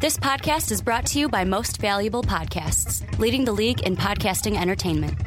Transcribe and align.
This 0.00 0.16
podcast 0.16 0.70
is 0.70 0.80
brought 0.80 1.06
to 1.06 1.18
you 1.18 1.28
by 1.28 1.42
Most 1.42 1.78
Valuable 1.78 2.22
Podcasts, 2.22 3.02
leading 3.18 3.44
the 3.44 3.50
league 3.50 3.80
in 3.80 3.96
podcasting 3.96 4.56
entertainment. 4.56 5.20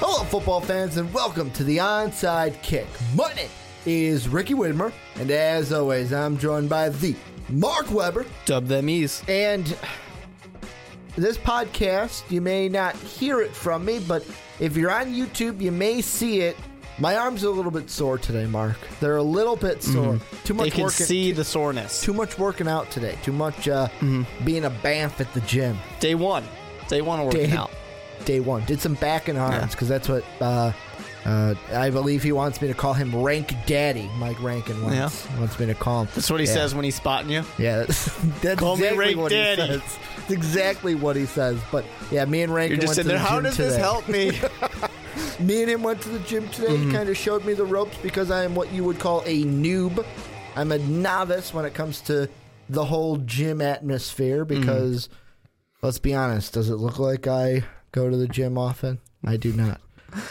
Hello, 0.00 0.24
football 0.24 0.62
fans, 0.62 0.96
and 0.96 1.12
welcome 1.12 1.50
to 1.50 1.62
the 1.62 1.76
Onside 1.76 2.62
Kick. 2.62 2.86
My 3.14 3.30
name 3.34 3.50
is 3.84 4.30
Ricky 4.30 4.54
Widmer, 4.54 4.94
and 5.16 5.30
as 5.30 5.74
always, 5.74 6.10
I'm 6.10 6.38
joined 6.38 6.70
by 6.70 6.88
the 6.88 7.14
Mark 7.50 7.90
Weber. 7.90 8.24
Dub 8.46 8.66
them 8.66 8.88
ease. 8.88 9.22
And 9.28 9.76
this 11.16 11.38
podcast, 11.38 12.30
you 12.30 12.40
may 12.40 12.68
not 12.68 12.94
hear 12.96 13.40
it 13.40 13.50
from 13.52 13.84
me, 13.84 13.98
but 14.00 14.24
if 14.60 14.76
you're 14.76 14.90
on 14.90 15.06
YouTube, 15.14 15.60
you 15.60 15.72
may 15.72 16.00
see 16.00 16.40
it. 16.40 16.56
My 16.98 17.16
arms 17.16 17.44
are 17.44 17.48
a 17.48 17.50
little 17.50 17.70
bit 17.70 17.90
sore 17.90 18.16
today, 18.16 18.46
Mark. 18.46 18.76
They're 19.00 19.16
a 19.16 19.22
little 19.22 19.56
bit 19.56 19.82
sore. 19.82 20.18
Too 20.44 20.54
much 20.54 20.64
They 20.64 20.70
can 20.70 20.84
working. 20.84 21.06
see 21.06 21.30
the 21.32 21.44
soreness. 21.44 22.00
too 22.00 22.14
much 22.14 22.38
working 22.38 22.68
out 22.68 22.90
today. 22.90 23.18
Too 23.22 23.32
much 23.32 23.68
uh, 23.68 23.88
being 24.44 24.64
a 24.64 24.70
bamf 24.70 25.20
at 25.20 25.32
the 25.34 25.42
gym. 25.42 25.76
Day 26.00 26.14
one. 26.14 26.44
Day 26.88 27.02
one 27.02 27.20
of 27.20 27.26
working 27.26 27.50
Day- 27.50 27.56
out. 27.56 27.70
Day 28.24 28.40
one. 28.40 28.64
Did 28.64 28.80
some 28.80 28.94
back 28.94 29.28
and 29.28 29.38
arms 29.38 29.72
because 29.72 29.88
that's 29.88 30.08
what 30.08 30.24
uh, 30.40 30.72
uh, 31.26 31.54
I 31.72 31.90
believe 31.90 32.22
he 32.22 32.30
wants 32.32 32.62
me 32.62 32.68
to 32.68 32.74
call 32.74 32.92
him 32.94 33.14
Rank 33.14 33.52
Daddy. 33.66 34.08
Mike 34.18 34.40
Rankin 34.42 34.80
wants, 34.82 35.28
wants 35.38 35.58
me 35.58 35.66
to 35.66 35.74
call 35.74 36.02
him. 36.02 36.08
That's 36.14 36.30
what 36.30 36.40
he 36.40 36.46
Yeah. 36.46 36.52
says 36.54 36.74
when 36.74 36.84
he's 36.84 36.94
spotting 36.96 37.30
you. 37.30 37.42
Yeah, 37.58 37.78
that's, 37.80 38.04
that's 38.42 38.60
Call 38.60 38.76
me 38.76 38.84
exactly 38.84 38.98
Rank 39.06 39.18
what 39.18 39.30
Daddy. 39.32 39.62
he 39.62 39.68
says. 39.68 39.98
That's 40.16 40.30
exactly 40.30 40.94
what 40.94 41.16
he 41.16 41.26
says. 41.26 41.60
But 41.72 41.84
yeah, 42.10 42.24
me 42.24 42.42
and 42.42 42.54
Rankin 42.54 42.76
You're 42.78 42.86
just 42.86 42.90
went 42.90 42.96
sitting 42.96 43.08
there. 43.08 43.18
the 43.18 43.24
How 43.24 43.36
gym 43.36 43.44
does 43.44 43.56
this 43.56 43.72
today. 43.74 43.82
help 43.82 44.08
me? 44.08 44.32
Me 45.38 45.60
and 45.62 45.70
him 45.70 45.82
went 45.82 46.00
to 46.02 46.08
the 46.08 46.18
gym 46.20 46.48
today. 46.48 46.68
Mm-hmm. 46.68 46.90
He 46.90 46.96
kind 46.96 47.08
of 47.10 47.16
showed 47.16 47.44
me 47.44 47.52
the 47.52 47.64
ropes 47.64 47.96
because 47.98 48.30
I 48.30 48.44
am 48.44 48.54
what 48.54 48.72
you 48.72 48.84
would 48.84 48.98
call 48.98 49.22
a 49.26 49.44
noob. 49.44 50.02
I'm 50.54 50.72
a 50.72 50.78
novice 50.78 51.52
when 51.52 51.66
it 51.66 51.74
comes 51.74 52.00
to 52.02 52.28
the 52.70 52.84
whole 52.86 53.16
gym 53.18 53.60
atmosphere 53.60 54.44
Mm-hmm. 54.46 54.60
because 54.60 55.08
let's 55.82 55.98
be 55.98 56.14
honest, 56.14 56.54
does 56.54 56.70
it 56.70 56.76
look 56.76 56.98
like 56.98 57.26
I 57.26 57.64
go 57.92 58.08
to 58.08 58.16
the 58.16 58.28
gym 58.28 58.56
often? 58.56 58.98
I 59.24 59.36
do 59.36 59.52
not. 59.52 59.80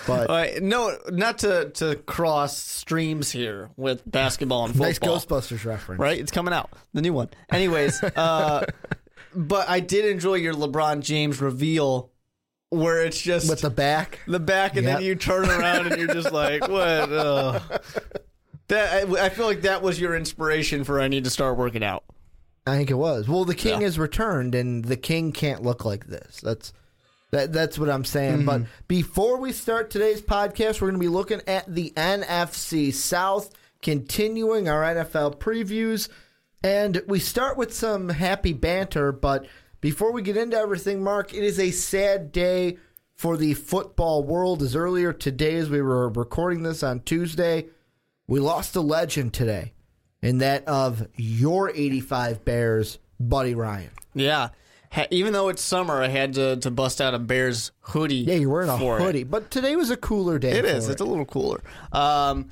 But 0.07 0.61
no, 0.63 0.97
not 1.09 1.39
to 1.39 1.69
to 1.75 1.95
cross 1.95 2.57
streams 2.57 3.31
here 3.31 3.69
with 3.77 4.01
basketball 4.09 4.65
and 4.65 4.73
football. 4.75 4.87
nice 5.15 5.25
Ghostbusters 5.25 5.65
reference. 5.65 5.99
right? 5.99 6.19
It's 6.19 6.31
coming 6.31 6.53
out, 6.53 6.69
the 6.93 7.01
new 7.01 7.13
one. 7.13 7.29
Anyways, 7.51 8.01
uh, 8.15 8.65
but 9.35 9.69
I 9.69 9.79
did 9.79 10.05
enjoy 10.05 10.35
your 10.35 10.53
LeBron 10.53 11.01
James 11.01 11.41
reveal, 11.41 12.11
where 12.69 13.03
it's 13.05 13.21
just 13.21 13.49
With 13.49 13.61
the 13.61 13.69
back. 13.69 14.19
the 14.27 14.39
back, 14.39 14.75
and 14.77 14.85
Yep. 14.85 14.97
then 14.97 15.05
you 15.05 15.15
turn 15.15 15.49
around 15.49 15.87
and 15.87 15.97
you're 16.01 16.13
just 16.13 16.31
like, 16.31 16.61
what? 16.67 17.11
Uh. 17.11 17.59
That 18.67 19.07
I, 19.07 19.25
I 19.25 19.29
feel 19.29 19.45
like 19.45 19.61
that 19.61 19.81
was 19.83 19.99
your 19.99 20.15
inspiration 20.15 20.83
for 20.83 20.99
I 20.99 21.07
need 21.07 21.23
to 21.25 21.29
start 21.29 21.55
working 21.57 21.83
out. 21.83 22.03
I 22.65 22.77
think 22.77 22.89
it 22.89 22.95
was. 22.95 23.27
Well, 23.27 23.45
the 23.45 23.53
king 23.53 23.81
Yeah. 23.81 23.85
has 23.85 23.99
returned, 23.99 24.55
and 24.55 24.83
the 24.83 24.97
king 24.97 25.31
can't 25.31 25.61
look 25.61 25.85
like 25.85 26.07
this. 26.07 26.41
That's 26.41 26.73
that. 27.35 27.53
That's 27.53 27.77
what 27.77 27.89
I'm 27.89 28.05
saying. 28.05 28.45
But 28.45 28.61
mm. 28.61 28.67
before 28.87 29.37
we 29.37 29.51
start 29.51 29.89
today's 29.89 30.21
podcast, 30.21 30.81
we're 30.81 30.89
going 30.89 30.99
to 30.99 31.05
be 31.05 31.07
looking 31.07 31.41
at 31.47 31.73
the 31.73 31.93
NFC 31.95 32.93
South, 32.93 33.53
continuing 33.81 34.67
our 34.67 34.83
NFL 34.83 35.37
previews, 35.37 36.09
and 36.63 37.01
we 37.07 37.19
start 37.19 37.57
with 37.57 37.73
some 37.73 38.09
happy 38.09 38.53
banter. 38.53 39.11
But 39.11 39.45
before 39.81 40.11
we 40.11 40.21
get 40.21 40.37
into 40.37 40.57
everything, 40.57 41.03
Mark, 41.03 41.33
it 41.33 41.43
is 41.43 41.59
a 41.59 41.71
sad 41.71 42.31
day 42.31 42.77
for 43.13 43.37
the 43.37 43.53
football 43.53 44.23
world. 44.23 44.61
As 44.61 44.75
earlier 44.75 45.13
today, 45.13 45.55
as 45.55 45.69
we 45.69 45.81
were 45.81 46.09
recording 46.09 46.63
this 46.63 46.83
on 46.83 47.01
Tuesday, 47.01 47.67
we 48.27 48.39
lost 48.39 48.75
a 48.75 48.81
legend 48.81 49.33
today 49.33 49.73
and 50.21 50.41
that 50.41 50.67
of 50.67 51.07
your 51.15 51.69
85 51.69 52.43
Bears, 52.45 52.97
Buddy 53.19 53.53
Ryan. 53.53 53.91
Yeah. 54.15 54.49
Ha- 54.95 55.07
even 55.11 55.33
though 55.33 55.49
it's 55.49 55.61
summer, 55.61 56.01
I 56.01 56.07
had 56.07 56.35
to, 56.35 56.55
to 56.57 56.71
bust 56.71 57.01
out 57.01 57.13
a 57.13 57.19
Bears 57.19 57.71
hoodie. 57.81 58.15
Yeah, 58.15 58.35
you're 58.35 58.49
wearing 58.49 58.69
a 58.69 58.77
for 58.77 58.97
it. 58.97 59.03
hoodie, 59.03 59.23
but 59.25 59.51
today 59.51 59.75
was 59.75 59.89
a 59.89 59.97
cooler 59.97 60.39
day. 60.39 60.51
It 60.51 60.63
is. 60.63 60.87
It's 60.87 61.01
a 61.01 61.05
little 61.05 61.25
cooler. 61.25 61.61
Um, 61.91 62.51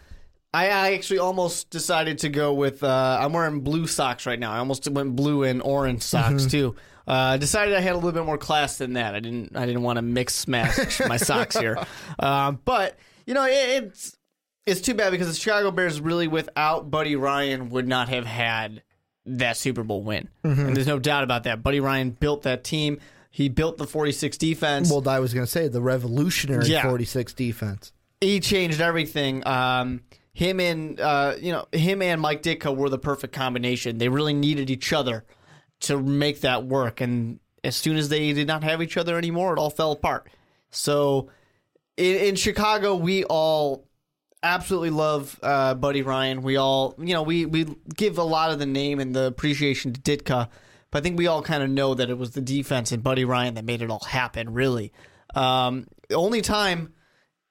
I, 0.53 0.65
I 0.65 0.93
actually 0.93 1.19
almost 1.19 1.69
decided 1.69 2.19
to 2.19 2.29
go 2.29 2.53
with. 2.53 2.83
Uh, 2.83 3.17
I'm 3.19 3.31
wearing 3.31 3.61
blue 3.61 3.87
socks 3.87 4.25
right 4.25 4.37
now. 4.37 4.51
I 4.51 4.57
almost 4.57 4.87
went 4.89 5.15
blue 5.15 5.43
and 5.43 5.61
orange 5.61 6.03
socks 6.03 6.45
too. 6.45 6.75
Uh, 7.07 7.37
decided 7.37 7.75
I 7.75 7.79
had 7.79 7.93
a 7.93 7.95
little 7.95 8.11
bit 8.11 8.25
more 8.25 8.37
class 8.37 8.77
than 8.77 8.93
that. 8.93 9.15
I 9.15 9.19
didn't. 9.19 9.55
I 9.55 9.65
didn't 9.65 9.81
want 9.81 9.97
to 9.97 10.01
mix 10.01 10.47
match 10.47 11.01
my 11.07 11.17
socks 11.17 11.57
here. 11.57 11.77
Um, 12.19 12.59
but 12.65 12.99
you 13.25 13.33
know, 13.33 13.45
it, 13.45 13.83
it's 13.83 14.17
it's 14.65 14.81
too 14.81 14.93
bad 14.93 15.11
because 15.11 15.27
the 15.27 15.33
Chicago 15.33 15.71
Bears 15.71 15.99
really, 15.99 16.27
without 16.27 16.91
Buddy 16.91 17.15
Ryan, 17.15 17.69
would 17.69 17.87
not 17.87 18.09
have 18.09 18.25
had 18.25 18.83
that 19.25 19.57
Super 19.57 19.83
Bowl 19.83 20.03
win. 20.03 20.27
And 20.43 20.75
there's 20.75 20.87
no 20.87 20.99
doubt 20.99 21.23
about 21.23 21.43
that. 21.43 21.63
Buddy 21.63 21.79
Ryan 21.79 22.11
built 22.11 22.43
that 22.43 22.63
team. 22.63 22.99
He 23.31 23.49
built 23.49 23.77
the 23.77 23.87
46 23.87 24.37
defense. 24.37 24.91
well, 24.91 25.07
I 25.09 25.19
was 25.19 25.33
going 25.33 25.45
to 25.45 25.51
say 25.51 25.67
the 25.67 25.81
revolutionary 25.81 26.67
Yeah. 26.67 26.83
46 26.83 27.33
defense. 27.33 27.91
he 28.21 28.39
changed 28.39 28.79
everything. 28.81 29.45
Um, 29.47 30.01
him 30.33 30.59
and 30.59 30.99
uh, 30.99 31.35
you 31.39 31.51
know 31.51 31.65
him 31.71 32.01
and 32.01 32.19
Mike 32.19 32.41
Ditka 32.43 32.75
were 32.75 32.89
the 32.89 32.97
perfect 32.99 33.33
combination. 33.33 33.97
They 33.97 34.09
really 34.09 34.33
needed 34.33 34.69
each 34.69 34.91
other 34.93 35.25
to 35.81 36.01
make 36.01 36.41
that 36.41 36.65
work. 36.65 37.01
And 37.01 37.39
as 37.63 37.75
soon 37.75 37.97
as 37.97 38.09
they 38.09 38.33
did 38.33 38.47
not 38.47 38.63
have 38.63 38.81
each 38.81 38.97
other 38.97 39.17
anymore, 39.17 39.53
it 39.53 39.59
all 39.59 39.69
fell 39.69 39.91
apart. 39.91 40.29
So 40.71 41.29
in, 41.97 42.15
in 42.15 42.35
Chicago, 42.35 42.95
we 42.95 43.23
all 43.25 43.85
absolutely 44.43 44.89
love 44.91 45.39
uh, 45.41 45.73
Buddy 45.73 46.01
Ryan. 46.01 46.41
We 46.41 46.57
all 46.57 46.93
you 46.99 47.13
know 47.13 47.23
we 47.23 47.45
we 47.45 47.65
give 47.95 48.17
a 48.17 48.23
lot 48.23 48.51
of 48.51 48.59
the 48.59 48.65
name 48.65 48.99
and 48.99 49.15
the 49.15 49.25
appreciation 49.25 49.93
to 49.93 50.01
Ditka. 50.01 50.49
But 50.91 50.99
I 50.99 51.01
think 51.01 51.17
we 51.17 51.25
all 51.27 51.41
kind 51.41 51.63
of 51.63 51.69
know 51.71 51.95
that 51.95 52.09
it 52.11 52.17
was 52.17 52.31
the 52.31 52.41
defense 52.41 52.91
and 52.91 53.01
Buddy 53.01 53.25
Ryan 53.25 53.55
that 53.55 53.65
made 53.65 53.81
it 53.81 53.89
all 53.89 54.03
happen. 54.07 54.53
Really, 54.53 54.91
um, 55.33 55.87
the 56.09 56.15
only 56.15 56.41
time 56.41 56.93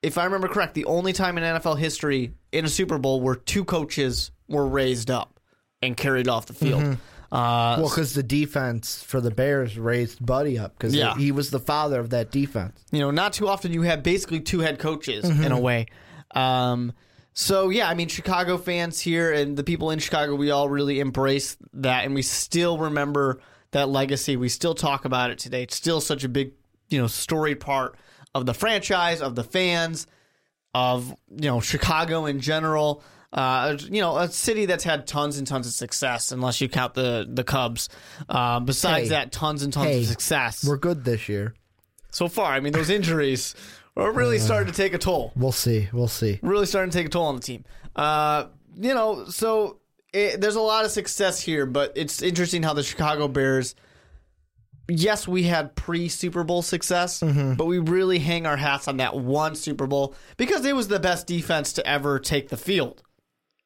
if 0.03 0.19
I 0.19 0.25
remember 0.25 0.49
correct, 0.49 0.75
the 0.75 0.85
only 0.85 1.13
time 1.13 1.39
in 1.39 1.45
NFL 1.45 1.79
history 1.79 2.35
in 2.53 2.65
a 2.65 2.69
Super 2.69 2.99
Bowl 2.99 3.21
where 3.21 3.35
two 3.37 3.65
coaches 3.65 4.31
were 4.49 4.67
raised 4.67 5.11
up 5.11 5.41
and 5.81 5.97
carried 5.97 6.29
off 6.29 6.47
the 6.47 6.53
field. 6.55 6.99
Uh, 7.33 7.77
Well, 7.81 7.89
because 7.89 8.13
the 8.15 8.23
defense 8.23 9.03
for 9.03 9.21
the 9.21 9.31
Bears 9.31 9.79
raised 9.79 10.25
Buddy 10.25 10.59
up 10.59 10.77
because 10.77 10.95
Yeah. 10.95 11.15
he 11.17 11.33
was 11.33 11.51
the 11.51 11.59
father 11.61 11.99
of 11.99 12.11
that 12.11 12.31
defense. 12.31 12.79
you 12.93 12.99
know, 13.01 13.11
not 13.11 13.33
too 13.33 13.49
often 13.49 13.73
you 13.73 13.83
have 13.83 14.03
basically 14.03 14.41
two 14.41 14.61
head 14.61 14.79
coaches 14.79 15.25
in 15.25 15.51
a 15.51 15.59
way. 15.59 15.87
Um, 16.35 16.93
so 17.35 17.71
yeah, 17.71 17.89
I 17.89 17.95
mean, 17.95 18.09
Chicago 18.09 18.59
fans 18.59 19.01
here 19.01 19.33
and 19.33 19.57
the 19.57 19.65
people 19.65 19.91
in 19.91 19.99
Chicago, 19.99 20.35
we 20.35 20.51
all 20.51 20.69
really 20.69 21.01
embrace 21.01 21.57
that, 21.75 22.05
and 22.05 22.15
we 22.15 22.23
still 22.23 22.79
remember 22.79 23.41
that 23.71 23.89
legacy. 23.89 24.37
We 24.37 24.49
still 24.51 24.75
talk 24.75 25.05
about 25.05 25.31
it 25.31 25.39
today. 25.39 25.63
It's 25.63 25.75
still 25.77 26.01
such 26.01 26.25
a 26.25 26.29
big, 26.29 26.53
you 26.91 27.01
know, 27.01 27.07
storied 27.07 27.61
part 27.61 27.97
of 28.35 28.45
the 28.47 28.53
franchise, 28.55 29.23
of 29.23 29.35
the 29.35 29.45
fans, 29.45 30.07
of 30.75 31.09
you 31.31 31.49
know 31.49 31.61
Chicago 31.61 32.27
in 32.27 32.41
general. 32.41 33.03
Uh, 33.33 33.79
you 33.91 34.03
know, 34.03 34.19
a 34.19 34.29
city 34.29 34.67
that's 34.67 34.85
had 34.85 35.07
tons 35.07 35.39
and 35.39 35.47
tons 35.47 35.67
of 35.67 35.73
success, 35.73 36.33
unless 36.33 36.61
you 36.61 36.69
count 36.69 36.93
the 36.93 37.27
the 37.27 37.45
Cubs. 37.45 37.89
Uh, 38.29 38.61
besides 38.61 39.05
Hey. 39.05 39.09
that, 39.09 39.33
tons 39.33 39.63
and 39.63 39.73
tons 39.73 39.87
Hey, 39.87 40.01
of 40.01 40.07
success 40.07 40.63
We're 40.69 40.77
good 40.77 41.03
this 41.05 41.31
year. 41.31 41.55
so 42.11 42.29
far. 42.29 42.53
I 42.53 42.61
mean, 42.61 42.75
those 42.75 42.91
injuries 42.91 43.55
are 43.97 44.13
really 44.13 44.39
starting 44.39 44.73
to 44.73 44.77
take 44.77 44.95
a 44.95 44.99
toll. 44.99 45.33
We'll 45.37 45.53
see. 45.53 45.89
We'll 45.93 46.09
see. 46.09 46.39
Really 46.43 46.67
starting 46.67 46.91
to 46.91 46.99
take 46.99 47.07
a 47.07 47.11
toll 47.11 47.27
on 47.27 47.37
the 47.37 47.43
team. 47.43 47.65
Uh, 47.95 48.47
you 48.75 48.95
know, 48.95 49.27
so 49.27 49.81
it, 50.13 50.41
there's 50.41 50.57
a 50.57 50.61
lot 50.61 50.85
of 50.85 50.91
success 50.91 51.41
here, 51.41 51.67
but 51.67 51.93
it's 51.97 52.23
interesting 52.23 52.63
how 52.63 52.73
the 52.75 52.83
Chicago 52.83 53.29
Bears. 53.29 53.75
Yes, 54.89 55.29
we 55.29 55.45
had 55.45 55.75
pre 55.77 56.09
Super 56.09 56.43
Bowl 56.45 56.61
success, 56.61 57.21
but 57.21 57.67
we 57.67 57.79
really 57.79 58.19
hang 58.19 58.47
our 58.47 58.57
hats 58.57 58.89
on 58.89 58.97
that 58.99 59.17
one 59.17 59.55
Super 59.55 59.87
Bowl 59.87 60.15
because 60.37 60.65
it 60.65 60.75
was 60.75 60.89
the 60.89 60.99
best 60.99 61.27
defense 61.27 61.73
to 61.75 61.87
ever 61.87 62.19
take 62.19 62.49
the 62.49 62.57
field 62.57 63.03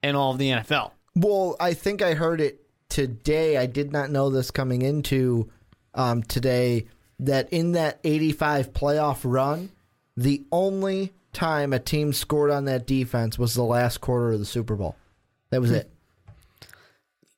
in 0.03 0.15
all 0.15 0.33
of 0.33 0.39
the 0.39 0.51
NFL. 0.51 0.93
Well, 1.15 1.57
I 1.59 1.73
think 1.73 2.03
I 2.03 2.15
heard 2.15 2.41
it 2.41 2.61
today. 2.89 3.57
I 3.57 3.67
did 3.67 3.93
not 3.93 4.11
know 4.11 4.29
this 4.29 4.51
coming 4.51 4.83
into 4.83 5.51
um, 5.95 6.23
today 6.23 6.87
that 7.19 7.53
in 7.53 7.73
that 7.73 7.99
85 8.05 8.73
playoff 8.75 9.21
run, 9.25 9.71
the 10.17 10.45
only 10.51 11.13
time 11.33 11.73
a 11.73 11.79
team 11.79 12.13
scored 12.13 12.51
on 12.51 12.65
that 12.65 12.87
defense 12.87 13.39
was 13.39 13.55
the 13.55 13.63
last 13.63 14.01
quarter 14.01 14.33
of 14.33 14.39
the 14.39 14.47
Super 14.47 14.75
Bowl. 14.75 14.97
That 15.51 15.61
was 15.61 15.71
it. 15.71 15.91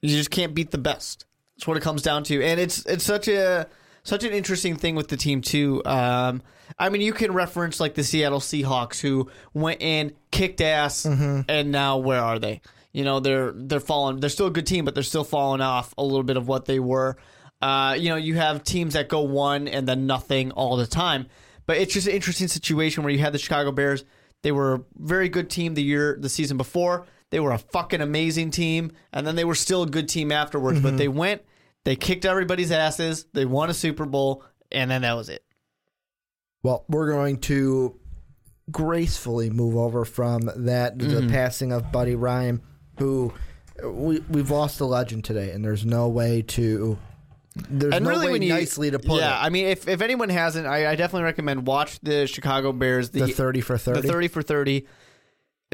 You 0.00 0.16
just 0.16 0.30
can't 0.30 0.54
beat 0.54 0.70
the 0.70 0.78
best. 0.78 1.24
That's 1.56 1.66
what 1.66 1.76
it 1.76 1.82
comes 1.82 2.02
down 2.02 2.22
to, 2.24 2.42
and 2.42 2.60
it's 2.60 2.86
it's 2.86 3.04
such 3.04 3.26
a 3.26 3.66
such 4.04 4.22
an 4.22 4.32
interesting 4.32 4.76
thing 4.76 4.94
with 4.94 5.08
the 5.08 5.16
team 5.16 5.40
too. 5.40 5.82
Um, 5.84 6.42
I 6.78 6.88
mean, 6.88 7.02
you 7.02 7.12
can 7.12 7.32
reference 7.32 7.80
like 7.80 7.94
the 7.94 8.04
Seattle 8.04 8.38
Seahawks 8.38 9.00
who 9.00 9.28
went 9.54 9.82
in, 9.82 10.12
kicked 10.30 10.60
ass, 10.60 11.04
and 11.48 11.72
now 11.72 11.98
where 11.98 12.20
are 12.22 12.38
they? 12.38 12.60
You 12.92 13.02
know, 13.02 13.18
they're 13.18 13.52
they're 13.52 13.80
falling. 13.80 14.20
They're 14.20 14.30
still 14.30 14.46
a 14.46 14.50
good 14.52 14.66
team, 14.66 14.84
but 14.84 14.94
they're 14.94 15.02
still 15.02 15.24
falling 15.24 15.60
off 15.60 15.92
a 15.98 16.04
little 16.04 16.22
bit 16.22 16.36
of 16.36 16.46
what 16.46 16.66
they 16.66 16.78
were. 16.78 17.16
Uh, 17.60 17.96
you 17.98 18.08
know, 18.08 18.16
you 18.16 18.36
have 18.36 18.62
teams 18.62 18.94
that 18.94 19.08
go 19.08 19.22
one 19.22 19.66
and 19.66 19.86
then 19.88 20.06
nothing 20.06 20.52
all 20.52 20.76
the 20.76 20.86
time. 20.86 21.26
But 21.68 21.76
it's 21.76 21.92
just 21.94 22.08
an 22.08 22.14
interesting 22.14 22.48
situation 22.48 23.04
where 23.04 23.12
you 23.12 23.18
had 23.20 23.32
the 23.32 23.38
Chicago 23.38 23.70
Bears. 23.70 24.04
They 24.42 24.50
were 24.52 24.74
a 24.74 24.80
very 24.96 25.28
good 25.28 25.50
team 25.50 25.74
the 25.74 25.82
year, 25.82 26.16
the 26.18 26.28
season 26.28 26.56
before. 26.56 27.06
They 27.30 27.40
were 27.40 27.52
a 27.52 27.58
fucking 27.58 28.00
amazing 28.00 28.50
team, 28.52 28.90
and 29.12 29.26
then 29.26 29.36
they 29.36 29.44
were 29.44 29.54
still 29.54 29.82
a 29.82 29.86
good 29.86 30.08
team 30.08 30.32
afterwards. 30.32 30.80
But 30.80 30.96
they 30.96 31.08
went, 31.08 31.42
they 31.84 31.94
kicked 31.94 32.24
everybody's 32.24 32.72
asses. 32.72 33.26
They 33.34 33.44
won 33.44 33.68
a 33.68 33.74
Super 33.74 34.06
Bowl, 34.06 34.42
and 34.72 34.90
then 34.90 35.02
that 35.02 35.12
was 35.14 35.28
it. 35.28 35.44
Well, 36.62 36.84
we're 36.88 37.10
going 37.12 37.38
to 37.42 38.00
gracefully 38.70 39.50
move 39.50 39.76
over 39.76 40.04
from 40.04 40.50
that 40.56 40.98
to 40.98 41.04
Mm-hmm. 41.04 41.26
the 41.26 41.32
passing 41.32 41.72
of 41.72 41.92
Buddy 41.92 42.14
Ryan, 42.14 42.62
who 42.98 43.32
we 43.84 44.20
we've 44.20 44.50
lost 44.50 44.80
a 44.80 44.84
legend 44.86 45.24
today, 45.24 45.50
and 45.50 45.64
there's 45.64 45.84
no 45.84 46.08
way 46.08 46.42
to 46.42 46.98
there's 47.70 47.94
and 47.94 48.04
no 48.04 48.10
really, 48.10 48.32
way 48.38 48.46
you, 48.46 48.52
nicely 48.52 48.90
to 48.90 48.98
put 48.98 49.20
yeah, 49.20 49.40
it. 49.40 49.44
I 49.46 49.48
mean, 49.50 49.66
if 49.66 49.88
if 49.88 50.00
anyone 50.00 50.28
hasn't, 50.28 50.66
I, 50.66 50.90
I 50.92 50.94
definitely 50.96 51.24
recommend 51.24 51.66
watch 51.66 51.98
the 52.00 52.26
Chicago 52.26 52.72
Bears, 52.72 53.10
the, 53.10 53.20
The 53.20 53.28
30 53.32 53.60
for 53.60 53.78
30. 53.78 54.00
the 54.00 54.08
thirty 54.08 54.28
for 54.28 54.42
thirty. 54.42 54.86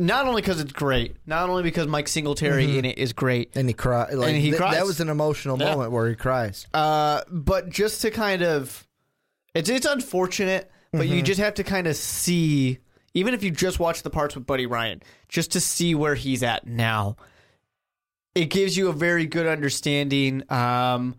Not 0.01 0.27
only 0.27 0.43
because 0.43 0.59
it's 0.61 0.73
great, 0.73 1.15
not 1.25 1.49
only 1.49 1.63
because 1.63 1.87
Mike 1.87 2.09
Singletary 2.09 2.79
in 2.79 2.85
it 2.85 2.99
is 2.99 3.13
great, 3.13 3.53
and 3.55 3.69
he 3.69 3.75
cried. 3.75 4.13
Like, 4.15 4.29
And 4.33 4.37
he 4.37 4.51
th- 4.51 4.57
cries. 4.57 4.75
That 4.75 4.87
was 4.87 5.01
an 5.01 5.09
emotional 5.09 5.57
Yeah. 5.57 5.71
moment 5.71 5.93
where 5.93 6.09
he 6.09 6.17
cries. 6.17 6.67
uh, 6.75 7.21
but 7.31 7.71
just 7.71 8.03
to 8.03 8.11
kind 8.11 8.43
of, 8.43 8.89
it's 9.55 9.69
it's 9.69 9.87
unfortunate, 9.87 10.69
but 10.91 11.07
you 11.07 11.23
just 11.23 11.39
have 11.39 11.55
to 11.55 11.63
kind 11.65 11.87
of 11.87 11.95
see, 11.95 12.79
even 13.15 13.35
if 13.35 13.45
you 13.45 13.53
just 13.53 13.79
watch 13.79 14.03
the 14.03 14.11
parts 14.11 14.35
with 14.35 14.47
Buddy 14.47 14.67
Ryan, 14.67 15.01
just 15.29 15.53
to 15.53 15.61
see 15.61 15.95
where 15.95 16.17
he's 16.17 16.43
at 16.43 16.67
now. 16.67 17.17
It 18.35 18.47
gives 18.47 18.77
you 18.77 18.89
a 18.89 18.93
very 18.93 19.27
good 19.27 19.47
understanding. 19.47 20.43
Um, 20.51 21.15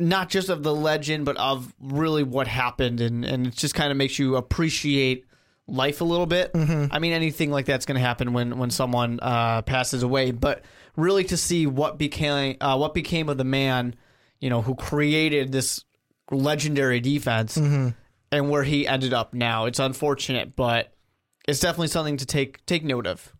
not 0.00 0.30
just 0.30 0.48
of 0.48 0.62
the 0.62 0.74
legend, 0.74 1.24
but 1.24 1.36
of 1.36 1.72
really 1.78 2.22
what 2.22 2.48
happened, 2.48 3.00
and 3.00 3.24
and 3.24 3.46
it 3.48 3.54
just 3.54 3.74
kind 3.74 3.90
of 3.90 3.96
makes 3.96 4.18
you 4.18 4.36
appreciate 4.36 5.26
life 5.68 6.00
a 6.00 6.04
little 6.04 6.26
bit. 6.26 6.50
I 6.90 6.98
mean, 6.98 7.12
anything 7.12 7.50
like 7.50 7.66
that's 7.66 7.86
going 7.86 7.96
to 7.96 8.00
happen 8.00 8.32
when 8.32 8.58
when 8.58 8.70
someone 8.70 9.20
uh, 9.20 9.62
passes 9.62 10.02
away, 10.02 10.30
but 10.32 10.64
really 10.96 11.24
to 11.24 11.36
see 11.36 11.66
what 11.66 11.98
became 11.98 12.56
uh, 12.60 12.76
what 12.76 12.94
became 12.94 13.28
of 13.28 13.38
the 13.38 13.44
man, 13.44 13.94
you 14.40 14.50
know, 14.50 14.62
who 14.62 14.74
created 14.74 15.52
this 15.52 15.84
legendary 16.30 17.00
defense, 17.00 17.56
and 17.56 17.94
where 18.50 18.64
he 18.64 18.86
ended 18.86 19.12
up 19.12 19.34
now. 19.34 19.66
It's 19.66 19.78
unfortunate, 19.78 20.56
but 20.56 20.94
it's 21.46 21.60
definitely 21.60 21.88
something 21.88 22.16
to 22.16 22.26
take 22.26 22.64
take 22.66 22.84
note 22.84 23.06
of. 23.06 23.32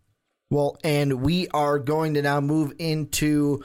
Well, 0.49 0.77
and 0.83 1.21
we 1.21 1.47
are 1.49 1.79
going 1.79 2.13
to 2.15 2.21
now 2.21 2.41
move 2.41 2.73
into 2.77 3.63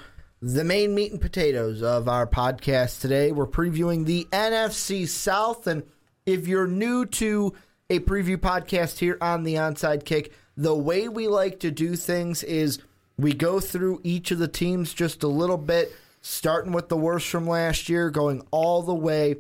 the 0.55 0.63
main 0.63 0.95
meat 0.95 1.11
and 1.11 1.21
potatoes 1.21 1.83
of 1.83 2.09
our 2.09 2.25
podcast 2.25 3.01
today. 3.01 3.33
We're 3.33 3.49
previewing 3.49 4.07
the 4.07 4.29
NFC 4.31 5.09
South. 5.09 5.67
And 5.67 5.83
if 6.25 6.47
you're 6.47 6.69
new 6.69 7.05
to 7.05 7.53
a 7.91 7.99
preview 7.99 8.37
podcast 8.37 8.99
here 8.99 9.19
on 9.21 9.43
the 9.43 9.55
Onside 9.55 10.05
Kick, 10.05 10.33
the 10.57 10.75
way 10.75 11.09
we 11.09 11.27
like 11.27 11.59
to 11.61 11.73
do 11.73 11.97
things 11.97 12.45
is 12.45 12.79
we 13.19 13.35
go 13.35 13.59
through 13.59 14.01
each 14.05 14.31
of 14.31 14.39
the 14.39 14.47
teams 14.47 14.95
just 14.95 15.25
a 15.25 15.29
little 15.29 15.57
bit, 15.57 15.93
starting 16.21 16.71
with 16.71 16.91
the 16.91 16.97
worst 16.97 17.27
from 17.27 17.49
last 17.49 17.89
year, 17.89 18.09
going 18.09 18.47
all 18.53 18.83
the 18.83 18.95
way 18.95 19.35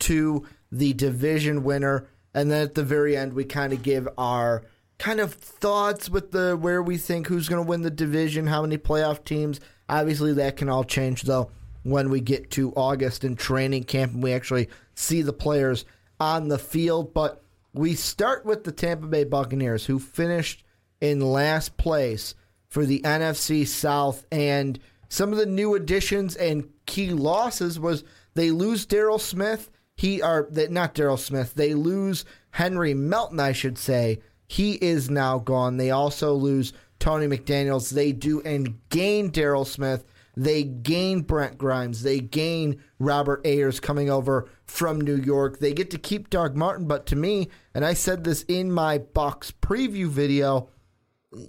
to 0.00 0.46
the 0.70 0.92
division 0.92 1.64
winner. 1.64 2.06
And 2.34 2.50
then 2.50 2.62
at 2.62 2.74
the 2.74 2.84
very 2.84 3.16
end, 3.16 3.32
we 3.32 3.44
kind 3.44 3.72
of 3.72 3.82
give 3.82 4.06
our 4.18 4.64
kind 4.98 5.18
of 5.18 5.32
thoughts 5.32 6.10
with 6.10 6.30
the 6.30 6.58
where 6.58 6.82
we 6.82 6.98
think 6.98 7.28
who's 7.28 7.48
going 7.48 7.64
to 7.64 7.68
win 7.68 7.80
the 7.80 7.90
division, 7.90 8.48
how 8.48 8.60
many 8.60 8.76
playoff 8.76 9.24
teams. 9.24 9.58
Obviously, 9.92 10.32
that 10.32 10.56
can 10.56 10.70
all 10.70 10.84
change 10.84 11.22
though 11.22 11.50
when 11.82 12.08
we 12.08 12.20
get 12.20 12.50
to 12.52 12.72
August 12.74 13.24
and 13.24 13.38
training 13.38 13.84
camp 13.84 14.14
and 14.14 14.22
we 14.22 14.32
actually 14.32 14.70
see 14.94 15.20
the 15.20 15.34
players 15.34 15.84
on 16.18 16.48
the 16.48 16.58
field. 16.58 17.12
But 17.12 17.42
we 17.74 17.94
start 17.94 18.46
with 18.46 18.64
the 18.64 18.72
Tampa 18.72 19.06
Bay 19.06 19.24
Buccaneers, 19.24 19.84
who 19.84 19.98
finished 19.98 20.64
in 21.02 21.20
last 21.20 21.76
place 21.76 22.34
for 22.68 22.86
the 22.86 23.00
NFC 23.00 23.66
South. 23.66 24.24
And 24.32 24.78
some 25.10 25.30
of 25.30 25.38
the 25.38 25.44
new 25.44 25.74
additions 25.74 26.36
and 26.36 26.70
key 26.86 27.10
losses 27.10 27.78
was 27.78 28.02
they 28.32 28.50
lose 28.50 28.86
Daryl 28.86 29.20
Smith. 29.20 29.70
He 29.94 30.22
are 30.22 30.48
not 30.50 30.94
Daryl 30.94 31.18
Smith. 31.18 31.52
They 31.54 31.74
lose 31.74 32.24
Henry 32.52 32.94
Melton, 32.94 33.40
I 33.40 33.52
should 33.52 33.76
say. 33.76 34.20
He 34.48 34.72
is 34.74 35.10
now 35.10 35.38
gone. 35.38 35.76
They 35.76 35.90
also 35.90 36.32
lose 36.32 36.72
Tony 37.02 37.26
McDaniels. 37.26 37.90
They 37.90 38.12
do 38.12 38.40
and 38.42 38.78
gain 38.88 39.32
Daryl 39.32 39.66
Smith. 39.66 40.04
They 40.36 40.62
gain 40.62 41.22
Brent 41.22 41.58
Grimes. 41.58 42.04
They 42.04 42.20
gain 42.20 42.80
Robert 43.00 43.44
Ayers 43.44 43.80
coming 43.80 44.08
over 44.08 44.48
from 44.66 45.00
New 45.00 45.16
York. 45.16 45.58
They 45.58 45.72
get 45.72 45.90
to 45.90 45.98
keep 45.98 46.30
Doug 46.30 46.56
Martin, 46.56 46.86
but 46.86 47.06
to 47.06 47.16
me, 47.16 47.48
and 47.74 47.84
I 47.84 47.94
said 47.94 48.22
this 48.22 48.44
in 48.44 48.70
my 48.70 48.98
Bucks 48.98 49.50
preview 49.50 50.06
video, 50.06 50.68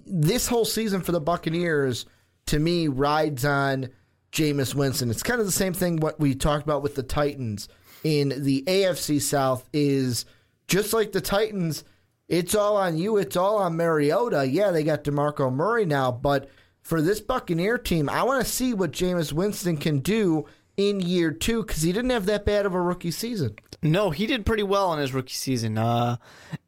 this 0.04 0.48
whole 0.48 0.64
season 0.64 1.02
for 1.02 1.12
the 1.12 1.20
Buccaneers 1.20 2.04
to 2.46 2.58
me 2.58 2.88
rides 2.88 3.44
on 3.44 3.90
Jameis 4.32 4.74
Winston. 4.74 5.08
It's 5.08 5.22
kind 5.22 5.38
of 5.38 5.46
the 5.46 5.52
same 5.52 5.72
thing 5.72 5.98
what 5.98 6.18
we 6.18 6.34
talked 6.34 6.64
about 6.64 6.82
with 6.82 6.96
the 6.96 7.04
Titans 7.04 7.68
in 8.02 8.42
the 8.42 8.64
AFC 8.66 9.22
South 9.22 9.68
is 9.72 10.26
just 10.66 10.92
like 10.92 11.12
the 11.12 11.20
Titans, 11.20 11.84
it's 12.28 12.54
all 12.54 12.76
on 12.76 12.96
you, 12.96 13.16
it's 13.16 13.36
all 13.36 13.58
on 13.58 13.76
Mariota. 13.76 14.46
Yeah, 14.46 14.70
they 14.70 14.84
got 14.84 15.04
DeMarco 15.04 15.52
Murray 15.52 15.84
now, 15.84 16.10
but 16.10 16.48
for 16.82 17.00
this 17.00 17.20
Buccaneer 17.20 17.78
team, 17.78 18.08
I 18.08 18.22
want 18.22 18.44
to 18.44 18.50
see 18.50 18.74
what 18.74 18.92
Jameis 18.92 19.32
Winston 19.32 19.76
can 19.76 20.00
do 20.00 20.46
in 20.76 21.00
year 21.00 21.30
2 21.30 21.64
cuz 21.64 21.82
he 21.82 21.92
didn't 21.92 22.10
have 22.10 22.26
that 22.26 22.44
bad 22.44 22.66
of 22.66 22.74
a 22.74 22.80
rookie 22.80 23.10
season. 23.10 23.56
No, 23.82 24.10
he 24.10 24.26
did 24.26 24.46
pretty 24.46 24.62
well 24.62 24.92
in 24.92 24.98
his 24.98 25.12
rookie 25.12 25.34
season. 25.34 25.78
Uh, 25.78 26.16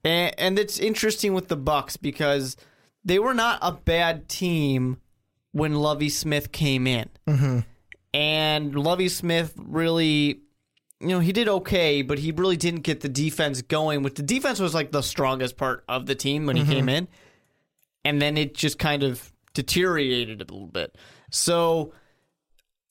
and, 0.05 0.35
and 0.39 0.59
it's 0.59 0.79
interesting 0.79 1.35
with 1.35 1.49
the 1.49 1.57
Bucks 1.57 1.97
because 1.97 2.57
they 3.05 3.19
were 3.19 3.35
not 3.35 3.59
a 3.63 3.73
bad 3.73 4.29
team 4.29 4.99
when 5.53 5.75
Lovie 5.75 6.11
Smith 6.11 6.53
came 6.53 6.87
in. 6.87 7.09
Mm-hmm. 7.27 7.61
And 8.13 8.75
Lovie 8.75 9.09
Smith 9.09 9.55
really, 9.57 10.41
you 11.01 11.09
know, 11.09 11.21
he 11.21 11.33
did 11.33 11.49
okay, 11.49 12.03
but 12.03 12.19
he 12.19 12.33
really 12.33 12.57
didn't 12.57 12.81
get 12.81 13.01
the 13.01 13.09
defense 13.09 13.63
going. 13.63 14.03
With 14.03 14.15
the 14.15 14.23
defense 14.23 14.59
was 14.59 14.75
like 14.75 14.93
the 14.93 15.03
strongest 15.03 15.57
part 15.57 15.85
of 15.89 16.07
the 16.07 16.15
team 16.15 16.47
when 16.47 16.57
he 16.57 16.65
came 16.65 16.89
in, 16.89 17.09
and 18.05 18.21
then 18.21 18.37
it 18.39 18.55
just 18.55 18.79
kind 18.79 19.03
of 19.03 19.33
deteriorated 19.55 20.41
a 20.41 20.45
little 20.45 20.69
bit. 20.69 20.97
So 21.31 21.93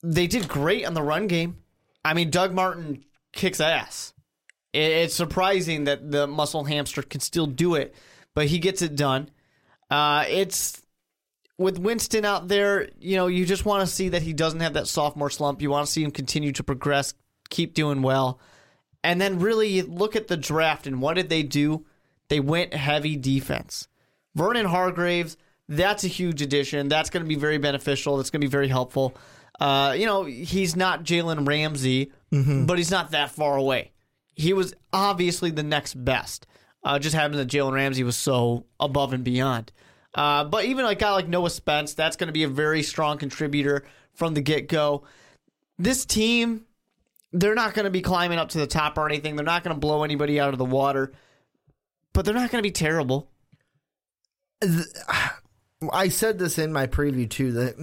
they 0.04 0.28
did 0.28 0.48
great 0.48 0.86
on 0.86 0.94
the 0.94 1.02
run 1.02 1.28
game. 1.28 1.57
I 2.04 2.13
mean, 2.13 2.30
Doug 2.30 2.54
Martin 2.54 3.04
kicks 3.34 3.60
ass. 3.60 4.13
It's 4.74 5.16
surprising 5.16 5.86
that 5.86 6.12
the 6.12 6.28
muscle 6.28 6.66
hamster 6.66 7.02
can 7.02 7.22
still 7.22 7.48
do 7.48 7.75
it, 7.75 7.96
but 8.34 8.48
he 8.48 8.60
gets 8.60 8.81
it 8.81 8.96
done. 8.96 9.30
Uh, 9.90 10.26
it's 10.28 10.81
with 11.57 11.80
Winston 11.80 12.26
out 12.26 12.47
there, 12.47 12.90
you 13.00 13.16
know, 13.16 13.28
you 13.28 13.45
just 13.45 13.66
want 13.66 13.88
to 13.88 13.94
see 13.94 14.09
that 14.09 14.21
he 14.21 14.33
doesn't 14.33 14.59
have 14.59 14.74
that 14.74 14.88
sophomore 14.88 15.30
slump. 15.30 15.62
You 15.62 15.69
want 15.69 15.88
to 15.88 15.92
see 15.92 16.04
him 16.04 16.12
continue 16.12 16.52
to 16.52 16.64
progress, 16.64 17.14
keep 17.49 17.73
doing 17.73 18.02
well. 18.02 18.40
And 19.04 19.21
then 19.21 19.40
really 19.40 19.81
look 19.81 20.16
at 20.16 20.28
the 20.28 20.37
draft 20.37 20.87
and 20.87 21.02
what 21.02 21.14
did 21.16 21.30
they 21.30 21.44
do? 21.44 21.85
They 22.30 22.40
went 22.40 22.73
heavy 22.73 23.16
defense. 23.16 23.87
Vernon 24.33 24.66
Hargreaves, 24.66 25.37
that's 25.69 26.04
a 26.04 26.07
huge 26.07 26.42
addition. 26.42 26.87
That's 26.87 27.09
going 27.09 27.23
to 27.23 27.30
be 27.30 27.35
very 27.35 27.57
beneficial. 27.57 28.18
That's 28.18 28.30
going 28.30 28.42
to 28.42 28.47
be 28.47 28.52
very 28.52 28.68
helpful. 28.68 29.16
Uh, 29.59 29.95
you 29.97 30.06
know, 30.06 30.25
he's 30.25 30.75
not 30.75 31.04
Jalen 31.04 31.47
Ramsey, 31.47 32.11
but 32.66 32.78
he's 32.78 32.92
not 32.92 33.11
that 33.11 33.31
far 33.31 33.56
away. 33.56 33.92
He 34.33 34.52
was 34.54 34.73
obviously 34.92 35.52
the 35.52 35.64
next 35.64 35.94
best. 35.94 36.45
Uh, 36.83 36.99
just 36.99 37.16
happened 37.16 37.40
that 37.40 37.47
Jalen 37.47 37.73
Ramsey 37.73 38.04
was 38.04 38.18
so 38.18 38.66
above 38.80 39.14
and 39.14 39.23
beyond. 39.23 39.71
Uh, 40.14 40.44
but 40.44 40.66
even 40.66 40.85
a 40.85 40.95
guy 40.95 41.11
like 41.11 41.28
Noah 41.28 41.49
Spence, 41.49 41.94
that's 41.94 42.16
going 42.16 42.28
to 42.28 42.33
be 42.33 42.44
a 42.44 42.49
very 42.49 42.83
strong 42.83 43.18
contributor 43.18 43.85
from 44.14 44.33
the 44.33 44.42
get 44.42 44.68
go. 44.68 45.04
This 45.78 46.06
team, 46.06 46.65
they're 47.35 47.56
not 47.56 47.73
going 47.73 47.83
to 47.83 47.92
be 47.92 48.01
climbing 48.01 48.37
up 48.39 48.49
to 48.49 48.57
the 48.57 48.68
top 48.68 48.97
or 48.97 49.07
anything. 49.07 49.35
They're 49.35 49.45
not 49.45 49.63
going 49.63 49.75
to 49.75 49.80
blow 49.80 50.04
anybody 50.04 50.39
out 50.39 50.54
of 50.54 50.57
the 50.57 50.65
water, 50.65 51.11
but 52.13 52.23
they're 52.25 52.33
not 52.33 52.49
going 52.49 52.63
to 52.63 52.68
be 52.68 52.71
terrible. 52.71 53.30
I 55.92 56.07
said 56.07 56.39
this 56.39 56.57
in 56.57 56.71
my 56.71 56.87
preview 56.87 57.30
too 57.30 57.51
that 57.51 57.75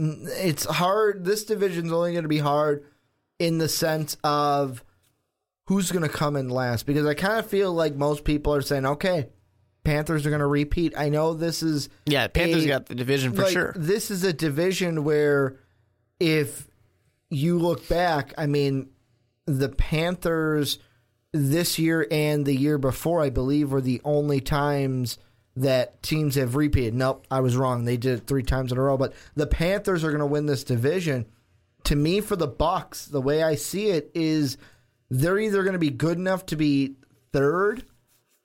it's 0.43 0.65
hard. 0.65 1.25
This 1.25 1.45
division's 1.45 1.93
only 1.93 2.13
going 2.13 2.25
to 2.25 2.29
be 2.29 2.39
hard 2.39 2.85
in 3.39 3.59
the 3.59 3.69
sense 3.69 4.17
of 4.25 4.83
who's 5.67 5.93
going 5.93 6.03
to 6.03 6.09
come 6.09 6.35
in 6.35 6.49
last 6.49 6.87
because 6.87 7.07
I 7.07 7.15
kind 7.15 7.39
of 7.39 7.47
feel 7.47 7.73
like 7.73 7.95
most 7.95 8.25
people 8.25 8.55
are 8.55 8.63
saying, 8.63 8.87
okay, 8.87 9.29
Panthers 9.85 10.27
are 10.27 10.31
going 10.31 10.41
to 10.41 10.47
repeat. 10.47 10.95
I 10.97 11.11
know 11.11 11.35
this 11.35 11.63
is 11.63 11.91
Yeah, 12.07 12.27
Panthers 12.29 12.65
a- 12.65 12.69
got 12.69 12.87
the 12.87 12.95
division 12.95 13.35
for 13.35 13.43
like, 13.43 13.53
sure. 13.53 13.75
This 13.77 14.11
is 14.11 14.25
a 14.25 14.33
division 14.33 15.05
where 15.05 15.59
if 16.19 16.67
you 17.31 17.59
look 17.59 17.87
back, 17.89 18.33
I 18.39 18.47
mean, 18.47 18.89
the 19.47 19.69
Panthers 19.69 20.79
this 21.33 21.79
year 21.79 22.07
and 22.11 22.45
the 22.45 22.57
year 22.57 22.79
before, 22.79 23.21
I 23.21 23.31
believe, 23.31 23.73
were 23.73 23.81
the 23.81 24.01
only 24.05 24.41
times 24.41 25.19
that 25.57 26.03
teams 26.03 26.35
have 26.37 26.57
repeated. 26.57 26.95
Nope, 26.95 27.27
I 27.31 27.41
was 27.41 27.57
wrong. 27.57 27.85
They 27.85 27.97
did 27.97 28.19
it 28.19 28.27
three 28.27 28.43
times 28.43 28.73
in 28.73 28.79
a 28.79 28.83
row. 28.83 28.97
But 28.97 29.13
the 29.35 29.47
Panthers 29.47 30.05
are 30.05 30.11
going 30.11 30.21
to 30.21 30.27
win 30.27 30.47
this 30.47 30.65
division. 30.65 31.27
To 31.85 31.97
me, 31.97 32.21
for 32.21 32.37
the 32.37 32.47
Bucks, 32.47 33.07
the 33.07 33.21
way 33.21 33.43
I 33.43 33.57
see 33.57 33.89
it 33.89 34.11
is 34.15 34.57
they're 35.11 35.39
either 35.39 35.63
going 35.63 35.75
to 35.75 35.79
be 35.79 35.91
good 35.91 36.17
enough 36.17 36.47
to 36.47 36.57
be 36.57 36.97
third 37.33 37.85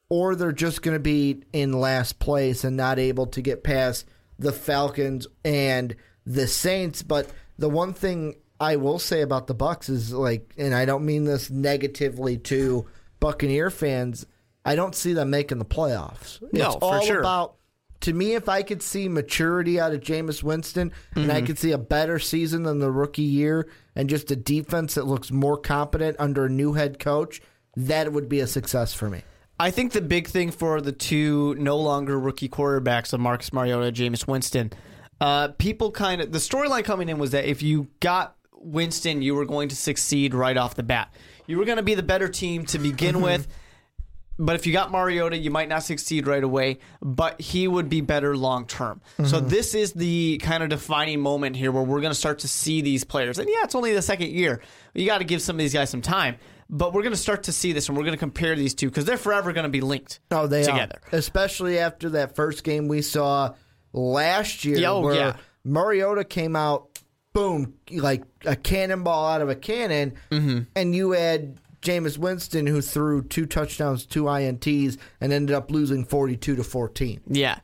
or 0.09 0.35
they're 0.35 0.51
just 0.51 0.81
going 0.81 0.95
to 0.95 0.99
be 0.99 1.43
in 1.53 1.71
last 1.73 2.19
place 2.19 2.63
and 2.63 2.75
not 2.75 2.99
able 2.99 3.27
to 3.27 3.41
get 3.41 3.63
past 3.63 4.05
the 4.39 4.51
Falcons 4.51 5.27
and 5.43 5.95
the 6.25 6.47
Saints. 6.47 7.03
But 7.03 7.29
the 7.57 7.69
one 7.69 7.93
thing 7.93 8.35
I 8.59 8.77
will 8.77 8.99
say 8.99 9.21
about 9.21 9.47
the 9.47 9.53
Bucks 9.53 9.89
is 9.89 10.13
like, 10.13 10.53
and 10.57 10.73
I 10.73 10.85
don't 10.85 11.05
mean 11.05 11.25
this 11.25 11.49
negatively 11.49 12.37
to 12.39 12.87
Buccaneer 13.19 13.69
fans. 13.69 14.25
I 14.65 14.75
don't 14.75 14.95
see 14.95 15.13
them 15.13 15.29
making 15.29 15.59
the 15.59 15.65
playoffs. 15.65 16.41
No, 16.51 16.65
it's 16.67 16.75
for 16.75 16.83
all 16.83 17.01
sure. 17.01 17.19
about. 17.19 17.55
To 18.01 18.13
me, 18.13 18.35
if 18.35 18.47
I 18.47 18.61
could 18.61 18.83
see 18.83 19.09
maturity 19.09 19.79
out 19.79 19.91
of 19.91 20.01
Jameis 20.01 20.43
Winston 20.43 20.91
and 21.15 21.25
Mm-hmm. 21.25 21.35
I 21.35 21.41
could 21.41 21.57
see 21.57 21.71
a 21.71 21.79
better 21.79 22.19
season 22.19 22.61
than 22.61 22.77
the 22.77 22.91
rookie 22.91 23.23
year 23.23 23.67
and 23.95 24.07
just 24.07 24.29
a 24.29 24.35
defense 24.35 24.93
that 24.95 25.07
looks 25.07 25.31
more 25.31 25.57
competent 25.57 26.15
under 26.19 26.45
a 26.45 26.49
new 26.49 26.73
head 26.73 26.99
coach, 26.99 27.41
that 27.75 28.11
would 28.13 28.29
be 28.29 28.39
a 28.39 28.45
success 28.45 28.93
for 28.93 29.09
me. 29.09 29.23
I 29.59 29.71
think 29.71 29.93
the 29.93 30.01
big 30.01 30.27
thing 30.27 30.51
for 30.51 30.79
the 30.79 30.91
two 30.91 31.55
no 31.55 31.77
longer 31.77 32.19
rookie 32.19 32.49
quarterbacks 32.49 33.13
of 33.13 33.19
Marcus 33.19 33.51
Mariota, 33.51 33.91
Jameis 33.91 34.27
Winston, 34.27 34.71
uh, 35.19 35.47
people 35.57 35.91
kind 35.91 36.21
of 36.21 36.31
the 36.31 36.37
storyline 36.37 36.83
coming 36.83 37.09
in 37.09 37.17
was 37.17 37.31
that 37.31 37.45
if 37.45 37.63
you 37.63 37.87
got 37.99 38.35
Winston, 38.61 39.21
you 39.21 39.35
were 39.35 39.45
going 39.45 39.69
to 39.69 39.75
succeed 39.75 40.33
right 40.33 40.57
off 40.57 40.75
the 40.75 40.83
bat. 40.83 41.13
You 41.45 41.57
were 41.57 41.65
going 41.65 41.77
to 41.77 41.83
be 41.83 41.95
the 41.95 42.03
better 42.03 42.27
team 42.27 42.65
to 42.67 42.79
begin 42.79 43.15
mm-hmm. 43.15 43.23
with. 43.23 43.47
But 44.39 44.55
if 44.55 44.67
you 44.67 44.73
got 44.73 44.91
Mariota, 44.91 45.35
you 45.35 45.49
might 45.49 45.67
not 45.67 45.81
succeed 45.83 46.27
right 46.27 46.43
away, 46.43 46.77
but 47.01 47.41
he 47.41 47.67
would 47.67 47.89
be 47.89 48.01
better 48.01 48.37
long 48.37 48.67
term. 48.67 49.01
So 49.17 49.23
mm-hmm. 49.23 49.47
this 49.47 49.73
is 49.73 49.93
the 49.93 50.37
kind 50.43 50.61
of 50.61 50.69
defining 50.69 51.21
moment 51.21 51.55
here 51.55 51.71
where 51.71 51.81
we're 51.81 52.01
going 52.01 52.11
to 52.11 52.19
start 52.19 52.39
to 52.39 52.47
see 52.47 52.81
these 52.81 53.03
players. 53.03 53.39
And 53.39 53.49
yeah, 53.49 53.63
it's 53.63 53.73
only 53.73 53.93
the 53.93 54.01
second 54.03 54.29
year. 54.29 54.61
You 54.93 55.07
got 55.07 55.19
to 55.19 55.23
give 55.23 55.41
some 55.41 55.55
of 55.55 55.59
these 55.59 55.73
guys 55.73 55.89
some 55.89 56.03
time. 56.03 56.37
But 56.69 56.93
we're 56.93 57.01
going 57.01 57.13
to 57.13 57.17
start 57.17 57.43
to 57.43 57.51
see 57.51 57.71
this 57.71 57.87
and 57.87 57.97
we're 57.97 58.03
going 58.03 58.13
to 58.13 58.19
compare 58.19 58.55
these 58.55 58.75
two 58.75 58.89
because 58.89 59.05
they're 59.05 59.17
forever 59.17 59.53
going 59.53 59.63
to 59.63 59.69
be 59.69 59.81
linked 59.81 60.19
Oh, 60.31 60.47
they 60.47 60.63
together. 60.63 60.99
are. 61.11 61.17
Especially 61.17 61.79
after 61.79 62.09
that 62.09 62.35
first 62.35 62.63
game 62.63 62.89
we 62.89 63.01
saw 63.01 63.55
last 63.93 64.65
year, 64.65 64.85
oh, 64.87 64.99
where 64.99 65.15
yeah. 65.15 65.37
Mariota 65.63 66.25
came 66.25 66.57
out, 66.57 66.96
boom, 67.37 67.73
like 67.91 68.23
a 68.45 68.55
cannonball 68.55 69.27
out 69.27 69.41
of 69.41 69.49
a 69.49 69.55
cannon, 69.55 70.13
Mm-hmm. 70.31 70.59
and 70.75 70.95
you 70.95 71.11
had 71.11 71.59
Jameis 71.81 72.17
Winston 72.17 72.65
who 72.67 72.81
threw 72.81 73.21
two 73.21 73.45
touchdowns, 73.45 74.05
two 74.05 74.23
ints, 74.23 74.97
and 75.21 75.31
ended 75.31 75.55
up 75.55 75.69
losing 75.71 76.03
forty-two 76.05 76.55
to 76.55 76.63
fourteen. 76.63 77.21
Yeah. 77.27 77.59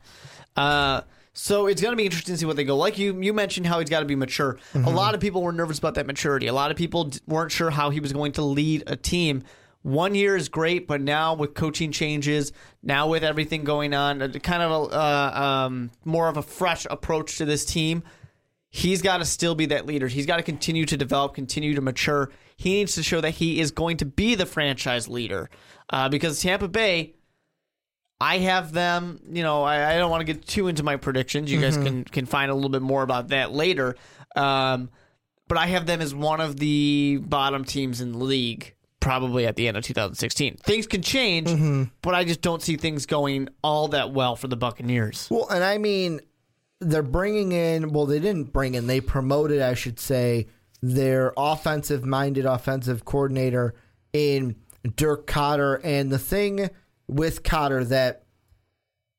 Uh, 0.56 1.00
so 1.32 1.66
it's 1.66 1.82
going 1.82 1.90
to 1.92 1.96
be 1.96 2.04
interesting 2.04 2.34
to 2.34 2.38
see 2.38 2.46
what 2.46 2.54
they 2.54 2.62
go. 2.62 2.76
Like 2.76 2.96
you, 2.96 3.20
you 3.20 3.32
mentioned 3.32 3.66
how 3.66 3.80
he's 3.80 3.90
got 3.90 4.00
to 4.00 4.06
be 4.06 4.14
mature. 4.14 4.56
A 4.74 4.78
lot 4.90 5.14
of 5.14 5.20
people 5.20 5.42
were 5.42 5.50
nervous 5.52 5.78
about 5.80 5.94
that 5.96 6.06
maturity. 6.06 6.46
A 6.46 6.52
lot 6.52 6.70
of 6.70 6.76
people 6.76 7.04
d- 7.04 7.18
weren't 7.26 7.50
sure 7.50 7.70
how 7.70 7.90
he 7.90 7.98
was 7.98 8.12
going 8.12 8.30
to 8.32 8.42
lead 8.42 8.84
a 8.86 8.94
team. 8.94 9.42
One 9.82 10.14
year 10.14 10.36
is 10.36 10.48
great, 10.48 10.86
but 10.86 11.00
now 11.00 11.34
with 11.34 11.54
coaching 11.54 11.90
changes, 11.90 12.52
now 12.84 13.08
with 13.08 13.24
everything 13.24 13.64
going 13.64 13.92
on, 13.94 14.22
uh, 14.22 14.28
kind 14.28 14.62
of 14.62 14.70
a, 14.70 14.96
uh, 14.96 15.42
um, 15.66 15.90
more 16.04 16.28
of 16.28 16.36
a 16.36 16.42
fresh 16.42 16.86
approach 16.88 17.36
to 17.38 17.44
this 17.44 17.64
team. 17.64 18.04
He's 18.76 19.02
got 19.02 19.18
to 19.18 19.24
still 19.24 19.54
be 19.54 19.66
that 19.66 19.86
leader. 19.86 20.08
He's 20.08 20.26
got 20.26 20.38
to 20.38 20.42
continue 20.42 20.84
to 20.86 20.96
develop, 20.96 21.32
continue 21.36 21.76
to 21.76 21.80
mature. 21.80 22.32
He 22.56 22.72
needs 22.72 22.96
to 22.96 23.04
show 23.04 23.20
that 23.20 23.30
he 23.30 23.60
is 23.60 23.70
going 23.70 23.98
to 23.98 24.04
be 24.04 24.34
the 24.34 24.46
franchise 24.46 25.06
leader 25.06 25.48
uh, 25.90 26.08
because 26.08 26.42
Tampa 26.42 26.66
Bay. 26.66 27.14
I 28.20 28.38
have 28.38 28.72
them, 28.72 29.20
you 29.30 29.44
know, 29.44 29.62
I, 29.62 29.94
I 29.94 29.98
don't 29.98 30.10
want 30.10 30.26
to 30.26 30.32
get 30.32 30.44
too 30.44 30.66
into 30.66 30.82
my 30.82 30.96
predictions. 30.96 31.52
You 31.52 31.60
guys 31.60 31.76
can 31.76 32.02
can 32.02 32.26
find 32.26 32.50
a 32.50 32.54
little 32.54 32.68
bit 32.70 32.82
more 32.82 33.04
about 33.04 33.28
that 33.28 33.52
later. 33.52 33.94
Um, 34.34 34.90
but 35.46 35.56
I 35.56 35.66
have 35.66 35.86
them 35.86 36.00
as 36.00 36.12
one 36.12 36.40
of 36.40 36.56
the 36.56 37.20
bottom 37.22 37.64
teams 37.64 38.00
in 38.00 38.10
the 38.10 38.18
league, 38.18 38.74
probably 38.98 39.46
at 39.46 39.54
the 39.54 39.68
end 39.68 39.76
of 39.76 39.84
2016. 39.84 40.56
Things 40.56 40.88
can 40.88 41.00
change, 41.02 41.90
but 42.02 42.14
I 42.14 42.24
just 42.24 42.40
don't 42.40 42.60
see 42.60 42.76
things 42.76 43.06
going 43.06 43.50
all 43.62 43.86
that 43.88 44.12
well 44.12 44.34
for 44.34 44.48
the 44.48 44.56
Buccaneers. 44.56 45.28
Well, 45.30 45.46
and 45.48 45.62
I 45.62 45.78
mean, 45.78 46.20
they're 46.84 47.02
bringing 47.02 47.52
in. 47.52 47.92
Well, 47.92 48.06
they 48.06 48.20
didn't 48.20 48.52
bring 48.52 48.74
in. 48.74 48.86
They 48.86 49.00
promoted, 49.00 49.60
I 49.62 49.74
should 49.74 49.98
say, 49.98 50.46
their 50.82 51.32
offensive-minded 51.36 52.44
offensive 52.44 53.04
coordinator 53.04 53.74
in 54.12 54.56
Dirk 54.96 55.26
Koetter. 55.26 55.80
And 55.82 56.10
the 56.10 56.18
thing 56.18 56.68
with 57.08 57.42
Koetter 57.42 57.88
that 57.88 58.24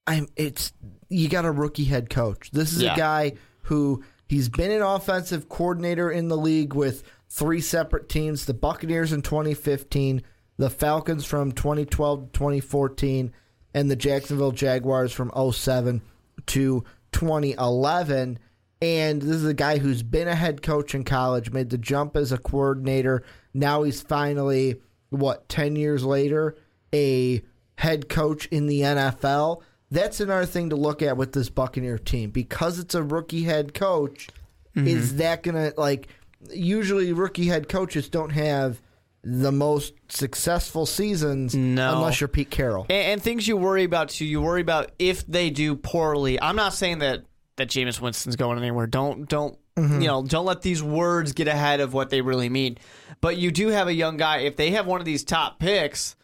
I'm, 0.08 0.28
it's 0.36 0.74
you 1.10 1.28
got 1.30 1.46
a 1.46 1.52
rookie 1.52 1.86
head 1.86 2.10
coach. 2.10 2.52
This 2.52 2.74
is 2.74 2.84
Yeah. 2.84 2.94
a 2.94 2.98
guy 2.98 3.34
who 3.64 4.04
he's 4.28 4.50
been 4.50 4.72
an 4.72 4.82
offensive 4.82 5.50
coordinator 5.50 6.12
in 6.12 6.28
the 6.28 6.38
league 6.38 6.74
with 6.74 7.04
three 7.30 7.62
separate 7.62 8.08
teams: 8.10 8.46
the 8.46 8.54
Buccaneers 8.54 9.12
in 9.12 9.22
2015, 9.24 10.22
the 10.58 10.70
Falcons 10.70 11.26
from 11.26 11.52
2012 11.52 12.32
to 12.32 12.38
2014, 12.38 13.34
and 13.74 13.90
the 13.90 13.96
Jacksonville 13.96 14.52
Jaguars 14.52 15.12
from 15.12 15.32
07 15.52 16.02
to 16.48 16.84
2011. 17.16 18.38
And 18.82 19.22
this 19.22 19.38
is 19.38 19.46
a 19.46 19.54
guy 19.54 19.78
who's 19.78 20.04
been 20.04 20.28
a 20.28 20.36
head 20.36 20.62
coach 20.62 20.94
in 20.94 21.06
college, 21.06 21.52
made 21.52 21.70
the 21.70 21.78
jump 21.78 22.18
as 22.18 22.34
a 22.34 22.38
coordinator. 22.38 23.24
Now 23.54 23.84
he's 23.84 24.02
finally, 24.02 24.82
what, 25.10 25.48
10 25.48 25.78
years 25.78 26.04
later, 26.04 26.58
a 26.94 27.42
head 27.78 28.10
coach 28.10 28.48
in 28.48 28.68
the 28.68 28.82
NFL. 28.82 29.62
That's 29.90 30.20
another 30.20 30.46
thing 30.46 30.70
to 30.72 30.76
look 30.76 31.02
at 31.02 31.16
with 31.16 31.32
this 31.32 31.50
Buccaneer 31.50 31.98
team. 31.98 32.32
Because 32.32 32.80
it's 32.80 32.96
a 32.96 33.02
rookie 33.02 33.44
head 33.44 33.74
coach, 33.74 34.28
is 34.76 35.08
mm-hmm. 35.08 35.18
that 35.18 35.44
going 35.44 35.56
to, 35.56 35.80
like, 35.80 36.10
usually 36.52 37.14
rookie 37.14 37.48
head 37.48 37.70
coaches 37.70 38.10
don't 38.10 38.32
have 38.32 38.82
the 39.28 39.52
most 39.52 39.94
successful 40.08 40.86
seasons 40.86 41.56
No. 41.56 41.96
unless 41.96 42.22
you're 42.22 42.28
Pete 42.28 42.52
Carroll. 42.52 42.86
And, 42.90 43.14
and 43.14 43.24
things 43.24 43.48
you 43.48 43.58
worry 43.58 43.84
about 43.84 44.10
too. 44.10 44.26
You 44.26 44.40
worry 44.40 44.62
about 44.62 44.92
if 45.00 45.26
they 45.26 45.50
do 45.50 45.76
poorly. 45.76 46.40
I'm 46.40 46.56
not 46.56 46.74
saying 46.74 47.00
that 47.00 47.24
that 47.56 47.70
Jameis 47.70 48.00
Winston's 48.00 48.36
going 48.36 48.60
anywhere. 48.60 48.86
Don't 48.86 49.28
don't 49.28 49.58
mm-hmm. 49.76 50.02
you 50.02 50.08
know? 50.08 50.24
Don't 50.24 50.46
let 50.46 50.62
these 50.62 50.84
words 50.84 51.34
get 51.34 51.48
ahead 51.48 51.80
of 51.80 51.94
what 51.94 52.12
they 52.12 52.22
really 52.22 52.50
mean. 52.50 52.78
But 53.20 53.38
you 53.38 53.50
do 53.50 53.70
have 53.70 53.88
a 53.88 53.94
young 53.94 54.18
guy. 54.18 54.40
If 54.40 54.58
they 54.58 54.72
have 54.72 54.86
one 54.86 55.02
of 55.02 55.06
these 55.06 55.24
top 55.24 55.60
picks, 55.60 56.16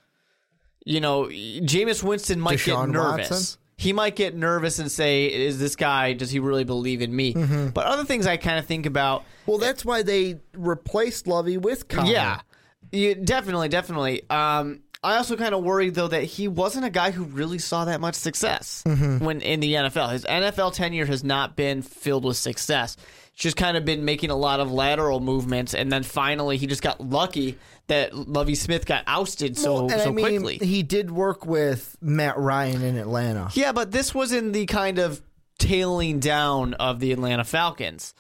you 0.86 1.02
know, 1.02 1.24
Jameis 1.24 2.04
Winston 2.04 2.40
might 2.40 2.60
Deshaun 2.60 2.88
get 2.88 2.94
nervous. 2.94 3.30
Watson? 3.30 3.58
He 3.78 3.94
might 3.94 4.16
get 4.16 4.36
nervous 4.36 4.78
and 4.78 4.92
say, 4.92 5.26
"Is 5.26 5.58
this 5.58 5.76
guy? 5.76 6.14
Does 6.14 6.30
he 6.30 6.38
really 6.38 6.66
believe 6.66 7.02
in 7.02 7.16
me?" 7.16 7.34
Mm-hmm. 7.34 7.70
But 7.70 7.88
other 7.88 8.06
things 8.06 8.28
I 8.28 8.38
kind 8.38 8.60
of 8.60 8.68
think 8.68 8.86
about. 8.86 9.24
Well, 9.48 9.58
that's 9.58 9.84
why 9.84 10.04
they 10.04 10.40
replaced 10.54 11.26
Lovie 11.26 11.58
with 11.58 11.88
Connor. 11.88 12.12
Yeah, 12.12 12.42
yeah 12.92 13.14
definitely, 13.24 13.70
definitely. 13.70 14.30
Um, 14.30 14.82
I 15.04 15.18
also 15.18 15.36
kind 15.36 15.56
of 15.56 15.64
worried 15.64 15.96
though 15.96 16.10
that 16.10 16.24
he 16.24 16.48
wasn't 16.48 16.86
a 16.86 16.90
guy 16.90 17.12
who 17.12 17.24
really 17.24 17.58
saw 17.58 17.86
that 17.86 18.00
much 18.00 18.16
success 18.16 18.84
when 18.86 19.42
in 19.42 19.60
the 19.60 19.74
NFL. 19.74 20.12
His 20.12 20.26
NFL 20.26 20.74
tenure 20.74 21.06
has 21.08 21.24
not 21.24 21.56
been 21.56 21.82
filled 21.82 22.24
with 22.24 22.38
success. 22.38 22.98
It's 23.34 23.42
just 23.42 23.58
kind 23.58 23.78
of 23.78 23.86
been 23.86 24.06
making 24.06 24.30
a 24.30 24.36
lot 24.36 24.60
of 24.60 24.72
lateral 24.72 25.20
movements, 25.20 25.74
and 25.74 25.92
then 25.92 26.04
finally 26.04 26.58
he 26.58 26.68
just 26.68 26.84
got 26.84 27.02
lucky 27.02 27.58
that 27.88 28.14
Lovie 28.14 28.56
Smith 28.56 28.86
got 28.86 29.04
ousted 29.08 29.58
so 29.58 29.86
Well, 29.86 29.90
so 29.90 30.10
I 30.10 30.12
mean, 30.12 30.42
quickly. 30.42 30.66
he 30.66 30.84
did 30.84 31.10
work 31.12 31.46
with 31.46 31.98
Matt 32.00 32.38
Ryan 32.38 32.84
in 32.84 32.98
Atlanta. 32.98 33.50
Yeah, 33.54 33.72
but 33.72 33.92
this 33.92 34.14
was 34.14 34.32
in 34.32 34.52
the 34.52 34.66
kind 34.68 35.00
of 35.00 35.22
tailing 35.58 36.20
down 36.20 36.74
of 36.76 37.00
the 37.00 37.12
Atlanta 37.12 37.44
Falcons. 37.44 38.14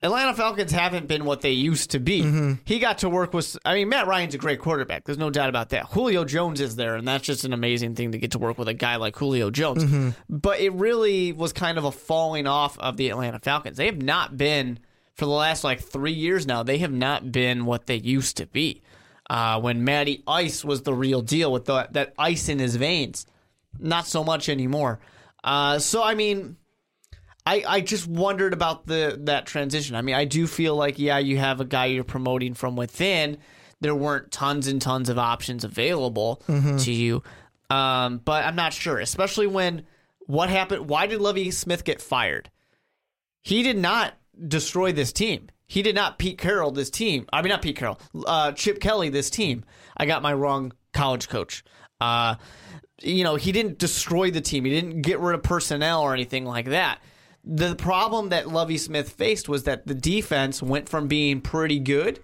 Atlanta 0.00 0.32
Falcons 0.32 0.70
haven't 0.70 1.08
been 1.08 1.24
what 1.24 1.40
they 1.40 1.50
used 1.50 1.90
to 1.90 1.98
be. 1.98 2.22
He 2.64 2.78
got 2.78 2.98
to 2.98 3.08
work 3.08 3.32
with, 3.34 3.58
I 3.64 3.74
mean, 3.74 3.88
Matt 3.88 4.06
Ryan's 4.06 4.34
a 4.34 4.38
great 4.38 4.60
quarterback. 4.60 5.04
There's 5.04 5.18
no 5.18 5.28
doubt 5.30 5.48
about 5.48 5.70
that. 5.70 5.86
Julio 5.86 6.24
Jones 6.24 6.60
is 6.60 6.76
there, 6.76 6.94
and 6.94 7.06
that's 7.08 7.24
just 7.24 7.44
an 7.44 7.52
amazing 7.52 7.96
thing 7.96 8.12
to 8.12 8.18
get 8.18 8.30
to 8.32 8.38
work 8.38 8.58
with 8.58 8.68
a 8.68 8.74
guy 8.74 8.94
like 8.96 9.16
Julio 9.16 9.50
Jones. 9.50 10.14
But 10.28 10.60
it 10.60 10.72
really 10.72 11.32
was 11.32 11.52
kind 11.52 11.78
of 11.78 11.84
a 11.84 11.90
falling 11.90 12.46
off 12.46 12.78
of 12.78 12.96
the 12.96 13.08
Atlanta 13.08 13.40
Falcons. 13.40 13.76
They 13.76 13.86
have 13.86 14.00
not 14.00 14.36
been, 14.36 14.78
for 15.14 15.24
the 15.24 15.32
last 15.32 15.64
like 15.64 15.80
three 15.80 16.12
years 16.12 16.46
now, 16.46 16.62
they 16.62 16.78
have 16.78 16.92
not 16.92 17.32
been 17.32 17.64
what 17.66 17.86
they 17.86 17.96
used 17.96 18.36
to 18.36 18.46
be. 18.46 18.82
Uh, 19.28 19.60
when 19.60 19.84
Matty 19.84 20.22
Ice 20.28 20.64
was 20.64 20.82
the 20.82 20.94
real 20.94 21.22
deal 21.22 21.52
with 21.52 21.64
the, 21.64 21.88
that 21.90 22.14
ice 22.18 22.48
in 22.48 22.58
his 22.60 22.76
veins 22.76 23.26
not 23.78 24.06
so 24.06 24.24
much 24.24 24.48
anymore. 24.48 25.00
Uh, 25.44 25.78
so 25.78 26.02
I 26.02 26.14
mean, 26.14 26.56
I 27.48 27.64
I 27.66 27.80
just 27.80 28.06
wondered 28.06 28.52
about 28.52 28.86
the 28.86 29.18
that 29.24 29.46
transition. 29.46 29.96
I 29.96 30.02
mean, 30.02 30.14
I 30.14 30.26
do 30.26 30.46
feel 30.46 30.76
like 30.76 30.98
yeah, 30.98 31.18
you 31.18 31.38
have 31.38 31.60
a 31.60 31.64
guy 31.64 31.86
you're 31.86 32.04
promoting 32.04 32.52
from 32.52 32.76
within. 32.76 33.38
There 33.80 33.94
weren't 33.94 34.30
tons 34.30 34.66
and 34.66 34.82
tons 34.82 35.08
of 35.08 35.18
options 35.18 35.64
available 35.64 36.42
to 36.80 36.92
you, 36.92 37.22
um, 37.70 38.18
but 38.18 38.44
I'm 38.44 38.56
not 38.56 38.72
sure, 38.72 38.98
especially 38.98 39.46
when 39.46 39.86
what 40.26 40.50
happened. 40.50 40.88
Why 40.88 41.06
did 41.06 41.20
Lovie 41.20 41.50
Smith 41.50 41.84
get 41.84 42.02
fired? 42.02 42.50
He 43.42 43.62
did 43.62 43.78
not 43.78 44.14
destroy 44.46 44.92
this 44.92 45.12
team. 45.12 45.48
He 45.68 45.82
did 45.82 45.94
not 45.94 46.18
Pete 46.18 46.38
Carroll 46.38 46.70
this 46.70 46.90
team. 46.90 47.26
I 47.32 47.40
mean, 47.40 47.50
not 47.50 47.62
Pete 47.62 47.76
Carroll, 47.76 48.00
uh, 48.26 48.52
Chip 48.52 48.80
Kelly 48.80 49.08
this 49.10 49.30
team. 49.30 49.64
I 49.96 50.06
got 50.06 50.22
my 50.22 50.34
wrong 50.34 50.72
college 50.92 51.28
coach. 51.28 51.64
Uh, 52.00 52.34
you 53.00 53.24
know, 53.24 53.36
he 53.36 53.52
didn't 53.52 53.78
destroy 53.78 54.30
the 54.30 54.40
team. 54.40 54.64
He 54.64 54.70
didn't 54.70 55.02
get 55.02 55.20
rid 55.20 55.34
of 55.34 55.42
personnel 55.42 56.02
or 56.02 56.12
anything 56.12 56.44
like 56.44 56.66
that. 56.66 57.00
The 57.50 57.74
problem 57.76 58.28
that 58.28 58.48
Lovie 58.48 58.76
Smith 58.76 59.08
faced 59.08 59.48
was 59.48 59.62
that 59.64 59.86
the 59.86 59.94
defense 59.94 60.62
went 60.62 60.86
from 60.86 61.08
being 61.08 61.40
pretty 61.40 61.78
good 61.78 62.20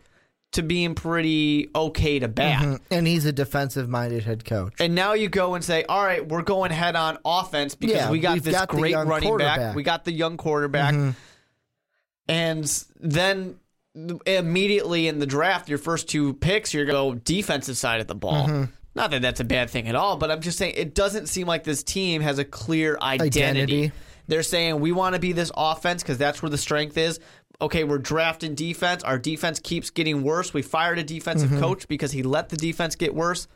to 0.52 0.62
being 0.62 0.94
pretty 0.94 1.70
okay 1.74 2.18
to 2.18 2.28
bad. 2.28 2.62
Mm-hmm. 2.62 2.94
And 2.94 3.06
he's 3.06 3.24
a 3.24 3.32
defensive 3.32 3.88
minded 3.88 4.24
head 4.24 4.44
coach. 4.44 4.74
And 4.78 4.94
now 4.94 5.14
you 5.14 5.28
go 5.28 5.54
and 5.54 5.64
say, 5.64 5.84
all 5.84 6.04
right, 6.04 6.26
we're 6.28 6.42
going 6.42 6.70
head 6.70 6.94
on 6.94 7.16
offense 7.24 7.74
because 7.74 7.96
Yeah, 7.96 8.10
we 8.10 8.20
got 8.20 8.42
this 8.42 8.54
got 8.54 8.68
great 8.68 8.94
running 8.94 9.38
back. 9.38 9.74
We 9.74 9.82
got 9.82 10.04
the 10.04 10.12
young 10.12 10.36
quarterback. 10.36 10.94
Mm-hmm. 10.94 11.10
And 12.28 12.84
then 13.00 13.56
immediately 14.26 15.08
in 15.08 15.20
the 15.20 15.26
draft, 15.26 15.70
your 15.70 15.78
first 15.78 16.08
two 16.08 16.34
picks, 16.34 16.74
you're 16.74 16.84
going 16.84 17.14
to 17.14 17.18
go 17.18 17.22
defensive 17.24 17.78
side 17.78 18.00
of 18.00 18.08
the 18.08 18.14
ball. 18.14 18.46
Mm-hmm. 18.46 18.64
Not 18.94 19.10
that 19.10 19.22
that's 19.22 19.40
a 19.40 19.44
bad 19.44 19.70
thing 19.70 19.88
at 19.88 19.96
all, 19.96 20.18
but 20.18 20.30
I'm 20.30 20.40
just 20.40 20.58
saying 20.58 20.74
it 20.76 20.94
doesn't 20.94 21.28
seem 21.28 21.46
like 21.46 21.64
this 21.64 21.82
team 21.82 22.20
has 22.20 22.38
a 22.38 22.44
clear 22.44 22.98
identity. 23.00 23.42
Identity. 23.42 23.92
They're 24.26 24.42
saying 24.42 24.80
we 24.80 24.92
want 24.92 25.14
to 25.14 25.20
be 25.20 25.32
this 25.32 25.50
offense 25.56 26.02
because 26.02 26.18
that's 26.18 26.42
where 26.42 26.50
the 26.50 26.58
strength 26.58 26.96
is. 26.96 27.20
Okay, 27.60 27.84
we're 27.84 27.98
drafting 27.98 28.54
defense. 28.54 29.02
Our 29.04 29.18
defense 29.18 29.60
keeps 29.60 29.90
getting 29.90 30.22
worse. 30.22 30.52
We 30.52 30.62
fired 30.62 30.98
a 30.98 31.04
defensive 31.04 31.50
mm-hmm. 31.50 31.60
coach 31.60 31.86
because 31.88 32.12
he 32.12 32.22
let 32.22 32.48
the 32.48 32.56
defense 32.56 32.96
get 32.96 33.14
worse. 33.14 33.46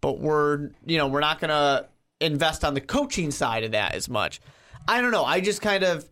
But 0.00 0.20
we're 0.20 0.70
you 0.84 0.98
know 0.98 1.08
we're 1.08 1.20
not 1.20 1.40
going 1.40 1.50
to 1.50 1.86
invest 2.20 2.64
on 2.64 2.74
the 2.74 2.80
coaching 2.80 3.30
side 3.30 3.64
of 3.64 3.72
that 3.72 3.94
as 3.94 4.08
much. 4.08 4.40
I 4.86 5.00
don't 5.00 5.10
know. 5.10 5.24
I 5.24 5.40
just 5.40 5.60
kind 5.62 5.84
of 5.84 6.08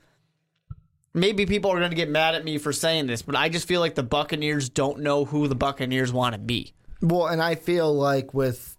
maybe 1.15 1.47
people 1.47 1.73
are 1.73 1.79
going 1.79 1.91
to 1.91 1.97
get 1.97 2.11
mad 2.11 2.35
at 2.35 2.45
me 2.45 2.59
for 2.59 2.73
saying 2.73 3.07
this, 3.07 3.23
but 3.23 3.35
I 3.35 3.49
just 3.49 3.67
feel 3.67 3.81
like 3.81 3.95
the 3.95 4.03
Buccaneers 4.03 4.69
don't 4.69 5.01
know 5.01 5.25
who 5.25 5.49
the 5.49 5.55
Buccaneers 5.55 6.13
want 6.13 6.35
to 6.35 6.39
be. 6.39 6.75
Well, 7.01 7.27
and 7.27 7.43
I 7.43 7.55
feel 7.55 7.93
like 7.93 8.35
with 8.35 8.77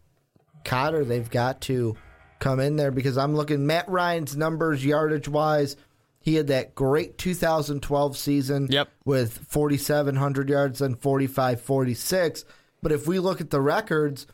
Koetter, 0.64 1.06
they've 1.06 1.30
got 1.30 1.62
to 1.62 1.98
come 2.39 2.60
in 2.60 2.75
there 2.75 2.91
because 2.91 3.17
I'm 3.17 3.36
looking 3.36 3.65
Matt 3.67 3.88
Ryan's 3.89 4.36
numbers 4.38 4.84
yardage 4.86 5.27
wise. 5.27 5.75
He 6.20 6.36
had 6.36 6.48
that 6.48 6.75
great 6.75 7.17
2012 7.17 8.17
season 8.17 8.67
Yep. 8.70 8.89
with 9.06 9.38
4,700 9.48 10.50
yards 10.50 10.82
and 10.82 11.00
45 11.00 11.62
46. 11.62 12.46
But 12.82 12.91
if 12.91 13.08
we 13.08 13.20
look 13.20 13.39
at 13.41 13.50
the 13.50 13.62
records, 13.62 14.27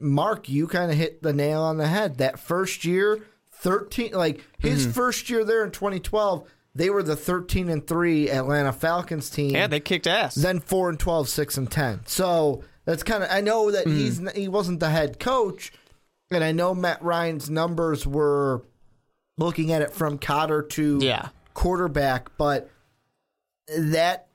Mark, 0.00 0.48
you 0.48 0.66
kind 0.66 0.90
of 0.90 0.96
hit 0.96 1.22
the 1.22 1.32
nail 1.32 1.62
on 1.62 1.78
the 1.78 1.86
head. 1.88 2.18
That 2.18 2.38
first 2.38 2.84
year, 2.84 3.20
13, 3.52 4.12
like 4.12 4.44
his 4.58 4.82
Mm-hmm. 4.82 4.92
first 4.92 5.30
year 5.30 5.44
there 5.44 5.64
in 5.64 5.70
2012, 5.70 6.46
they 6.74 6.90
were 6.90 7.02
the 7.02 7.16
13 7.16 7.68
and 7.68 7.84
3 7.86 8.30
Atlanta 8.30 8.72
Falcons 8.72 9.30
team 9.30 9.50
Yeah, 9.50 9.66
they 9.66 9.80
kicked 9.80 10.06
ass. 10.06 10.34
then 10.36 10.60
four 10.60 10.88
and 10.90 10.98
12, 11.00 11.28
6 11.28 11.56
and 11.56 11.68
10. 11.70 12.00
So 12.06 12.62
that's 12.84 13.02
kind 13.02 13.24
of, 13.24 13.30
I 13.32 13.40
know 13.40 13.70
that 13.72 13.86
he's 13.88 14.20
Mm. 14.20 14.36
he 14.36 14.46
wasn't 14.48 14.78
the 14.80 14.90
head 14.90 15.18
coach, 15.18 15.72
and 16.30 16.44
I 16.44 16.52
know 16.52 16.74
Matt 16.74 17.02
Ryan's 17.02 17.48
numbers 17.50 18.06
were 18.06 18.62
looking 19.36 19.72
at 19.72 19.82
it 19.82 19.92
from 19.92 20.18
Koetter 20.18 20.68
to 20.70 20.98
Yeah. 21.02 21.28
quarterback, 21.54 22.30
but 22.36 22.70
that 23.76 24.26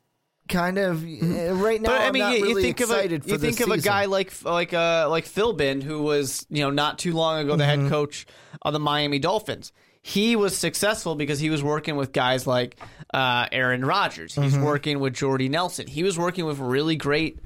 kind 0.49 0.77
of 0.77 1.03
uh, 1.03 1.53
right 1.55 1.81
now, 1.81 1.89
But 1.89 2.01
I 2.01 2.07
I'm 2.07 2.13
mean, 2.13 2.31
you, 2.31 2.37
you 2.37 2.43
really 2.45 2.63
think 2.63 2.79
of 2.81 2.91
a 2.91 3.07
you 3.09 3.37
think 3.37 3.59
of 3.61 3.69
a 3.71 3.77
guy 3.77 4.05
like 4.05 4.31
like 4.43 4.73
uh 4.73 5.07
like 5.09 5.25
Philbin, 5.25 5.81
who 5.83 6.01
was 6.03 6.45
you 6.49 6.61
know 6.63 6.69
not 6.69 6.99
too 6.99 7.13
long 7.13 7.39
ago 7.39 7.55
the 7.55 7.63
Mm-hmm. 7.63 7.83
head 7.83 7.89
coach 7.91 8.25
of 8.61 8.73
the 8.73 8.79
Miami 8.79 9.19
Dolphins. 9.19 9.71
He 10.05 10.35
was 10.35 10.57
successful 10.57 11.15
because 11.15 11.39
he 11.39 11.49
was 11.49 11.63
working 11.63 11.95
with 11.95 12.11
guys 12.11 12.45
like 12.45 12.77
uh, 13.13 13.47
Aaron 13.53 13.85
Rodgers. 13.85 14.35
He's 14.35 14.53
Mm-hmm. 14.53 14.63
working 14.63 14.99
with 14.99 15.13
Jordy 15.13 15.47
Nelson. 15.47 15.87
He 15.87 16.03
was 16.03 16.17
working 16.17 16.45
with 16.45 16.59
really 16.59 16.97
great 16.97 17.39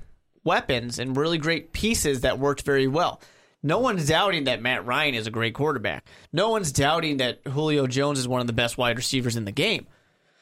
weapons 0.43 0.97
and 0.97 1.15
really 1.15 1.37
great 1.37 1.71
pieces 1.71 2.21
that 2.21 2.39
worked 2.39 2.63
very 2.63 2.87
well. 2.87 3.21
No 3.63 3.79
one's 3.79 4.07
doubting 4.07 4.45
that 4.45 4.61
Matt 4.61 4.85
Ryan 4.85 5.15
is 5.15 5.27
a 5.27 5.31
great 5.31 5.53
quarterback. 5.53 6.05
No 6.31 6.49
one's 6.49 6.71
doubting 6.71 7.17
that 7.17 7.39
Julio 7.45 7.87
Jones 7.87 8.19
is 8.19 8.27
one 8.27 8.41
of 8.41 8.47
the 8.47 8.53
best 8.53 8.77
wide 8.77 8.97
receivers 8.97 9.35
in 9.35 9.45
the 9.45 9.51
game. 9.51 9.87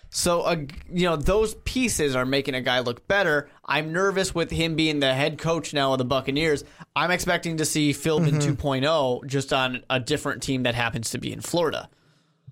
So, 0.10 0.42
uh, 0.42 0.58
you 0.90 1.06
know, 1.08 1.16
those 1.16 1.56
pieces 1.66 2.16
are 2.16 2.26
making 2.26 2.56
a 2.56 2.62
guy 2.62 2.80
look 2.80 3.08
better. 3.08 3.50
I'm 3.66 3.92
nervous 3.92 4.34
with 4.34 4.52
him 4.52 4.76
being 4.76 5.00
the 5.00 5.14
head 5.14 5.38
coach 5.38 5.74
now 5.74 5.94
of 5.94 5.98
the 5.98 6.06
Buccaneers. 6.06 6.64
I'm 6.96 7.12
expecting 7.12 7.58
to 7.58 7.66
see 7.66 7.92
Philbin 7.92 8.42
2.0 8.42 9.26
just 9.28 9.52
on 9.52 9.84
a 9.90 10.00
different 10.00 10.42
team 10.42 10.64
that 10.64 10.76
happens 10.76 11.10
to 11.12 11.18
be 11.18 11.34
in 11.34 11.42
Florida. 11.42 11.90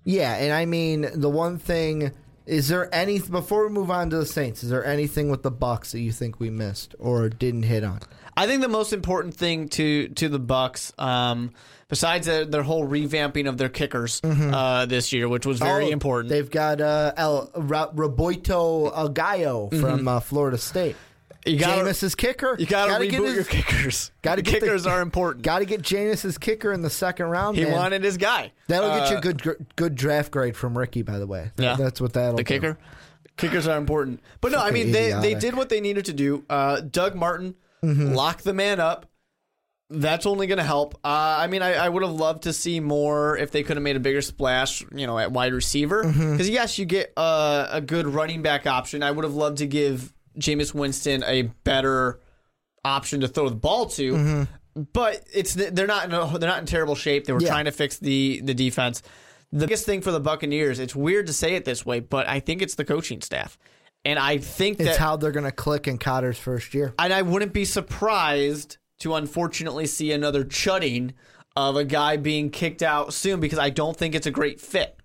Yeah, 0.04 0.34
and 0.34 0.52
I 0.52 0.66
mean 0.66 1.08
the 1.14 1.30
one 1.30 1.58
thing 1.58 2.12
is 2.46 2.68
there 2.68 2.94
any 2.94 3.18
before 3.18 3.66
we 3.66 3.72
move 3.72 3.90
on 3.90 4.10
to 4.10 4.18
the 4.18 4.26
Saints, 4.26 4.62
is 4.62 4.68
there 4.68 4.84
anything 4.84 5.30
with 5.30 5.42
the 5.42 5.50
Bucks 5.50 5.92
that 5.92 6.00
you 6.00 6.12
think 6.12 6.38
we 6.40 6.50
missed 6.50 6.94
or 6.98 7.30
didn't 7.30 7.62
hit 7.62 7.84
on? 7.84 8.00
I 8.36 8.46
think 8.46 8.62
the 8.62 8.68
most 8.68 8.92
important 8.92 9.34
thing 9.34 9.68
to 9.70 10.08
to 10.08 10.28
the 10.28 10.38
Bucks, 10.38 10.92
um, 10.98 11.52
besides 11.88 12.26
their, 12.26 12.44
their 12.44 12.62
whole 12.62 12.86
revamping 12.86 13.48
of 13.48 13.58
their 13.58 13.68
kickers 13.68 14.20
uh, 14.24 14.86
this 14.86 15.12
year, 15.12 15.28
which 15.28 15.46
was 15.46 15.58
very 15.60 15.86
Oh, 15.86 15.90
important, 15.90 16.30
They've 16.30 16.50
got 16.50 16.80
uh, 16.80 17.12
El 17.16 17.50
Ra- 17.54 17.90
Roberto 17.94 18.90
Aguayo 18.90 19.70
from 19.80 20.08
uh, 20.08 20.20
Florida 20.20 20.58
State. 20.58 20.96
You 21.46 21.58
gotta- 21.58 21.82
Jameis's 21.82 22.14
kicker. 22.14 22.56
you 22.58 22.64
got 22.64 22.98
to 22.98 23.06
get 23.06 23.20
reboot 23.20 23.26
his- 23.26 23.34
your 23.34 23.44
kickers. 23.44 24.10
Gotta 24.22 24.36
the 24.42 24.50
get 24.50 24.60
the- 24.60 24.66
kickers 24.66 24.86
are 24.86 25.02
important. 25.02 25.44
Got 25.44 25.58
to 25.58 25.66
get 25.66 25.82
Jameis's 25.82 26.38
kicker 26.38 26.72
in 26.72 26.80
the 26.80 26.88
second 26.90 27.26
round. 27.26 27.58
he 27.58 27.64
man. 27.64 27.72
wanted 27.72 28.02
his 28.02 28.16
guy. 28.16 28.50
That'll 28.68 28.88
get 28.98 29.10
you 29.10 29.16
Uh, 29.16 29.18
a 29.18 29.22
good 29.22 29.66
good 29.76 29.94
draft 29.94 30.30
grade 30.32 30.56
from 30.56 30.76
Ricky. 30.76 31.02
By 31.02 31.18
the 31.18 31.26
way, 31.26 31.50
Yeah. 31.58 31.76
that's 31.76 32.00
what 32.00 32.14
that'll. 32.14 32.36
the 32.36 32.44
do. 32.44 32.48
kicker. 32.48 32.78
Kickers 33.36 33.66
are 33.68 33.76
important, 33.76 34.20
but 34.40 34.52
no, 34.52 34.58
I 34.58 34.70
mean 34.70 34.90
they 34.92 35.12
they 35.20 35.34
did 35.34 35.54
what 35.54 35.68
they 35.68 35.80
needed 35.80 36.04
to 36.06 36.12
do. 36.14 36.44
Uh, 36.48 36.80
Doug 36.80 37.14
Martin 37.14 37.56
Mm-hmm. 37.84 38.12
locked 38.14 38.44
the 38.44 38.54
man 38.54 38.80
up. 38.80 39.06
That's 39.90 40.24
only 40.26 40.46
going 40.46 40.58
to 40.58 40.64
help. 40.64 40.94
Uh, 41.04 41.36
I 41.38 41.46
mean, 41.46 41.60
I, 41.62 41.74
I 41.74 41.88
would 41.88 42.02
have 42.02 42.12
loved 42.12 42.44
to 42.44 42.52
see 42.54 42.80
more 42.80 43.36
if 43.36 43.50
they 43.50 43.62
could 43.62 43.76
have 43.76 43.82
made 43.84 43.96
a 43.96 44.00
bigger 44.00 44.22
splash, 44.22 44.82
you 44.92 45.06
know, 45.06 45.18
at 45.18 45.30
wide 45.30 45.52
receiver. 45.52 46.02
Because 46.02 46.16
Mm-hmm. 46.16 46.52
yes, 46.52 46.78
you 46.78 46.86
get 46.86 47.12
uh, 47.16 47.68
a 47.70 47.80
good 47.80 48.06
running 48.06 48.40
back 48.42 48.66
option. 48.66 49.02
I 49.02 49.10
would 49.10 49.24
have 49.24 49.34
loved 49.34 49.58
to 49.58 49.66
give 49.66 50.12
Jameis 50.38 50.72
Winston 50.74 51.22
a 51.24 51.42
better 51.42 52.18
option 52.84 53.20
to 53.20 53.28
throw 53.28 53.48
the 53.50 53.54
ball 53.56 53.86
to. 53.86 54.12
Mm-hmm. 54.14 54.82
But 54.92 55.22
it's 55.32 55.54
they're 55.54 55.86
not 55.86 56.06
in 56.06 56.12
a, 56.14 56.38
they're 56.38 56.48
not 56.48 56.58
in 56.58 56.66
terrible 56.66 56.96
shape. 56.96 57.26
They 57.26 57.32
were 57.32 57.40
Yeah. 57.40 57.48
trying 57.48 57.66
to 57.66 57.70
fix 57.70 57.98
the 57.98 58.40
the 58.42 58.54
defense. 58.54 59.02
The 59.52 59.66
biggest 59.66 59.86
thing 59.86 60.00
for 60.00 60.10
the 60.10 60.18
Buccaneers, 60.18 60.80
it's 60.80 60.96
weird 60.96 61.28
to 61.28 61.32
say 61.32 61.54
it 61.54 61.64
this 61.64 61.86
way, 61.86 62.00
but 62.00 62.26
I 62.26 62.40
think 62.40 62.60
it's 62.60 62.74
the 62.74 62.84
coaching 62.84 63.20
staff. 63.20 63.56
And 64.04 64.18
I 64.18 64.38
think 64.38 64.80
It's 64.80 64.90
that 64.90 64.98
how 64.98 65.16
they're 65.16 65.32
going 65.32 65.44
to 65.44 65.52
click 65.52 65.88
in 65.88 65.98
Koetter's 65.98 66.38
first 66.38 66.74
year. 66.74 66.94
and 66.98 67.12
I 67.12 67.22
wouldn't 67.22 67.52
be 67.52 67.64
surprised 67.64 68.76
to 69.00 69.14
unfortunately 69.14 69.86
see 69.86 70.12
another 70.12 70.44
chudding 70.44 71.14
of 71.56 71.76
a 71.76 71.84
guy 71.84 72.16
being 72.16 72.50
kicked 72.50 72.82
out 72.82 73.14
soon 73.14 73.40
because 73.40 73.58
I 73.58 73.70
don't 73.70 73.96
think 73.96 74.14
it's 74.14 74.26
a 74.26 74.30
great 74.30 74.60
fit. 74.60 74.98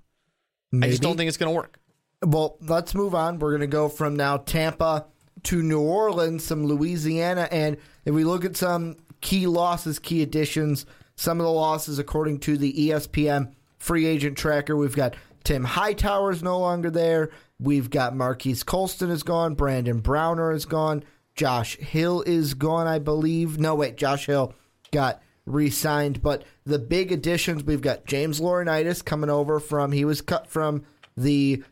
I 0.74 0.90
just 0.90 1.02
don't 1.02 1.18
think 1.18 1.28
it's 1.28 1.38
going 1.38 1.52
to 1.52 1.56
work. 1.56 1.80
Well, 2.24 2.58
let's 2.62 2.94
move 2.94 3.16
on. 3.16 3.40
We're 3.40 3.52
going 3.52 3.62
to 3.62 3.68
go 3.68 3.88
from 3.90 4.16
now 4.16 4.38
Tampa 4.38 5.06
to 5.44 5.64
New 5.64 5.80
Orleans, 5.80 6.44
some 6.44 6.66
Louisiana, 6.66 7.48
and 7.52 7.78
if 8.06 8.14
we 8.14 8.24
look 8.26 8.44
at 8.44 8.58
some 8.58 8.98
key 9.22 9.48
losses, 9.48 9.98
key 10.00 10.22
additions, 10.22 10.86
some 11.16 11.40
of 11.40 11.46
the 11.46 11.52
losses 11.52 11.98
according 12.00 12.40
to 12.40 12.58
the 12.58 12.74
ESPN 12.90 13.54
free 13.78 14.06
agent 14.06 14.38
tracker, 14.38 14.76
we've 14.76 14.96
got 14.96 15.16
Tim 15.44 15.64
Hightower 15.64 16.32
is 16.32 16.44
no 16.44 16.60
longer 16.60 16.92
there. 16.92 17.30
We've 17.60 17.90
got 17.90 18.16
Marquise 18.16 18.64
Colston 18.64 19.10
is 19.10 19.24
gone. 19.24 19.56
Brandon 19.56 20.00
Browner 20.00 20.52
is 20.52 20.66
gone. 20.66 21.04
Josh 21.36 21.78
Hill 21.78 22.22
is 22.26 22.54
gone, 22.54 22.88
I 22.88 23.00
believe. 23.00 23.60
No, 23.60 23.76
wait, 23.76 23.98
Josh 23.98 24.26
Hill 24.26 24.54
got 24.92 25.22
re-signed. 25.46 26.22
But 26.22 26.44
the 26.66 26.80
big 26.80 27.12
additions, 27.12 27.64
we've 27.64 27.82
got 27.82 28.06
James 28.06 28.40
Laurinaitis 28.40 29.04
coming 29.04 29.30
over 29.30 29.60
from. 29.60 29.92
He 29.92 30.06
was 30.06 30.22
cut 30.22 30.48
from 30.48 30.86
the. 31.18 31.64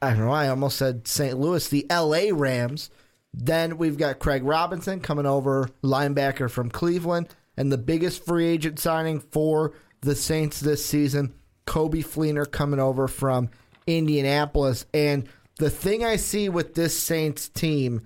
I 0.00 0.10
don't 0.10 0.20
know. 0.20 0.30
I 0.30 0.48
almost 0.48 0.76
said 0.76 1.08
St. 1.08 1.38
Louis, 1.38 1.68
the 1.68 1.86
L.A. 1.90 2.32
Rams. 2.32 2.90
Then 3.32 3.78
we've 3.78 3.98
got 3.98 4.18
Craig 4.18 4.44
Robertson 4.44 5.00
coming 5.00 5.26
over, 5.26 5.68
linebacker 5.82 6.50
from 6.50 6.70
Cleveland, 6.70 7.28
and 7.56 7.70
the 7.70 7.78
biggest 7.78 8.24
free 8.24 8.46
agent 8.46 8.78
signing 8.78 9.20
for 9.20 9.74
the 10.00 10.14
Saints 10.14 10.60
this 10.60 10.84
season, 10.84 11.34
Coby 11.66 12.04
Fleener 12.04 12.50
coming 12.50 12.80
over 12.80 13.08
from 13.08 13.50
Indianapolis. 13.86 14.86
And 14.92 15.28
the 15.58 15.70
thing 15.70 16.04
I 16.04 16.16
see 16.16 16.48
with 16.48 16.74
this 16.74 16.98
Saints 16.98 17.48
team 17.48 18.02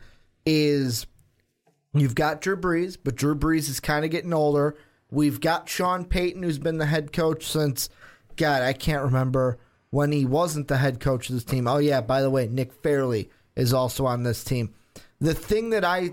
is 0.47 1.07
You've 1.93 2.14
got 2.14 2.40
Drew 2.40 2.57
Brees, 2.57 2.97
but 3.03 3.16
Drew 3.16 3.35
Brees 3.35 3.69
is 3.69 3.81
kind 3.81 4.05
of 4.05 4.11
getting 4.11 4.33
older. 4.33 4.77
We've 5.11 5.40
got 5.40 5.69
Sean 5.69 6.05
Payton, 6.05 6.43
who's 6.43 6.59
been 6.59 6.79
the 6.79 6.87
head 6.87 7.12
coach 7.12 7.47
since, 7.47 7.88
God, 8.37 8.62
I 8.62 8.73
can't 8.73 9.03
remember 9.03 9.59
when 9.90 10.12
he 10.12 10.25
wasn't 10.25 10.69
the 10.69 10.77
head 10.77 11.01
coach 11.01 11.29
of 11.29 11.35
this 11.35 11.45
team. 11.45 11.66
Oh, 11.66 11.79
yeah, 11.79 12.01
by 12.01 12.23
the 12.23 12.31
way, 12.31 12.47
Nick 12.47 12.73
Fairley 12.73 13.29
is 13.57 13.75
also 13.75 14.07
on 14.07 14.23
this 14.23 14.45
team. 14.45 14.73
The 15.21 15.35
thing 15.35 15.71
that 15.71 15.85
I 15.85 16.11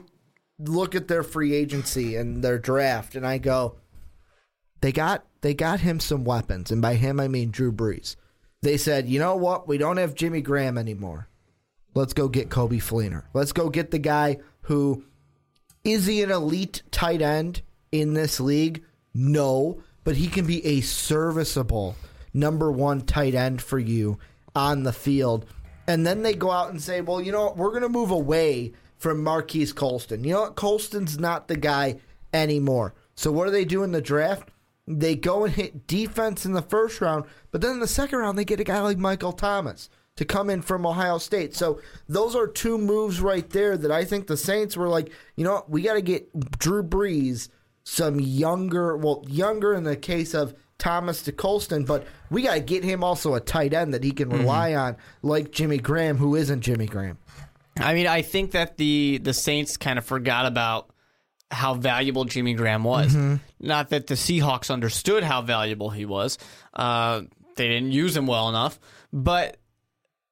look 0.57 0.95
at 0.95 1.07
their 1.07 1.21
free 1.21 1.53
agency 1.53 2.15
and 2.15 2.43
their 2.43 2.57
draft, 2.57 3.13
and 3.13 3.25
I 3.25 3.37
go, 3.37 3.75
they 4.81 4.91
got 4.91 5.25
they 5.41 5.53
got 5.53 5.79
him 5.81 5.99
some 5.99 6.23
weapons, 6.23 6.71
and 6.71 6.81
by 6.81 6.95
him 6.95 7.19
I 7.19 7.27
mean 7.27 7.51
Drew 7.51 7.71
Brees. 7.71 8.15
They 8.67 8.75
said, 8.75 9.07
you 9.07 9.17
know 9.17 9.37
what, 9.37 9.65
we 9.65 9.77
don't 9.77 9.95
have 9.95 10.13
Jimmy 10.13 10.41
Graham 10.41 10.77
anymore. 10.77 11.29
Let's 11.95 12.11
go 12.11 12.27
get 12.27 12.49
Coby 12.49 12.81
Fleener. 12.81 13.23
Let's 13.33 13.53
go 13.53 13.69
get 13.69 13.91
the 13.91 13.97
guy 13.97 14.39
who 14.63 15.05
is 15.85 16.05
he 16.05 16.21
an 16.21 16.31
elite 16.31 16.83
tight 16.91 17.21
end 17.21 17.61
in 17.93 18.13
this 18.13 18.41
league? 18.41 18.83
No, 19.13 19.81
but 20.03 20.17
he 20.17 20.27
can 20.27 20.45
be 20.45 20.65
a 20.65 20.81
serviceable 20.81 21.95
number 22.33 22.69
one 22.69 22.99
tight 22.99 23.35
end 23.35 23.61
for 23.61 23.79
you 23.79 24.19
on 24.53 24.83
the 24.83 24.91
field. 24.91 25.45
And 25.87 26.05
then 26.05 26.21
they 26.21 26.33
go 26.33 26.51
out 26.51 26.69
and 26.69 26.81
say, 26.81 26.99
well, 26.99 27.21
you 27.21 27.31
know 27.31 27.45
what? 27.45 27.55
We're 27.55 27.69
going 27.69 27.83
to 27.83 27.89
move 27.89 28.11
away 28.11 28.73
from 28.97 29.23
Marquise 29.23 29.71
Colston. 29.71 30.25
You 30.25 30.33
know 30.33 30.41
what? 30.41 30.57
Colston's 30.57 31.17
not 31.17 31.47
the 31.47 31.55
guy 31.55 32.01
anymore. 32.33 32.95
So 33.15 33.31
what 33.31 33.45
do 33.45 33.51
they 33.51 33.63
do 33.63 33.83
in 33.83 33.93
the 33.93 34.01
draft? 34.01 34.49
They 34.87 35.15
go 35.15 35.43
and 35.43 35.53
hit 35.53 35.85
defense 35.85 36.45
in 36.45 36.53
the 36.53 36.61
first 36.61 37.01
round, 37.01 37.25
but 37.51 37.61
then 37.61 37.71
in 37.71 37.79
the 37.79 37.87
second 37.87 38.19
round 38.19 38.37
they 38.37 38.45
get 38.45 38.59
a 38.59 38.63
guy 38.63 38.79
like 38.79 38.97
Michael 38.97 39.33
Thomas 39.33 39.89
to 40.15 40.25
come 40.25 40.49
in 40.49 40.61
from 40.61 40.85
Ohio 40.85 41.17
State. 41.17 41.55
So 41.55 41.79
those 42.07 42.35
are 42.35 42.47
two 42.47 42.77
moves 42.77 43.19
right 43.19 43.47
there 43.49 43.77
that 43.77 43.91
I 43.91 44.05
think 44.05 44.27
the 44.27 44.37
Saints 44.37 44.77
were 44.77 44.87
like, 44.87 45.11
you 45.35 45.43
know 45.43 45.55
what, 45.55 45.69
we 45.69 45.81
got 45.81 45.93
to 45.93 46.01
get 46.01 46.57
Drew 46.57 46.83
Brees 46.83 47.49
some 47.83 48.19
younger, 48.19 48.97
well, 48.97 49.23
younger 49.27 49.73
in 49.73 49.83
the 49.83 49.95
case 49.95 50.33
of 50.33 50.55
Thomas 50.77 51.21
to 51.23 51.31
Colston, 51.31 51.85
but 51.85 52.05
we 52.29 52.41
got 52.41 52.55
to 52.55 52.59
get 52.59 52.83
him 52.83 53.03
also 53.03 53.33
a 53.33 53.39
tight 53.39 53.73
end 53.73 53.93
that 53.93 54.03
he 54.03 54.11
can 54.11 54.29
mm-hmm. 54.29 54.39
rely 54.39 54.75
on, 54.75 54.97
like 55.21 55.51
Jimmy 55.51 55.77
Graham, 55.77 56.17
who 56.17 56.35
isn't 56.35 56.61
Jimmy 56.61 56.85
Graham. 56.85 57.17
I 57.79 57.93
mean, 57.93 58.07
I 58.07 58.21
think 58.21 58.51
that 58.51 58.77
the 58.77 59.19
the 59.19 59.33
Saints 59.33 59.77
kind 59.77 59.99
of 59.99 60.05
forgot 60.05 60.45
about 60.45 60.89
how 61.49 61.73
valuable 61.73 62.25
Jimmy 62.25 62.53
Graham 62.53 62.83
was. 62.83 63.15
Not 63.59 63.89
that 63.89 64.07
the 64.07 64.15
Seahawks 64.15 64.69
understood 64.69 65.23
how 65.23 65.41
valuable 65.41 65.89
he 65.89 66.05
was. 66.05 66.37
Uh, 66.73 67.21
they 67.55 67.67
didn't 67.67 67.91
use 67.91 68.15
him 68.15 68.27
well 68.27 68.49
enough, 68.49 68.79
but 69.11 69.57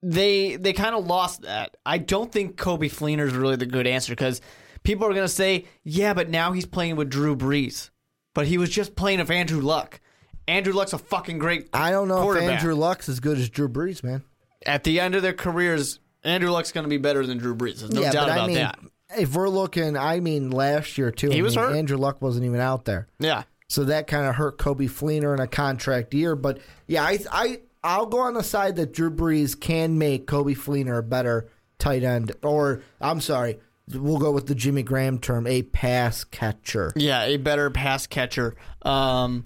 they 0.01 0.55
they 0.55 0.73
kind 0.73 0.95
of 0.95 1.05
lost 1.05 1.41
that. 1.41 1.77
I 1.85 1.97
don't 1.97 2.31
think 2.31 2.57
Coby 2.57 2.91
Fleener 2.91 3.25
is 3.25 3.33
really 3.33 3.55
the 3.55 3.65
good 3.65 3.87
answer 3.87 4.11
because 4.11 4.41
people 4.83 5.07
are 5.07 5.13
going 5.13 5.25
to 5.25 5.27
say, 5.27 5.65
yeah, 5.83 6.13
but 6.13 6.29
now 6.29 6.51
he's 6.51 6.65
playing 6.65 6.95
with 6.95 7.09
Drew 7.09 7.35
Brees, 7.35 7.89
but 8.33 8.47
he 8.47 8.57
was 8.57 8.69
just 8.69 8.95
playing 8.95 9.19
with 9.19 9.31
Andrew 9.31 9.61
Luck. 9.61 9.99
Andrew 10.47 10.73
Luck's 10.73 10.93
a 10.93 10.99
fucking 10.99 11.39
great. 11.39 11.69
I 11.73 11.89
don't 11.91 12.07
know 12.07 12.31
if. 12.31 12.41
Andrew 12.41 12.75
Luck's 12.75 13.09
as 13.09 13.19
good 13.19 13.39
as 13.39 13.49
Drew 13.49 13.67
Brees, 13.67 14.03
man. 14.03 14.23
At 14.65 14.83
the 14.83 14.99
end 14.99 15.15
of 15.15 15.23
their 15.23 15.33
careers, 15.33 15.99
Andrew 16.23 16.51
Luck's 16.51 16.71
going 16.71 16.83
to 16.83 16.89
be 16.89 16.97
better 16.97 17.25
than 17.25 17.39
Drew 17.39 17.55
Brees. 17.55 17.79
There's 17.79 17.91
no 17.91 18.01
yeah, 18.01 18.11
doubt 18.11 18.29
about 18.29 18.39
I 18.41 18.47
mean, 18.47 18.55
that. 18.57 18.79
If 19.17 19.35
we're 19.35 19.49
looking, 19.49 19.97
I 19.97 20.19
mean, 20.19 20.51
last 20.51 20.97
year 20.97 21.11
too, 21.11 21.29
He 21.29 21.39
I 21.39 21.41
was 21.41 21.55
mean, 21.55 21.65
hurt. 21.65 21.75
Andrew 21.75 21.97
Luck 21.97 22.21
wasn't 22.21 22.45
even 22.45 22.59
out 22.59 22.85
there. 22.85 23.07
Yeah. 23.19 23.43
So 23.67 23.83
that 23.85 24.07
kind 24.07 24.27
of 24.27 24.35
hurt 24.35 24.57
Coby 24.57 24.89
Fleener 24.89 25.33
in 25.33 25.39
a 25.39 25.47
contract 25.47 26.13
year. 26.13 26.35
But 26.35 26.59
yeah, 26.87 27.03
I, 27.03 27.19
I, 27.31 27.59
I'll 27.83 28.05
go 28.05 28.19
on 28.19 28.33
the 28.35 28.43
side 28.43 28.75
that 28.75 28.93
Drew 28.93 29.09
Brees 29.09 29.59
can 29.59 29.97
make 29.97 30.27
Coby 30.27 30.55
Fleener 30.55 30.99
a 30.99 31.03
better 31.03 31.49
tight 31.79 32.03
end, 32.03 32.31
or 32.43 32.81
I'm 33.01 33.21
sorry, 33.21 33.59
we'll 33.93 34.17
go 34.19 34.31
with 34.31 34.47
the 34.47 34.55
Jimmy 34.55 34.83
Graham 34.83 35.19
term, 35.19 35.45
a 35.47 35.61
pass 35.63 36.23
catcher. 36.23 36.93
Yeah, 36.95 37.23
a 37.23 37.37
better 37.37 37.69
pass 37.69 38.07
catcher. 38.07 38.55
Um, 38.83 39.45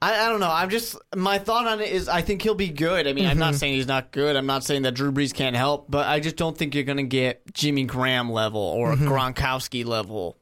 I, 0.00 0.26
I 0.26 0.28
don't 0.28 0.40
know. 0.40 0.50
I'm 0.50 0.70
just 0.70 0.96
my 1.16 1.38
thought 1.38 1.66
on 1.66 1.80
it 1.80 1.90
is 1.90 2.08
I 2.08 2.22
think 2.22 2.42
he'll 2.42 2.54
be 2.54 2.68
good. 2.68 3.06
I 3.06 3.12
mean, 3.12 3.26
I'm 3.26 3.38
not 3.38 3.50
mm-hmm. 3.50 3.58
saying 3.58 3.74
he's 3.74 3.86
not 3.86 4.12
good. 4.12 4.36
I'm 4.36 4.46
not 4.46 4.62
saying 4.64 4.82
that 4.82 4.92
Drew 4.92 5.10
Brees 5.10 5.34
can't 5.34 5.56
help, 5.56 5.90
but 5.90 6.06
I 6.06 6.20
just 6.20 6.36
don't 6.36 6.56
think 6.56 6.74
you're 6.74 6.84
going 6.84 6.98
to 6.98 7.02
get 7.02 7.52
Jimmy 7.52 7.84
Graham 7.84 8.30
level 8.30 8.60
or 8.60 8.94
mm-hmm. 8.94 9.08
Gronkowski 9.08 9.84
level 9.84 10.38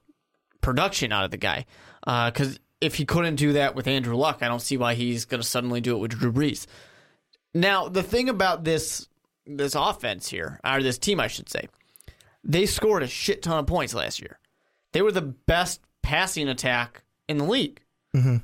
production 0.61 1.13
out 1.13 1.25
of 1.25 1.31
the 1.31 1.39
guy. 1.39 1.65
Uh, 2.07 2.31
because 2.31 2.61
if 2.81 2.97
he 2.97 3.07
couldn't 3.07 3.37
do 3.37 3.55
that 3.55 3.75
with 3.75 3.87
Andrew 3.87 4.17
Luck, 4.17 4.39
I 4.43 4.49
don't 4.49 4.61
see 4.61 4.77
why 4.77 4.95
he's 4.95 5.25
going 5.25 5.41
to 5.41 5.47
suddenly 5.47 5.81
do 5.81 5.97
it 5.97 6.01
with 6.01 6.13
Drew 6.13 6.33
Brees. 6.33 6.67
Now, 7.55 7.89
the 7.89 8.03
thing 8.03 8.29
about 8.29 8.65
this 8.65 9.09
this 9.47 9.75
offense 9.75 10.29
here, 10.29 10.61
or 10.65 10.83
this 10.83 10.99
team, 10.99 11.21
I 11.21 11.29
should 11.29 11.49
say, 11.49 11.69
they 12.45 12.67
scored 12.67 13.03
a 13.03 13.07
shit 13.07 13.43
ton 13.43 13.59
of 13.59 13.67
points 13.67 13.95
last 13.95 14.21
year. 14.21 14.39
They 14.93 15.03
were 15.03 15.13
the 15.13 15.23
best 15.23 15.81
passing 16.03 16.49
attack 16.49 17.03
in 17.29 17.39
the 17.39 17.45
league. 17.45 17.81
Mm-hmm. 18.15 18.37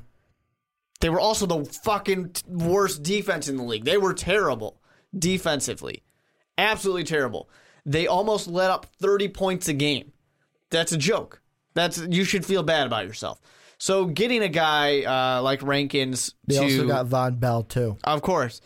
They 1.03 1.09
were 1.09 1.19
also 1.19 1.45
the 1.45 1.65
fucking 1.65 2.31
worst 2.47 3.03
defense 3.03 3.49
in 3.49 3.57
the 3.57 3.63
league. 3.63 3.83
They 3.83 3.97
were 3.97 4.13
terrible 4.13 4.79
defensively. 5.13 6.01
Absolutely 6.57 7.03
terrible. 7.03 7.49
They 7.85 8.07
almost 8.07 8.47
let 8.47 8.71
up 8.71 8.85
30 9.01 9.27
points 9.27 9.67
a 9.67 9.73
game. 9.73 10.13
That's 10.69 10.93
a 10.93 10.97
joke. 10.97 11.41
That's 11.73 11.97
you 11.97 12.23
should 12.23 12.45
feel 12.45 12.63
bad 12.63 12.87
about 12.87 13.05
yourself. 13.05 13.41
So 13.77 14.05
getting 14.05 14.43
a 14.43 14.47
guy 14.47 15.01
uh, 15.01 15.41
like 15.41 15.61
Rankins 15.61 16.35
They 16.47 16.55
to 16.55 16.63
also 16.63 16.87
got 16.87 17.07
Vonn 17.07 17.37
Bell 17.37 17.63
too. 17.63 17.97
of 18.05 18.21
course. 18.21 18.61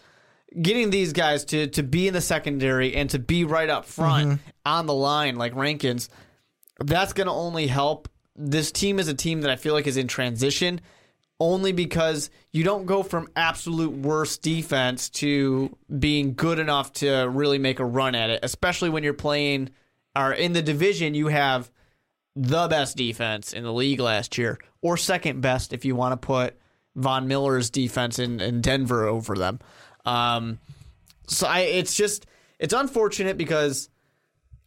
Getting 0.62 0.92
these 0.92 1.14
guys 1.14 1.44
to 1.46 1.66
to 1.70 1.82
be 1.82 2.08
in 2.08 2.14
the 2.14 2.22
secondary 2.22 2.94
and 2.94 3.10
to 3.10 3.18
be 3.18 3.46
right 3.46 3.68
up 3.68 3.86
front 3.86 4.42
on 4.64 4.86
the 4.86 4.94
line 4.94 5.38
like 5.38 5.56
Rankins, 5.56 6.08
that's 6.86 7.14
going 7.14 7.26
to 7.26 7.34
only 7.34 7.66
help. 7.66 8.08
This 8.36 8.72
team 8.72 9.00
is 9.00 9.08
a 9.08 9.16
team 9.16 9.42
that 9.42 9.50
I 9.50 9.56
feel 9.56 9.74
like 9.74 9.88
is 9.88 9.98
in 9.98 10.08
transition 10.08 10.82
only 11.40 11.72
because 11.72 12.30
you 12.52 12.64
don't 12.64 12.86
go 12.86 13.04
from 13.04 13.28
absolute 13.36 13.92
worst 13.92 14.42
defense 14.42 15.10
to 15.10 15.76
being 16.00 16.34
good 16.34 16.60
enough 16.60 16.92
to 16.94 17.28
really 17.30 17.60
make 17.60 17.80
a 17.80 17.86
run 17.86 18.16
at 18.16 18.30
it, 18.30 18.40
especially 18.44 18.90
when 18.90 19.04
you're 19.04 19.14
playing 19.14 19.70
or 20.16 20.34
in 20.34 20.54
the 20.54 20.62
division 20.62 21.14
you 21.14 21.28
have 21.28 21.72
the 22.36 22.68
best 22.68 22.98
defense 22.98 23.54
in 23.54 23.64
the 23.64 23.74
league 23.74 24.00
last 24.00 24.38
year, 24.38 24.60
or 24.82 24.98
second 24.98 25.42
best 25.42 25.74
if 25.74 25.86
you 25.86 25.96
want 25.96 26.20
to 26.20 26.26
put 26.26 26.58
Von 26.96 27.28
Miller's 27.28 27.70
defense 27.70 28.20
in, 28.20 28.40
in 28.40 28.62
Denver 28.62 29.08
over 29.08 29.36
them. 29.36 29.60
Um, 30.06 30.60
so 31.28 31.48
I, 31.48 31.62
it's 31.62 31.96
just 31.96 32.26
it's 32.60 32.74
unfortunate 32.74 33.38
because 33.38 33.90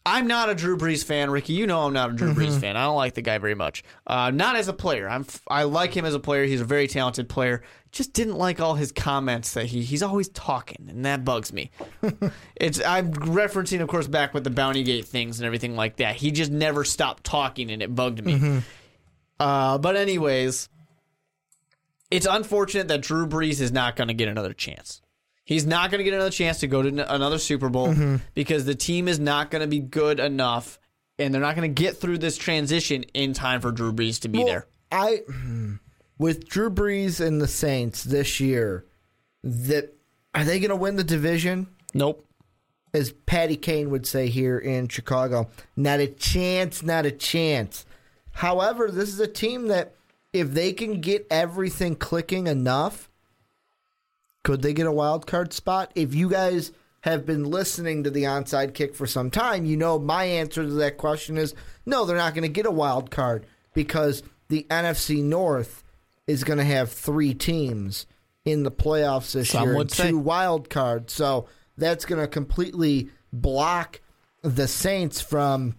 I'm 0.06 0.26
not 0.26 0.48
a 0.48 0.54
Drew 0.54 0.78
Brees 0.78 1.04
fan, 1.04 1.30
Ricky. 1.30 1.52
You 1.52 1.66
know 1.66 1.80
I'm 1.82 1.92
not 1.92 2.10
a 2.10 2.12
Drew 2.14 2.32
Brees 2.32 2.58
fan. 2.58 2.76
I 2.76 2.84
don't 2.84 2.96
like 2.96 3.14
the 3.14 3.22
guy 3.22 3.36
very 3.36 3.54
much. 3.54 3.84
Uh, 4.06 4.30
not 4.30 4.56
as 4.56 4.68
a 4.68 4.72
player. 4.72 5.08
I'm 5.08 5.26
I 5.46 5.64
like 5.64 5.94
him 5.94 6.06
as 6.06 6.14
a 6.14 6.20
player. 6.20 6.44
He's 6.44 6.62
a 6.62 6.64
very 6.64 6.86
talented 6.86 7.28
player. 7.28 7.62
Just 7.92 8.14
didn't 8.14 8.36
like 8.36 8.60
all 8.60 8.74
his 8.74 8.92
comments 8.92 9.52
that 9.54 9.66
he 9.66 9.82
he's 9.82 10.02
always 10.02 10.28
talking, 10.30 10.86
and 10.88 11.04
that 11.04 11.24
bugs 11.24 11.52
me. 11.52 11.70
it's 12.56 12.82
I'm 12.82 13.12
referencing, 13.12 13.82
of 13.82 13.88
course, 13.88 14.06
back 14.06 14.32
with 14.32 14.44
the 14.44 14.50
Bounty 14.50 14.82
Gate 14.84 15.04
things 15.04 15.38
and 15.38 15.44
everything 15.46 15.76
like 15.76 15.96
that. 15.96 16.16
He 16.16 16.30
just 16.30 16.50
never 16.50 16.82
stopped 16.84 17.24
talking, 17.24 17.70
and 17.70 17.82
it 17.82 17.94
bugged 17.94 18.24
me. 18.24 18.62
Uh, 19.38 19.78
but 19.78 19.96
anyways, 19.96 20.68
it's 22.10 22.26
unfortunate 22.26 22.88
that 22.88 23.02
Drew 23.02 23.26
Brees 23.26 23.60
is 23.60 23.72
not 23.72 23.96
going 23.96 24.08
to 24.08 24.14
get 24.14 24.28
another 24.28 24.52
chance. 24.52 25.02
He's 25.50 25.66
not 25.66 25.90
going 25.90 25.98
to 25.98 26.04
get 26.04 26.14
another 26.14 26.30
chance 26.30 26.60
to 26.60 26.68
go 26.68 26.80
to 26.80 26.88
n- 26.88 27.00
another 27.00 27.36
Super 27.36 27.68
Bowl 27.68 27.88
mm-hmm. 27.88 28.16
because 28.34 28.66
the 28.66 28.76
team 28.76 29.08
is 29.08 29.18
not 29.18 29.50
going 29.50 29.62
to 29.62 29.66
be 29.66 29.80
good 29.80 30.20
enough, 30.20 30.78
and 31.18 31.34
they're 31.34 31.40
not 31.40 31.56
going 31.56 31.74
to 31.74 31.82
get 31.82 31.96
through 31.96 32.18
this 32.18 32.38
transition 32.38 33.02
in 33.14 33.32
time 33.32 33.60
for 33.60 33.72
Drew 33.72 33.92
Brees 33.92 34.20
to 34.20 34.28
be 34.28 34.38
Well, 34.38 34.46
there. 34.46 34.66
I 34.92 35.22
with 36.18 36.48
Drew 36.48 36.70
Brees 36.70 37.20
and 37.20 37.40
the 37.40 37.48
Saints 37.48 38.04
this 38.04 38.38
year, 38.38 38.86
that 39.42 39.92
are 40.36 40.44
they 40.44 40.60
going 40.60 40.70
to 40.70 40.76
win 40.76 40.94
the 40.94 41.02
division? 41.02 41.66
Nope. 41.94 42.24
As 42.94 43.10
Patty 43.10 43.56
Kane 43.56 43.90
would 43.90 44.06
say 44.06 44.28
here 44.28 44.56
in 44.56 44.86
Chicago, 44.86 45.50
not 45.74 45.98
a 45.98 46.06
chance, 46.06 46.84
not 46.84 47.06
a 47.06 47.10
chance. 47.10 47.84
However, 48.30 48.88
this 48.88 49.08
is 49.08 49.18
a 49.18 49.26
team 49.26 49.66
that 49.66 49.96
if 50.32 50.52
they 50.52 50.72
can 50.72 51.00
get 51.00 51.26
everything 51.28 51.96
clicking 51.96 52.46
enough, 52.46 53.09
could 54.42 54.62
they 54.62 54.72
get 54.72 54.86
a 54.86 54.92
wild 54.92 55.26
card 55.26 55.52
spot? 55.52 55.92
If 55.94 56.14
you 56.14 56.28
guys 56.28 56.72
have 57.02 57.24
been 57.24 57.44
listening 57.44 58.04
to 58.04 58.10
the 58.10 58.24
onside 58.24 58.74
kick 58.74 58.94
for 58.94 59.06
some 59.06 59.30
time, 59.30 59.64
you 59.64 59.76
know 59.76 59.98
my 59.98 60.24
answer 60.24 60.62
to 60.62 60.70
that 60.70 60.98
question 60.98 61.38
is 61.38 61.54
no, 61.86 62.04
they're 62.04 62.16
not 62.16 62.34
going 62.34 62.42
to 62.42 62.48
get 62.48 62.66
a 62.66 62.70
wild 62.70 63.10
card 63.10 63.46
because 63.74 64.22
the 64.48 64.66
NFC 64.70 65.22
North 65.22 65.82
is 66.26 66.44
going 66.44 66.58
to 66.58 66.64
have 66.64 66.92
three 66.92 67.34
teams 67.34 68.06
in 68.44 68.62
the 68.62 68.70
playoffs 68.70 69.32
this 69.32 69.50
Some 69.50 69.68
year, 69.68 69.80
and 69.80 69.90
two 69.90 70.18
wild 70.18 70.70
cards. 70.70 71.12
So 71.12 71.48
that's 71.76 72.04
going 72.04 72.20
to 72.20 72.28
completely 72.28 73.10
block 73.32 74.00
the 74.42 74.68
Saints 74.68 75.20
from 75.20 75.74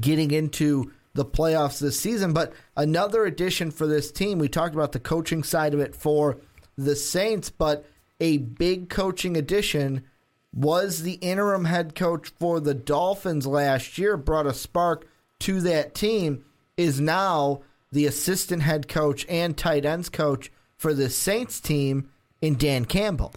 getting 0.00 0.30
into 0.30 0.92
the 1.14 1.24
playoffs 1.24 1.78
this 1.78 1.98
season. 1.98 2.32
But 2.32 2.52
another 2.76 3.24
addition 3.24 3.70
for 3.70 3.86
this 3.86 4.10
team, 4.10 4.38
we 4.38 4.48
talked 4.48 4.74
about 4.74 4.92
the 4.92 5.00
coaching 5.00 5.42
side 5.42 5.74
of 5.74 5.80
it 5.80 5.94
for 5.94 6.38
the 6.76 6.96
Saints, 6.96 7.50
but 7.50 7.84
a 8.20 8.38
big 8.38 8.88
coaching 8.88 9.36
addition 9.36 10.04
was 10.54 11.02
the 11.02 11.14
interim 11.14 11.64
head 11.64 11.94
coach 11.94 12.28
for 12.28 12.60
the 12.60 12.74
Dolphins 12.74 13.46
last 13.46 13.98
year, 13.98 14.16
brought 14.16 14.46
a 14.46 14.54
spark 14.54 15.06
to 15.40 15.60
that 15.62 15.94
team, 15.94 16.44
is 16.76 17.00
now 17.00 17.62
the 17.90 18.06
assistant 18.06 18.62
head 18.62 18.88
coach 18.88 19.26
and 19.28 19.56
tight 19.56 19.84
ends 19.84 20.08
coach 20.08 20.50
for 20.76 20.94
the 20.94 21.10
Saints 21.10 21.60
team 21.60 22.10
in 22.40 22.56
Dan 22.56 22.84
Campbell. 22.84 23.32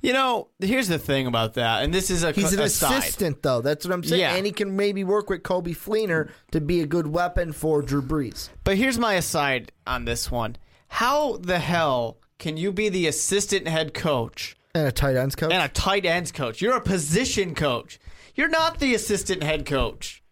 You 0.00 0.12
know, 0.12 0.48
here's 0.60 0.88
the 0.88 0.98
thing 0.98 1.26
about 1.26 1.54
that, 1.54 1.82
and 1.82 1.94
this 1.94 2.10
is 2.10 2.24
a 2.24 2.32
He's 2.32 2.52
an 2.52 2.60
aside. 2.60 2.98
assistant, 2.98 3.42
though. 3.42 3.62
That's 3.62 3.86
what 3.86 3.94
I'm 3.94 4.04
saying. 4.04 4.20
Yeah. 4.20 4.34
And 4.34 4.44
he 4.44 4.52
can 4.52 4.76
maybe 4.76 5.02
work 5.02 5.30
with 5.30 5.42
Coby 5.42 5.74
Fleener 5.74 6.30
to 6.50 6.60
be 6.60 6.82
a 6.82 6.86
good 6.86 7.06
weapon 7.06 7.52
for 7.52 7.80
Drew 7.80 8.02
Brees. 8.02 8.50
But 8.64 8.76
here's 8.76 8.98
my 8.98 9.14
aside 9.14 9.72
on 9.86 10.04
this 10.04 10.30
one: 10.30 10.56
How 10.88 11.38
the 11.38 11.58
hell 11.58 12.18
can 12.38 12.56
you 12.56 12.72
be 12.72 12.88
the 12.88 13.06
assistant 13.06 13.68
head 13.68 13.94
coach 13.94 14.56
And 14.74 14.86
a 14.86 14.92
tight 14.92 15.16
ends 15.16 15.34
coach. 15.36 15.52
and 15.52 15.62
a 15.62 15.68
tight 15.68 16.04
ends 16.06 16.32
coach? 16.32 16.60
You're 16.60 16.76
a 16.76 16.80
position 16.80 17.54
coach. 17.54 17.98
You're 18.34 18.48
not 18.48 18.78
the 18.80 18.94
assistant 18.94 19.42
head 19.42 19.64
coach. 19.66 20.22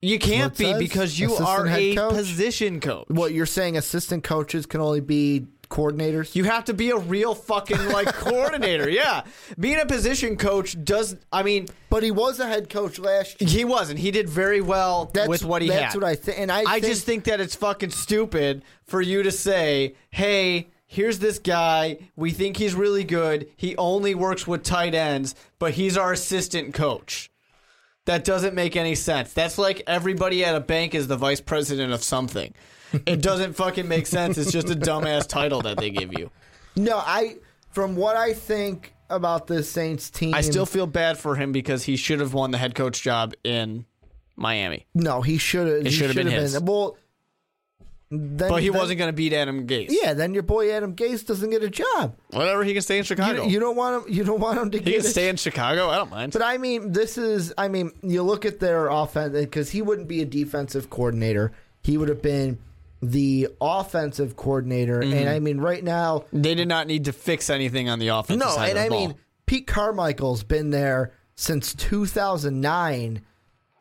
You 0.00 0.18
can't 0.18 0.56
be 0.56 0.64
says. 0.66 0.78
because 0.78 1.18
you 1.18 1.26
Assistant 1.26 1.48
are 1.48 1.66
a 1.68 1.94
coach. 1.96 2.14
position 2.14 2.80
coach. 2.80 3.06
what 3.08 3.32
you're 3.32 3.46
saying, 3.46 3.76
assistant 3.76 4.22
coaches 4.22 4.64
can 4.66 4.80
only 4.80 5.00
be 5.00 5.46
coordinators. 5.70 6.34
You 6.36 6.44
have 6.44 6.64
to 6.66 6.72
be 6.72 6.90
a 6.90 6.96
real 6.96 7.34
fucking 7.34 7.88
like 7.88 8.06
coordinator. 8.14 8.88
Yeah, 8.88 9.22
being 9.58 9.78
a 9.80 9.86
position 9.86 10.36
coach 10.36 10.82
does. 10.84 11.16
I 11.32 11.42
mean, 11.42 11.66
but 11.90 12.02
he 12.04 12.12
was 12.12 12.38
a 12.38 12.46
head 12.46 12.70
coach 12.70 12.98
last 13.00 13.40
year. 13.40 13.50
he 13.50 13.64
wasn't. 13.64 13.98
He 13.98 14.10
did 14.12 14.28
very 14.28 14.60
well 14.60 15.10
That's 15.12 15.28
with 15.28 15.44
what 15.44 15.62
he 15.62 15.68
that's 15.68 15.94
had. 15.94 16.02
what 16.02 16.08
I 16.08 16.14
think. 16.14 16.38
And 16.38 16.52
I, 16.52 16.60
I 16.60 16.64
think, 16.80 16.84
just 16.86 17.04
think 17.04 17.24
that 17.24 17.40
it's 17.40 17.56
fucking 17.56 17.90
stupid 17.90 18.62
for 18.84 19.00
you 19.02 19.24
to 19.24 19.32
say, 19.32 19.94
"Hey, 20.10 20.68
here's 20.88 21.20
this 21.20 21.38
guy. 21.38 21.98
We 22.16 22.32
think 22.32 22.56
he's 22.56 22.74
really 22.74 23.04
good. 23.04 23.48
He 23.56 23.76
only 23.76 24.16
works 24.16 24.46
with 24.48 24.64
tight 24.64 24.94
ends, 24.94 25.36
but 25.60 25.74
he's 25.74 25.96
our 25.96 26.12
assistant 26.12 26.74
coach." 26.74 27.30
That 28.06 28.24
doesn't 28.24 28.54
make 28.54 28.74
any 28.74 28.94
sense. 28.94 29.34
That's 29.34 29.58
like 29.58 29.82
everybody 29.86 30.42
at 30.42 30.54
a 30.56 30.60
bank 30.60 30.94
is 30.94 31.08
the 31.08 31.16
vice 31.16 31.42
president 31.42 31.92
of 31.92 32.02
something. 32.02 32.54
It 33.06 33.20
doesn't 33.20 33.52
fucking 33.52 33.86
make 33.86 34.06
sense. 34.06 34.38
It's 34.38 34.50
just 34.50 34.70
a 34.70 34.74
dumbass 34.74 35.26
title 35.28 35.60
that 35.60 35.76
they 35.76 35.90
give 35.90 36.18
you. 36.18 36.30
no. 36.74 36.96
I 36.96 37.36
from 37.70 37.96
what 37.96 38.16
I 38.16 38.32
think 38.32 38.94
about 39.10 39.46
the 39.46 39.62
Saints 39.62 40.08
team. 40.08 40.32
I 40.34 40.40
still 40.40 40.64
feel 40.64 40.86
bad 40.86 41.18
for 41.18 41.34
him 41.36 41.52
because 41.52 41.82
he 41.84 41.96
should 41.96 42.20
have 42.20 42.32
won 42.32 42.50
the 42.50 42.56
head 42.56 42.74
coach 42.74 43.02
job 43.02 43.34
in 43.44 43.84
Miami. 44.36 44.86
no. 44.94 45.20
He 45.20 45.36
should 45.36 45.66
have. 45.68 45.82
He 45.84 45.90
should 45.90 46.06
have 46.06 46.16
been 46.16 46.28
his. 46.28 46.58
Well, 46.58 46.96
then, 48.10 48.48
But 48.48 48.62
he 48.62 48.68
then- 48.70 48.78
wasn't 48.78 48.98
going 48.98 49.08
to 49.10 49.12
beat 49.16 49.32
Adam 49.32 49.66
Gase. 49.66 49.88
Yeah, 49.90 50.14
then 50.14 50.32
your 50.34 50.42
boy 50.42 50.70
Adam 50.72 50.94
Gase 50.96 51.26
doesn't 51.26 51.50
get 51.50 51.62
a 51.62 51.68
job. 51.68 52.16
Whatever, 52.30 52.64
he 52.64 52.72
can 52.72 52.82
stay 52.82 52.98
in 52.98 53.04
Chicago. 53.04 53.44
You, 53.44 53.50
you 53.50 53.60
don't 53.60 53.76
want 53.76 54.06
him. 54.06 54.12
You 54.14 54.24
don't 54.24 54.40
want 54.40 54.58
him 54.58 54.70
to 54.70 54.78
he 54.78 54.84
get 54.84 54.96
can 54.98 55.06
a 55.06 55.08
stay 55.08 55.28
in 55.28 55.36
Chicago. 55.36 55.88
I 55.90 55.96
don't 55.96 56.10
mind. 56.10 56.32
But 56.32 56.42
I 56.42 56.56
mean, 56.58 56.92
this 56.92 57.18
is, 57.18 57.52
I 57.58 57.68
mean, 57.68 57.92
you 58.02 58.22
look 58.22 58.44
at 58.46 58.60
their 58.60 58.88
offense, 58.88 59.34
because 59.34 59.70
he 59.70 59.82
wouldn't 59.82 60.08
be 60.08 60.22
a 60.22 60.24
defensive 60.24 60.88
coordinator. 60.90 61.52
He 61.82 61.98
would 61.98 62.08
have 62.08 62.22
been 62.22 62.58
the 63.02 63.48
offensive 63.60 64.36
coordinator. 64.36 65.00
Mm-hmm. 65.00 65.12
And 65.12 65.28
I 65.28 65.38
mean, 65.38 65.58
right 65.58 65.84
now, 65.84 66.24
They 66.32 66.54
did 66.54 66.66
not 66.68 66.86
need 66.86 67.04
to 67.04 67.12
fix 67.12 67.48
anything 67.50 67.88
on 67.88 67.98
the 67.98 68.08
offense. 68.08 68.40
no, 68.40 68.48
side 68.48 68.70
and 68.70 68.78
of 68.78 68.84
the 68.84 68.86
I 68.86 68.88
ball. 68.88 69.06
mean, 69.08 69.16
Pete 69.46 69.66
Carmichael's 69.66 70.42
been 70.42 70.70
there 70.70 71.12
since 71.36 71.74
2009 71.74 73.22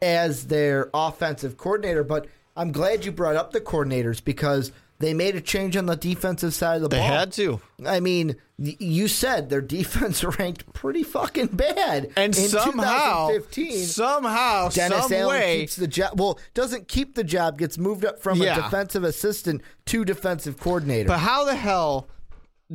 as 0.02 0.48
their 0.48 0.90
offensive 0.94 1.58
coordinator. 1.58 2.04
But 2.04 2.28
I'm 2.58 2.72
glad 2.74 3.06
you 3.06 3.12
brought 3.13 3.36
up 3.36 3.52
the 3.52 3.62
coordinators 3.62 4.22
because 4.24 4.72
they 5.00 5.13
made 5.13 5.36
a 5.36 5.41
change 5.41 5.78
on 5.78 5.86
the 5.86 5.96
defensive 5.96 6.56
side 6.56 6.78
of 6.78 6.82
the 6.82 6.88
they 6.89 6.98
ball. 6.98 7.08
They 7.10 7.13
had 7.15 7.32
to. 7.34 7.62
I 7.86 8.00
mean, 8.00 8.36
you 8.58 9.08
said 9.08 9.50
their 9.52 9.62
defense 9.78 10.24
ranked 10.24 10.74
pretty 10.74 11.04
fucking 11.04 11.48
bad. 11.50 12.12
And 12.17 12.36
in 12.36 12.50
somehow, 12.50 13.28
2015. 13.28 13.84
somehow, 13.86 14.70
Dennis 14.70 15.04
some 15.04 15.13
Allen 15.13 15.28
way, 15.39 15.60
keeps 15.60 15.76
the 15.76 15.88
job. 15.88 16.20
Well, 16.20 16.39
doesn't 16.56 16.88
keep 16.88 17.13
the 17.13 17.24
job, 17.24 17.60
gets 17.60 17.78
moved 17.78 18.04
up 18.06 18.20
from 18.20 18.39
Yeah. 18.41 18.58
a 18.58 18.62
defensive 18.63 19.04
assistant 19.04 19.62
to 19.86 20.04
defensive 20.04 20.60
coordinator. 20.60 21.08
but 21.08 21.20
how 21.20 21.46
the 21.46 21.56
hell 21.56 22.08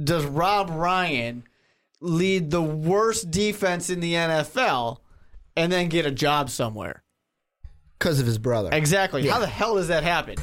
does 0.01 0.25
Rob 0.25 0.71
Ryan 0.71 1.42
lead 2.01 2.53
the 2.53 2.62
worst 2.62 3.33
defense 3.33 3.90
in 3.90 3.99
the 3.99 4.14
NFL 4.14 4.99
and 5.57 5.73
then 5.73 5.88
get 5.88 6.07
a 6.07 6.11
job 6.12 6.51
somewhere? 6.51 7.03
Because 8.03 8.19
of 8.19 8.27
his 8.27 8.38
brother. 8.38 8.71
Exactly. 8.73 9.23
Yeah. 9.23 9.35
How 9.35 9.38
the 9.38 9.47
hell 9.47 9.77
does 9.77 9.87
that 9.87 10.03
happen? 10.03 10.35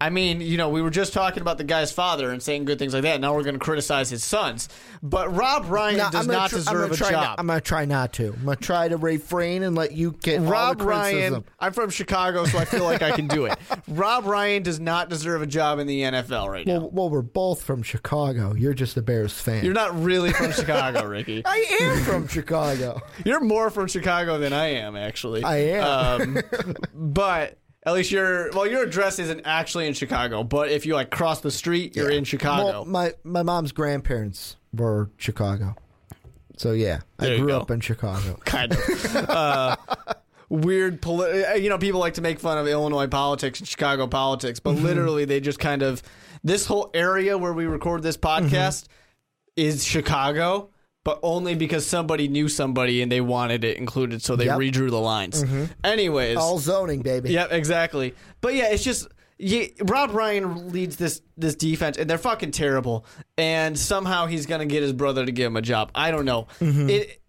I 0.00 0.10
mean, 0.10 0.40
you 0.40 0.56
know, 0.56 0.68
we 0.70 0.82
were 0.82 0.90
just 0.90 1.12
talking 1.12 1.40
about 1.40 1.56
the 1.56 1.64
guy's 1.64 1.92
father 1.92 2.30
and 2.30 2.42
saying 2.42 2.64
good 2.64 2.80
things 2.80 2.92
like 2.92 3.04
that. 3.04 3.20
Now 3.20 3.34
we're 3.34 3.44
going 3.44 3.54
to 3.54 3.60
criticize 3.60 4.10
his 4.10 4.24
sons. 4.24 4.68
But 5.02 5.34
Rob 5.34 5.70
Ryan 5.70 5.98
Now, 5.98 6.10
does 6.10 6.26
not 6.26 6.50
tr- 6.50 6.56
deserve 6.56 6.92
a 6.92 6.96
job. 6.96 7.12
Not, 7.12 7.38
I'm 7.38 7.46
going 7.46 7.60
to 7.60 7.64
try 7.64 7.84
not 7.84 8.12
to. 8.14 8.34
I'm 8.34 8.44
going 8.44 8.56
to 8.56 8.62
try 8.62 8.88
to 8.88 8.96
refrain 8.96 9.62
and 9.62 9.76
let 9.76 9.92
you 9.92 10.12
get 10.20 10.40
Rob 10.40 10.78
the 10.78 10.84
Ryan. 10.84 11.44
I'm 11.60 11.72
from 11.72 11.90
Chicago, 11.90 12.44
so 12.44 12.58
I 12.58 12.64
feel 12.64 12.84
like 12.84 13.02
I 13.02 13.12
can 13.12 13.28
do 13.28 13.46
it. 13.46 13.56
Rob 13.88 14.26
Ryan 14.26 14.64
does 14.64 14.80
not 14.80 15.08
deserve 15.08 15.42
a 15.42 15.46
job 15.46 15.78
in 15.78 15.86
the 15.86 16.00
NFL 16.02 16.48
right 16.50 16.66
now. 16.66 16.80
Well, 16.80 16.90
well, 16.90 17.10
we're 17.10 17.22
both 17.22 17.62
from 17.62 17.82
Chicago. 17.84 18.52
You're 18.54 18.74
just 18.74 18.96
a 18.96 19.02
Bears 19.02 19.40
fan. 19.40 19.64
You're 19.64 19.74
not 19.74 19.98
really 19.98 20.32
from 20.32 20.50
Chicago, 20.52 21.06
Ricky. 21.06 21.42
I 21.46 21.78
am 21.80 22.02
from 22.02 22.26
Chicago. 22.26 23.00
You're 23.24 23.40
more 23.40 23.70
from 23.70 23.86
Chicago 23.86 24.38
than 24.38 24.52
I 24.52 24.66
am, 24.72 24.96
actually. 24.96 25.44
I 25.44 25.56
am. 25.56 26.36
Um, 26.36 26.42
but 26.92 27.58
at 27.86 27.92
least 27.94 28.10
your 28.10 28.50
well, 28.52 28.66
your 28.66 28.82
address 28.84 29.18
isn't 29.18 29.42
actually 29.44 29.86
in 29.86 29.94
Chicago. 29.94 30.42
But 30.44 30.70
if 30.70 30.86
you 30.86 30.94
like 30.94 31.10
cross 31.10 31.40
the 31.40 31.50
street, 31.50 31.94
you're 31.96 32.10
in 32.10 32.24
Chicago. 32.24 32.64
Well, 32.64 32.84
my 32.84 33.12
my 33.24 33.42
mom's 33.42 33.72
grandparents 33.72 34.56
were 34.72 35.10
Chicago. 35.16 35.74
So 36.56 36.72
yeah, 36.72 37.00
There 37.18 37.34
I 37.34 37.38
grew 37.38 37.48
go. 37.48 37.60
up 37.60 37.70
in 37.70 37.80
Chicago. 37.80 38.38
kind 38.44 38.72
of. 38.72 39.14
Uh, 39.28 39.76
weird, 40.48 41.02
poli- 41.02 41.60
you 41.62 41.68
know, 41.68 41.78
people 41.78 41.98
like 42.00 42.14
to 42.14 42.20
make 42.22 42.38
fun 42.38 42.58
of 42.58 42.66
Illinois 42.68 43.06
politics 43.08 43.58
and 43.58 43.68
Chicago 43.68 44.06
politics, 44.06 44.60
but 44.60 44.74
Mm-hmm. 44.76 44.84
literally 44.84 45.24
they 45.24 45.40
just 45.40 45.58
kind 45.58 45.82
of 45.82 46.02
this 46.44 46.66
whole 46.66 46.90
area 46.94 47.36
where 47.38 47.52
we 47.52 47.66
record 47.66 48.02
this 48.02 48.16
podcast 48.16 48.86
is 49.56 49.84
Chicago, 49.84 50.68
but 51.04 51.20
only 51.22 51.54
because 51.54 51.86
somebody 51.86 52.28
knew 52.28 52.48
somebody 52.48 53.02
and 53.02 53.12
they 53.12 53.20
wanted 53.20 53.62
it 53.62 53.76
included, 53.76 54.22
so 54.22 54.36
they 54.36 54.46
Yep. 54.46 54.58
redrew 54.58 54.90
the 54.90 54.98
lines. 55.00 55.44
Mm-hmm. 55.44 55.64
Anyways, 55.84 56.36
All 56.38 56.58
zoning, 56.58 57.02
baby. 57.02 57.30
Yep, 57.32 57.52
exactly. 57.52 58.14
But 58.40 58.54
yeah, 58.54 58.70
it's 58.72 58.82
just 58.82 59.08
yeah, 59.38 59.66
Rob 59.82 60.12
Ryan 60.12 60.72
leads 60.72 60.96
this 60.96 61.20
this 61.36 61.54
defense, 61.56 61.98
and 61.98 62.08
they're 62.08 62.18
fucking 62.18 62.52
terrible. 62.52 63.04
And 63.36 63.78
somehow 63.78 64.26
he's 64.26 64.46
gonna 64.46 64.66
get 64.66 64.82
his 64.82 64.92
brother 64.92 65.26
to 65.26 65.32
give 65.32 65.46
him 65.48 65.56
a 65.56 65.62
job. 65.62 65.90
I 65.94 66.10
don't 66.10 66.24
know. 66.24 66.46
Mm-hmm. 66.60 66.88
It 66.88 67.20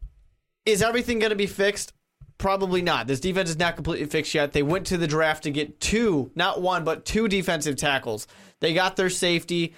is 0.66 0.82
everything 0.82 1.20
gonna 1.20 1.36
be 1.36 1.48
fixed. 1.48 1.94
Probably 2.38 2.82
not. 2.82 3.08
This 3.08 3.20
defense 3.22 3.50
is 3.50 3.58
not 3.58 3.76
completely 3.76 4.06
fixed 4.08 4.34
yet. 4.34 4.52
They 4.52 4.62
went 4.62 4.88
to 4.88 4.98
the 4.98 5.08
draft 5.08 5.44
to 5.44 5.52
get 5.52 5.80
two, 5.80 6.32
not 6.36 6.62
one, 6.62 6.84
but 6.84 7.06
two 7.06 7.28
defensive 7.28 7.76
tackles. 7.78 8.28
They 8.60 8.74
got 8.74 8.96
their 8.98 9.10
safety. 9.10 9.74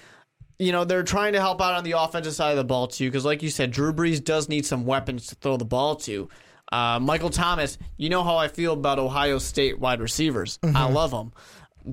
You 0.58 0.72
know, 0.72 0.84
they're 0.84 1.04
trying 1.04 1.34
to 1.34 1.40
help 1.40 1.60
out 1.62 1.74
on 1.74 1.84
the 1.84 1.92
offensive 1.92 2.34
side 2.34 2.50
of 2.50 2.56
the 2.56 2.64
ball, 2.64 2.88
too, 2.88 3.08
because, 3.08 3.24
like 3.24 3.42
you 3.42 3.50
said, 3.50 3.70
Drew 3.70 3.92
Brees 3.92 4.22
does 4.22 4.48
need 4.48 4.66
some 4.66 4.84
weapons 4.84 5.28
to 5.28 5.34
throw 5.36 5.56
the 5.56 5.64
ball 5.64 5.96
to. 5.96 6.28
Uh, 6.72 6.98
Michael 7.00 7.30
Thomas, 7.30 7.78
you 7.96 8.08
know 8.10 8.22
how 8.24 8.36
I 8.36 8.48
feel 8.48 8.72
about 8.74 8.98
Ohio 8.98 9.38
State 9.38 9.78
wide 9.78 10.00
receivers. 10.00 10.58
I 10.62 10.90
love 10.90 11.10
them. 11.12 11.32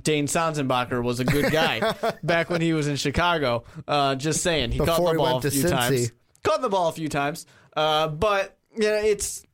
Dane 0.02 0.28
Sanzenbacher 0.28 1.02
was 1.02 1.20
a 1.20 1.26
good 1.26 1.52
guy 1.52 1.96
back 2.24 2.50
when 2.50 2.60
he 2.60 2.74
was 2.74 2.88
in 2.88 2.96
Chicago. 2.98 3.64
Uh, 3.88 4.16
just 4.16 4.42
saying. 4.42 4.72
He 4.72 4.80
caught 4.80 5.02
the 5.02 5.12
he 5.12 5.18
ball 5.18 5.38
a 5.38 5.42
few 5.42 5.64
Cincy. 5.64 5.70
times. 5.70 6.12
Caught 6.44 6.62
the 6.62 6.70
ball 6.70 6.90
a 6.90 6.92
few 6.92 7.08
times. 7.08 7.46
Uh, 7.78 8.08
but, 8.10 8.58
yeah, 8.76 9.02
it's 9.02 9.46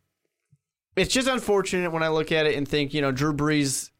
it's 0.95 1.13
just 1.13 1.27
unfortunate 1.27 1.91
when 1.91 2.03
I 2.03 2.07
look 2.09 2.31
at 2.31 2.45
it 2.45 2.55
and 2.55 2.67
think, 2.67 2.93
you 2.93 3.01
know, 3.01 3.11
Drew 3.11 3.33
Brees, 3.33 3.91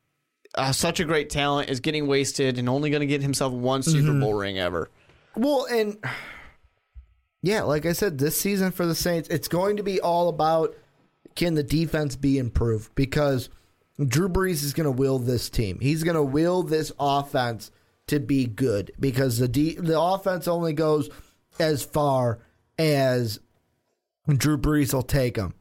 uh, 0.56 0.71
such 0.71 1.00
a 1.00 1.06
great 1.06 1.30
talent, 1.30 1.69
is 1.69 1.80
getting 1.80 2.08
wasted 2.08 2.58
and 2.58 2.67
only 2.67 2.89
going 2.89 3.02
to 3.02 3.08
get 3.08 3.21
himself 3.21 3.54
one 3.54 3.84
Super 3.84 4.17
Bowl 4.19 4.34
ring 4.34 4.58
ever. 4.58 4.89
Well, 5.35 5.65
and 5.65 5.97
yeah, 7.41 7.63
like 7.63 7.85
I 7.85 7.93
said, 7.93 8.17
this 8.17 8.39
season 8.39 8.71
for 8.71 8.85
the 8.85 8.95
Saints, 8.95 9.29
it's 9.29 9.47
going 9.47 9.77
to 9.77 9.83
be 9.83 9.99
all 9.99 10.29
about 10.29 10.75
can 11.35 11.55
the 11.55 11.63
defense 11.63 12.15
be 12.15 12.37
improved 12.37 12.93
because 12.95 13.49
Drew 14.05 14.29
Brees 14.29 14.63
is 14.63 14.73
going 14.73 14.85
to 14.85 14.91
will 14.91 15.19
this 15.19 15.49
team. 15.49 15.79
He's 15.79 16.03
going 16.03 16.15
to 16.15 16.23
will 16.23 16.63
this 16.63 16.91
offense 16.99 17.71
to 18.07 18.19
be 18.19 18.45
good 18.45 18.91
because 18.99 19.37
the 19.37 19.47
de- 19.47 19.75
the 19.75 19.99
offense 19.99 20.47
only 20.47 20.73
goes 20.73 21.09
as 21.59 21.83
far 21.83 22.39
as 22.77 23.39
Drew 24.27 24.57
Brees 24.57 24.93
will 24.93 25.03
take 25.03 25.35
them. 25.35 25.53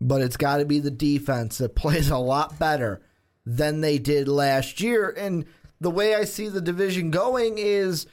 But 0.00 0.22
it's 0.22 0.36
got 0.36 0.58
to 0.58 0.64
be 0.64 0.80
the 0.80 0.90
defense 0.90 1.58
that 1.58 1.74
plays 1.76 2.10
a 2.10 2.18
lot 2.18 2.58
better 2.58 3.00
than 3.46 3.80
they 3.80 3.98
did 3.98 4.28
last 4.28 4.80
year. 4.80 5.14
And 5.16 5.44
the 5.80 5.90
way 5.90 6.14
I 6.14 6.24
see 6.24 6.48
the 6.48 6.60
division 6.60 7.10
going 7.10 7.58
is 7.58 8.06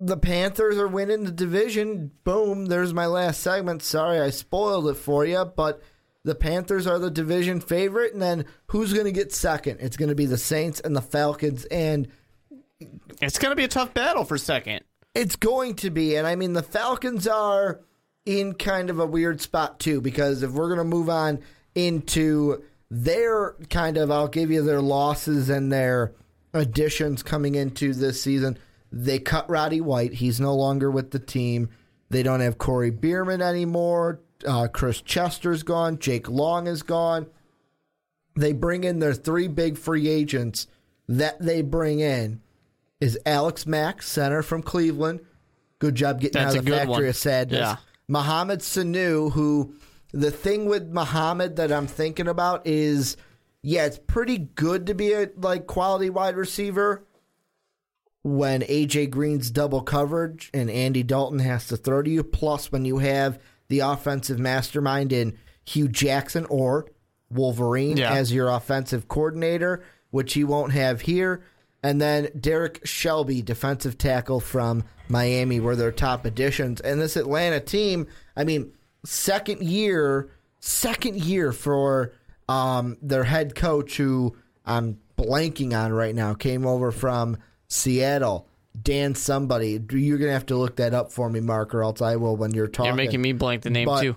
the 0.00 0.16
Panthers 0.16 0.78
are 0.78 0.88
winning 0.88 1.24
the 1.24 1.30
division. 1.32 2.10
Boom, 2.24 2.66
there's 2.66 2.94
my 2.94 3.06
last 3.06 3.40
segment. 3.40 3.82
Sorry 3.82 4.20
I 4.20 4.30
spoiled 4.30 4.88
it 4.88 4.94
for 4.94 5.24
you, 5.24 5.44
but 5.44 5.82
the 6.24 6.34
Panthers 6.34 6.86
are 6.86 6.98
the 6.98 7.10
division 7.10 7.60
favorite. 7.60 8.12
And 8.12 8.22
then 8.22 8.44
who's 8.68 8.92
going 8.92 9.06
to 9.06 9.12
get 9.12 9.32
second? 9.32 9.78
It's 9.80 9.96
going 9.96 10.08
to 10.10 10.14
be 10.14 10.26
the 10.26 10.38
Saints 10.38 10.80
and 10.80 10.94
the 10.94 11.02
Falcons. 11.02 11.64
And 11.66 12.08
It's 13.20 13.38
going 13.38 13.50
to 13.50 13.56
be 13.56 13.64
a 13.64 13.68
tough 13.68 13.92
battle 13.94 14.24
for 14.24 14.38
second. 14.38 14.84
it's 15.14 15.36
going 15.36 15.74
to 15.76 15.90
be. 15.90 16.14
And 16.16 16.26
I 16.26 16.36
mean, 16.36 16.52
the 16.52 16.62
Falcons 16.62 17.26
are 17.26 17.80
in 18.24 18.54
kind 18.54 18.90
of 18.90 19.00
a 19.00 19.06
weird 19.06 19.40
spot, 19.40 19.80
too, 19.80 20.00
because 20.00 20.42
if 20.42 20.50
we're 20.52 20.68
going 20.68 20.78
to 20.78 20.84
move 20.84 21.08
on 21.08 21.40
into 21.74 22.62
their 22.90 23.56
kind 23.70 23.96
of, 23.96 24.10
I'll 24.10 24.28
give 24.28 24.50
you 24.50 24.62
their 24.62 24.80
losses 24.82 25.48
and 25.48 25.72
their 25.72 26.12
additions 26.54 27.22
coming 27.22 27.54
into 27.54 27.94
this 27.94 28.22
season. 28.22 28.58
They 28.90 29.18
cut 29.18 29.48
Roddy 29.50 29.80
White. 29.80 30.14
He's 30.14 30.40
no 30.40 30.54
longer 30.54 30.90
with 30.90 31.10
the 31.10 31.18
team. 31.18 31.68
They 32.10 32.22
don't 32.22 32.40
have 32.40 32.58
Kroy 32.58 32.90
Biermann 32.90 33.42
anymore. 33.42 34.20
Uh, 34.46 34.68
Chris 34.68 35.00
Chester's 35.00 35.62
gone. 35.62 35.98
Jake 35.98 36.28
Long 36.28 36.66
is 36.66 36.82
gone. 36.82 37.26
They 38.36 38.52
bring 38.52 38.84
in 38.84 39.00
their 39.00 39.14
three 39.14 39.48
big 39.48 39.76
free 39.76 40.08
agents 40.08 40.68
that 41.08 41.40
they 41.40 41.62
bring 41.62 42.00
in 42.00 42.40
is 43.00 43.18
Alex 43.26 43.66
Mack, 43.66 44.02
center 44.02 44.42
from 44.42 44.62
Cleveland. 44.62 45.20
Good 45.78 45.94
job 45.94 46.20
getting 46.20 46.40
That's 46.42 46.54
out 46.54 46.58
of 46.60 46.64
the 46.64 46.70
factory 46.72 46.90
one. 46.92 47.04
of 47.06 47.16
sadness. 47.16 47.60
Yeah. 47.60 47.76
Mohamed 48.08 48.60
Sanu, 48.60 49.32
who 49.32 49.74
the 50.12 50.30
thing 50.30 50.66
with 50.66 50.88
Mohamed 50.88 51.56
that 51.56 51.70
I'm 51.70 51.86
thinking 51.86 52.28
about 52.28 52.66
is, 52.66 53.16
yeah, 53.62 53.86
it's 53.86 53.98
pretty 53.98 54.38
good 54.38 54.86
to 54.86 54.94
be 54.94 55.12
a 55.12 55.28
like 55.36 55.66
quality 55.66 56.10
wide 56.10 56.36
receiver, 56.36 57.04
when 58.22 58.62
AJ 58.62 59.10
Green's 59.10 59.50
double 59.50 59.82
coverage 59.82 60.50
and 60.52 60.68
Andy 60.70 61.02
Dalton 61.02 61.38
has 61.38 61.66
to 61.68 61.76
throw 61.76 62.02
to 62.02 62.10
you, 62.10 62.22
plus 62.22 62.70
when 62.72 62.84
you 62.84 62.98
have 62.98 63.38
the 63.68 63.80
offensive 63.80 64.38
mastermind 64.38 65.12
in 65.12 65.36
Hue 65.64 65.88
Jackson 65.88 66.46
or 66.46 66.86
Wolverine 67.30 67.96
Yeah. 67.98 68.12
as 68.14 68.32
your 68.32 68.48
offensive 68.48 69.08
coordinator, 69.08 69.82
which 70.10 70.34
he 70.34 70.42
won't 70.44 70.72
have 70.72 71.02
here. 71.02 71.42
And 71.82 72.00
then 72.00 72.28
Derrick 72.38 72.80
Shelby, 72.84 73.40
defensive 73.42 73.98
tackle 73.98 74.40
from 74.40 74.82
Miami, 75.08 75.60
were 75.60 75.76
their 75.76 75.92
top 75.92 76.24
additions. 76.24 76.80
And 76.80 77.00
this 77.00 77.16
Atlanta 77.16 77.60
team, 77.60 78.06
I 78.36 78.44
mean, 78.44 78.72
second 79.04 79.62
year, 79.62 80.30
second 80.58 81.16
year 81.22 81.52
for 81.52 82.12
um, 82.48 82.96
their 83.00 83.24
head 83.24 83.54
coach, 83.54 83.96
who 83.98 84.34
I'm 84.66 84.98
blanking 85.16 85.78
on 85.78 85.92
right 85.92 86.14
now, 86.14 86.34
came 86.34 86.66
over 86.66 86.90
from 86.90 87.36
Seattle. 87.68 88.46
Dan 88.80 89.14
somebody. 89.14 89.80
You're 89.90 90.18
gonna 90.18 90.32
have 90.32 90.46
to 90.46 90.56
look 90.56 90.76
that 90.76 90.94
up 90.94 91.10
for 91.10 91.28
me, 91.28 91.40
Mark, 91.40 91.74
or 91.74 91.82
else 91.82 92.00
I 92.00 92.16
will 92.16 92.36
when 92.36 92.52
you're 92.54 92.68
talking. 92.68 92.86
You're 92.90 92.94
making 92.96 93.20
me 93.22 93.32
blank 93.32 93.62
the 93.62 93.70
name 93.70 93.86
But- 93.86 94.02
too. 94.02 94.16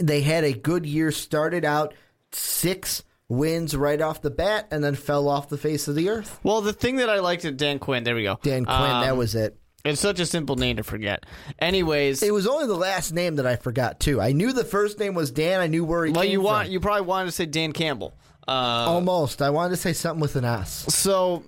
they 0.00 0.22
had 0.22 0.42
a 0.44 0.52
good 0.52 0.86
year, 0.86 1.12
started 1.12 1.64
out 1.64 1.92
six 2.32 3.02
wins 3.28 3.76
right 3.76 4.00
off 4.00 4.22
the 4.22 4.30
bat, 4.30 4.66
and 4.70 4.82
then 4.82 4.94
fell 4.94 5.28
off 5.28 5.48
the 5.48 5.58
face 5.58 5.86
of 5.86 5.94
the 5.96 6.08
earth. 6.08 6.38
Well, 6.42 6.60
the 6.62 6.72
thing 6.72 6.96
that 6.96 7.08
I 7.10 7.20
liked 7.20 7.44
at 7.44 7.56
Dan 7.56 7.78
Quinn, 7.78 8.04
there 8.04 8.14
we 8.14 8.22
go. 8.22 8.38
Dan 8.42 8.64
Quinn, 8.64 8.76
that 8.78 9.12
Um, 9.12 9.18
was 9.18 9.34
it. 9.34 9.56
It's 9.84 10.00
such 10.00 10.18
a 10.18 10.24
simple 10.26 10.56
name 10.56 10.76
to 10.78 10.82
forget. 10.82 11.24
Anyways, 11.58 12.22
It 12.22 12.32
was 12.32 12.46
only 12.46 12.66
the 12.66 12.74
last 12.76 13.12
name 13.12 13.36
that 13.36 13.46
I 13.46 13.56
forgot 13.56 14.00
too. 14.00 14.18
I 14.20 14.32
knew 14.32 14.52
the 14.52 14.64
first 14.64 14.98
name 14.98 15.14
was 15.14 15.30
Dan. 15.30 15.60
I 15.60 15.66
knew 15.66 15.84
where 15.84 16.06
he 16.06 16.12
well, 16.12 16.22
came 16.22 16.32
you 16.32 16.40
want 16.40 16.66
from. 16.66 16.72
you 16.72 16.80
probably 16.80 17.02
wanted 17.02 17.26
to 17.26 17.32
say 17.32 17.44
Dan 17.46 17.72
Campbell. 17.72 18.14
Uh, 18.48 18.50
Almost. 18.88 19.42
I 19.42 19.50
wanted 19.50 19.70
to 19.70 19.76
say 19.76 19.92
something 19.92 20.20
with 20.20 20.36
an 20.36 20.44
S. 20.46 20.86
so 20.88 21.42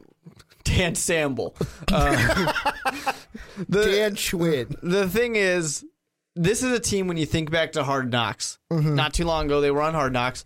Dan 0.66 0.94
Samble. 0.94 1.54
Uh, 1.92 2.52
the, 3.68 3.84
Dan 3.84 4.14
Schwinn. 4.14 4.74
the 4.82 5.08
thing 5.08 5.36
is, 5.36 5.84
this 6.34 6.62
is 6.62 6.72
a 6.72 6.80
team 6.80 7.08
when 7.08 7.16
you 7.16 7.26
think 7.26 7.50
back 7.50 7.72
to 7.72 7.84
Hard 7.84 8.10
Knocks. 8.10 8.58
Not 8.70 9.14
too 9.14 9.24
long 9.24 9.46
ago, 9.46 9.60
they 9.60 9.70
were 9.70 9.82
on 9.82 9.94
Hard 9.94 10.12
Knocks. 10.12 10.44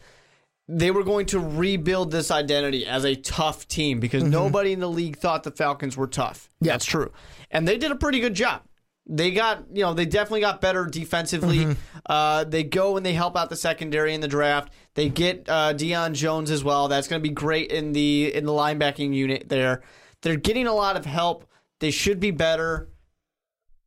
They 0.68 0.92
were 0.92 1.02
going 1.02 1.26
to 1.26 1.40
rebuild 1.40 2.12
this 2.12 2.30
identity 2.30 2.86
as 2.86 3.04
a 3.04 3.16
tough 3.16 3.66
team 3.66 3.98
because 3.98 4.22
nobody 4.22 4.72
in 4.72 4.78
the 4.78 4.88
league 4.88 5.16
thought 5.16 5.42
the 5.42 5.50
Falcons 5.50 5.96
were 5.96 6.06
tough. 6.06 6.48
Yeah. 6.60 6.72
That's 6.72 6.84
true. 6.84 7.10
And 7.50 7.66
they 7.66 7.76
did 7.76 7.90
a 7.90 7.96
pretty 7.96 8.20
good 8.20 8.34
job. 8.34 8.62
They 9.06 9.32
got, 9.32 9.64
you 9.72 9.82
know, 9.82 9.92
they 9.94 10.06
definitely 10.06 10.42
got 10.42 10.60
better 10.60 10.86
defensively. 10.86 11.76
Uh, 12.06 12.44
they 12.44 12.62
go 12.62 12.96
and 12.96 13.04
they 13.04 13.12
help 13.12 13.36
out 13.36 13.50
the 13.50 13.56
secondary 13.56 14.14
in 14.14 14.20
the 14.20 14.28
draft. 14.28 14.72
They 14.94 15.08
get 15.08 15.48
uh, 15.48 15.74
Deion 15.74 16.12
Jones 16.12 16.50
as 16.52 16.62
well. 16.62 16.86
That's 16.86 17.08
going 17.08 17.20
to 17.20 17.28
be 17.28 17.34
great 17.34 17.72
in 17.72 17.92
the 17.92 18.32
in 18.34 18.46
the 18.46 18.52
linebacking 18.52 19.12
unit 19.12 19.48
there. 19.48 19.82
They're 20.22 20.36
getting 20.36 20.66
a 20.66 20.74
lot 20.74 20.96
of 20.96 21.04
help. 21.04 21.46
They 21.80 21.90
should 21.90 22.20
be 22.20 22.30
better. 22.30 22.88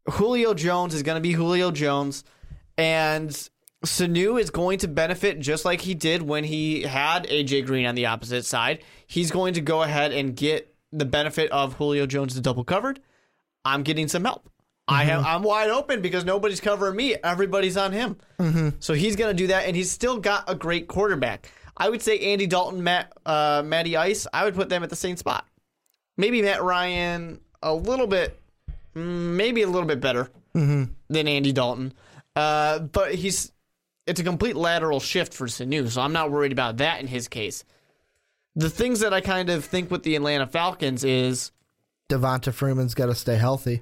Julio 0.09 0.53
Jones 0.53 0.93
is 0.93 1.03
going 1.03 1.15
to 1.15 1.21
be 1.21 1.31
Julio 1.31 1.71
Jones, 1.71 2.23
and 2.77 3.29
Sanu 3.85 4.39
is 4.39 4.49
going 4.49 4.79
to 4.79 4.87
benefit 4.87 5.39
just 5.39 5.63
like 5.65 5.81
he 5.81 5.93
did 5.93 6.21
when 6.21 6.43
he 6.43 6.81
had 6.81 7.25
AJ 7.27 7.65
Green 7.65 7.85
on 7.85 7.95
the 7.95 8.07
opposite 8.07 8.45
side. 8.45 8.83
He's 9.07 9.31
going 9.31 9.53
to 9.53 9.61
go 9.61 9.83
ahead 9.83 10.11
and 10.11 10.35
get 10.35 10.73
the 10.91 11.05
benefit 11.05 11.51
of 11.51 11.75
Julio 11.75 12.05
Jones 12.05 12.39
double 12.39 12.63
covered. 12.63 12.99
I'm 13.65 13.83
getting 13.83 14.07
some 14.07 14.25
help. 14.25 14.49
I 14.87 15.05
have 15.05 15.25
I'm 15.25 15.43
wide 15.43 15.69
open 15.69 16.01
because 16.01 16.25
nobody's 16.25 16.59
covering 16.59 16.97
me. 16.97 17.15
Everybody's 17.23 17.77
on 17.77 17.93
him. 17.93 18.17
So 18.79 18.93
he's 18.93 19.15
going 19.15 19.29
to 19.29 19.41
do 19.43 19.47
that, 19.47 19.65
and 19.65 19.75
he's 19.75 19.89
still 19.89 20.17
got 20.19 20.43
a 20.49 20.55
great 20.55 20.89
quarterback. 20.89 21.49
I 21.77 21.89
would 21.89 22.01
say 22.01 22.19
Andy 22.19 22.45
Dalton, 22.47 22.83
Matt, 22.83 23.13
uh, 23.25 23.63
Matty 23.65 23.95
Ice. 23.95 24.27
I 24.33 24.43
would 24.43 24.55
put 24.55 24.67
them 24.67 24.83
at 24.83 24.89
the 24.89 24.95
same 24.97 25.15
spot. 25.15 25.47
Maybe 26.17 26.41
Matt 26.41 26.63
Ryan 26.63 27.39
a 27.61 27.73
little 27.73 28.07
bit, 28.07 28.39
maybe 28.93 29.61
a 29.61 29.67
little 29.67 29.87
bit 29.87 29.99
better 29.99 30.29
than 31.09 31.27
Andy 31.27 31.51
Dalton. 31.51 31.93
Uh, 32.35 32.79
but 32.79 33.15
he's 33.15 33.51
it's 34.05 34.19
a 34.19 34.23
complete 34.23 34.55
lateral 34.55 34.99
shift 34.99 35.33
for 35.33 35.47
Sanu, 35.47 35.89
so 35.89 36.01
I'm 36.01 36.13
not 36.13 36.31
worried 36.31 36.51
about 36.51 36.77
that 36.77 36.99
in 36.99 37.07
his 37.07 37.27
case. 37.27 37.63
The 38.55 38.69
things 38.69 38.99
that 38.99 39.13
I 39.13 39.21
kind 39.21 39.49
of 39.49 39.65
think 39.65 39.89
with 39.89 40.03
the 40.03 40.15
Atlanta 40.15 40.45
Falcons 40.45 41.03
is 41.03 41.51
Devonta 42.09 42.53
Freeman's 42.53 42.93
got 42.93 43.07
to 43.07 43.15
stay 43.15 43.37
healthy 43.37 43.81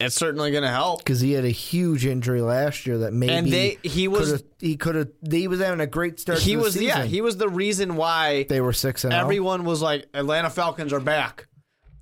it's 0.00 0.14
certainly 0.14 0.50
going 0.50 0.62
to 0.62 0.68
help. 0.70 1.00
because 1.00 1.20
he 1.20 1.32
had 1.32 1.44
a 1.44 1.50
huge 1.50 2.06
injury 2.06 2.40
last 2.40 2.86
year 2.86 2.98
that 2.98 3.12
maybe 3.12 3.32
And 3.32 3.52
they- 3.52 3.78
he 3.82 4.06
was- 4.08 4.42
he 4.60 4.76
could 4.76 4.94
have 4.94 5.08
he 5.30 5.48
was 5.48 5.60
having 5.60 5.80
a 5.80 5.86
great 5.86 6.20
start. 6.20 6.38
He 6.38 6.52
to 6.52 6.58
the 6.58 6.62
was 6.62 6.80
yeah, 6.80 7.04
he 7.04 7.20
was 7.20 7.36
the 7.36 7.48
reason 7.48 7.96
why 7.96 8.44
they 8.48 8.60
were 8.60 8.72
six 8.72 9.04
and 9.04 9.12
oh. 9.12 9.16
everyone 9.16 9.64
was 9.64 9.82
like 9.82 10.06
Atlanta 10.14 10.50
Falcons 10.50 10.92
are 10.92 11.00
back. 11.00 11.46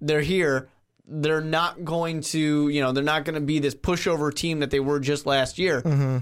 They're 0.01 0.21
here. 0.21 0.69
They're 1.09 1.41
not 1.41 1.85
going 1.85 2.21
to, 2.23 2.69
you 2.69 2.81
know, 2.81 2.93
they're 2.93 3.05
not 3.05 3.25
going 3.25 3.37
to 3.37 3.41
be 3.41 3.61
this 3.61 3.75
pushover 3.75 4.35
team 4.35 4.61
that 4.61 4.71
they 4.71 4.81
were 4.81 4.99
just 4.99 5.25
last 5.25 5.59
year. 5.59 5.81
Mm-hmm. 5.83 6.19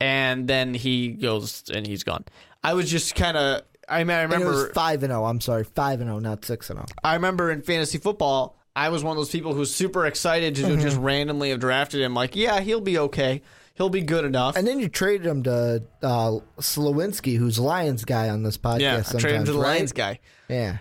And 0.00 0.46
then 0.48 0.72
he 0.72 1.08
goes 1.08 1.64
and 1.72 1.86
he's 1.86 2.04
gone. 2.04 2.24
I 2.62 2.74
was 2.74 2.90
just 2.90 3.14
kind 3.14 3.36
of 3.36 3.62
I 3.88 4.04
mean 4.04 4.16
I 4.16 4.22
And 4.22 4.32
it 4.32 4.38
was 4.38 4.46
remember 4.46 4.72
five 4.72 5.02
and 5.02 5.10
zero. 5.10 5.24
I'm 5.24 5.40
sorry, 5.40 5.64
five 5.64 6.00
and 6.00 6.08
zero, 6.08 6.20
not 6.20 6.44
six 6.44 6.70
and 6.70 6.78
oh. 6.78 6.82
zero. 6.82 6.96
I 7.04 7.14
remember 7.14 7.50
in 7.50 7.62
fantasy 7.62 7.98
football, 7.98 8.56
I 8.80 8.88
was 8.88 9.04
one 9.04 9.12
of 9.12 9.16
those 9.18 9.30
people 9.30 9.52
who's 9.54 9.74
super 9.74 10.06
excited 10.06 10.54
to 10.56 10.62
Mm-hmm. 10.62 10.80
just 10.80 10.96
randomly 10.96 11.50
have 11.50 11.60
drafted 11.60 12.00
him. 12.00 12.14
Like, 12.14 12.34
yeah, 12.36 12.60
he'll 12.60 12.80
be 12.80 12.98
okay. 12.98 13.42
He'll 13.74 13.90
be 13.90 14.02
good 14.02 14.24
enough. 14.24 14.56
And 14.56 14.66
then 14.66 14.78
you 14.80 14.88
traded 14.88 15.26
him 15.26 15.42
to 15.44 15.82
uh, 16.02 16.38
Slowinski, 16.58 17.36
who's 17.36 17.58
Lions 17.58 18.04
guy 18.04 18.28
on 18.28 18.42
this 18.42 18.56
podcast. 18.58 18.80
yeah, 18.80 19.02
I 19.06 19.18
traded 19.18 19.40
him 19.40 19.44
to 19.46 19.52
the 19.52 19.58
right? 19.58 19.66
Lions 19.76 19.92
guy. 19.92 20.20
Yeah, 20.48 20.78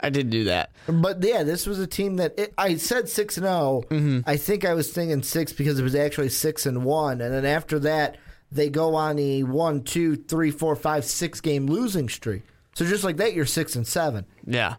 I 0.00 0.10
did 0.10 0.30
do 0.30 0.44
that. 0.44 0.72
but 0.86 1.22
yeah, 1.22 1.42
this 1.42 1.66
was 1.66 1.78
a 1.78 1.86
team 1.86 2.16
that 2.16 2.38
it, 2.38 2.54
I 2.58 2.76
said 2.76 3.08
six 3.08 3.36
and 3.38 3.46
0 3.46 3.82
Mm-hmm. 3.90 4.20
I 4.28 4.36
think 4.36 4.64
I 4.64 4.74
was 4.74 4.90
thinking 4.92 5.22
six 5.22 5.52
because 5.52 5.78
it 5.78 5.82
was 5.82 5.94
actually 5.94 6.28
six 6.30 6.66
and 6.66 6.84
one, 6.84 7.20
and 7.20 7.32
then 7.32 7.44
after 7.46 7.78
that 7.80 8.18
they 8.52 8.68
go 8.70 8.94
on 8.94 9.18
a 9.18 9.42
one, 9.42 9.82
two, 9.82 10.14
three, 10.16 10.50
four, 10.50 10.76
five, 10.76 11.04
six 11.04 11.40
game 11.40 11.66
losing 11.66 12.08
streak. 12.08 12.42
So 12.74 12.84
just 12.84 13.04
like 13.04 13.16
that, 13.18 13.34
you're 13.34 13.46
six 13.46 13.74
and 13.76 13.86
seven. 13.86 14.26
Yeah. 14.46 14.76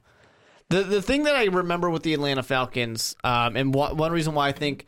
The 0.69 0.84
the 0.84 1.01
thing 1.01 1.23
that 1.23 1.36
I 1.36 1.45
remember 1.45 1.89
with 1.89 2.04
the 2.04 2.13
Atlanta 2.13 2.41
Falcons, 2.43 3.15
um, 3.23 3.56
and 3.56 3.73
wh- 3.73 3.95
one 3.95 4.12
reason 4.12 4.34
why 4.34 4.47
I 4.47 4.51
think, 4.51 4.88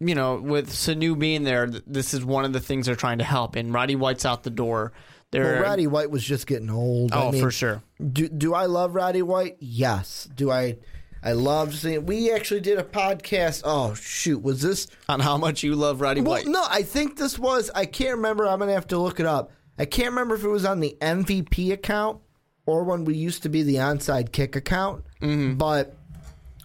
you 0.00 0.14
know, 0.14 0.36
with 0.40 0.70
Sanu 0.70 1.16
being 1.18 1.44
there, 1.44 1.66
th- 1.66 1.84
this 1.86 2.12
is 2.14 2.24
one 2.24 2.44
of 2.44 2.52
the 2.52 2.60
things 2.60 2.86
they're 2.86 2.96
trying 2.96 3.18
to 3.18 3.24
help. 3.24 3.54
And 3.56 3.72
Roddy 3.72 3.94
White's 3.96 4.24
out 4.26 4.42
the 4.42 4.50
door. 4.50 4.92
They're 5.30 5.54
Well, 5.54 5.62
Roddy 5.62 5.86
White 5.86 6.10
was 6.10 6.24
just 6.24 6.46
getting 6.46 6.68
old. 6.68 7.12
oh 7.14 7.28
I 7.28 7.30
mean, 7.30 7.40
for 7.42 7.50
sure. 7.50 7.82
Do 8.12 8.28
do 8.28 8.54
I 8.54 8.66
love 8.66 8.94
Roddy 8.94 9.22
White? 9.22 9.56
Yes. 9.60 10.28
Do 10.34 10.50
I? 10.50 10.78
I 11.24 11.32
love 11.34 11.76
seeing. 11.76 12.04
We 12.04 12.32
actually 12.32 12.60
did 12.60 12.78
a 12.78 12.82
podcast. 12.82 13.62
Oh 13.64 13.94
shoot, 13.94 14.42
was 14.42 14.60
this? 14.62 14.88
On 15.08 15.20
how 15.20 15.36
much 15.38 15.62
you 15.62 15.76
love 15.76 16.00
Roddy 16.00 16.20
Well, 16.20 16.32
White. 16.32 16.46
no, 16.48 16.64
I 16.68 16.82
think 16.82 17.16
this 17.16 17.38
was. 17.38 17.70
I 17.72 17.86
can't 17.86 18.16
remember. 18.16 18.48
I'm 18.48 18.58
gonna 18.58 18.72
have 18.72 18.88
to 18.88 18.98
look 18.98 19.20
it 19.20 19.26
up. 19.26 19.52
I 19.78 19.84
can't 19.84 20.08
remember 20.10 20.34
if 20.34 20.42
it 20.42 20.48
was 20.48 20.64
on 20.64 20.80
the 20.80 20.96
MVP 21.00 21.72
account 21.72 22.18
or 22.66 22.84
when 22.84 23.04
we 23.04 23.14
used 23.14 23.42
to 23.42 23.48
be 23.48 23.62
the 23.62 23.76
onside 23.76 24.32
kick 24.32 24.56
account. 24.56 25.04
Mm-hmm. 25.20 25.54
But 25.54 25.96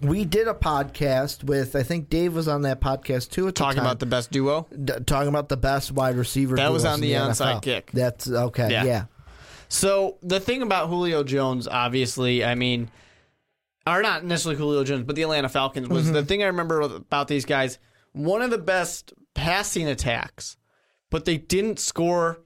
we 0.02 0.26
did 0.26 0.48
a 0.48 0.54
podcast 0.54 1.44
with. 1.44 1.76
I 1.76 1.84
think 1.84 2.10
Dave 2.10 2.36
was 2.36 2.48
on 2.48 2.64
that 2.64 2.80
podcast 2.80 3.32
too. 3.32 3.46
The 3.46 3.52
Talking 3.52 3.78
time, 3.78 3.86
about 3.86 4.00
the 4.00 4.06
best 4.06 4.32
duo. 4.32 4.68
D- 4.84 4.94
talking 5.06 5.30
about 5.30 5.50
the 5.50 5.58
best 5.58 5.92
wide 5.92 6.16
receiver. 6.16 6.56
That 6.56 6.72
was 6.72 6.86
on 6.86 6.96
in 6.96 7.02
the 7.02 7.14
onside 7.14 7.56
NFL. 7.56 7.62
kick. 7.64 7.92
That's 7.92 8.30
okay. 8.30 8.72
Yeah. 8.72 8.84
yeah. 8.84 9.06
So 9.70 10.18
the 10.22 10.40
thing 10.40 10.62
about 10.62 10.88
Julio 10.88 11.24
Jones, 11.24 11.68
obviously, 11.68 12.46
I 12.46 12.56
mean, 12.56 12.90
are 13.86 14.02
not 14.02 14.24
necessarily 14.24 14.58
Julio 14.58 14.84
Jones, 14.84 15.04
but 15.04 15.16
the 15.16 15.24
Atlanta 15.24 15.50
Falcons 15.50 15.90
was 15.90 16.12
the 16.12 16.24
thing 16.24 16.44
I 16.44 16.48
remember 16.48 16.82
about 16.82 17.28
these 17.28 17.46
guys. 17.46 17.80
One 18.14 18.42
of 18.42 18.50
the 18.50 18.58
best 18.58 19.14
passing 19.34 19.88
attacks, 19.88 20.58
but 21.10 21.26
they 21.26 21.38
didn't 21.38 21.80
score 21.80 22.40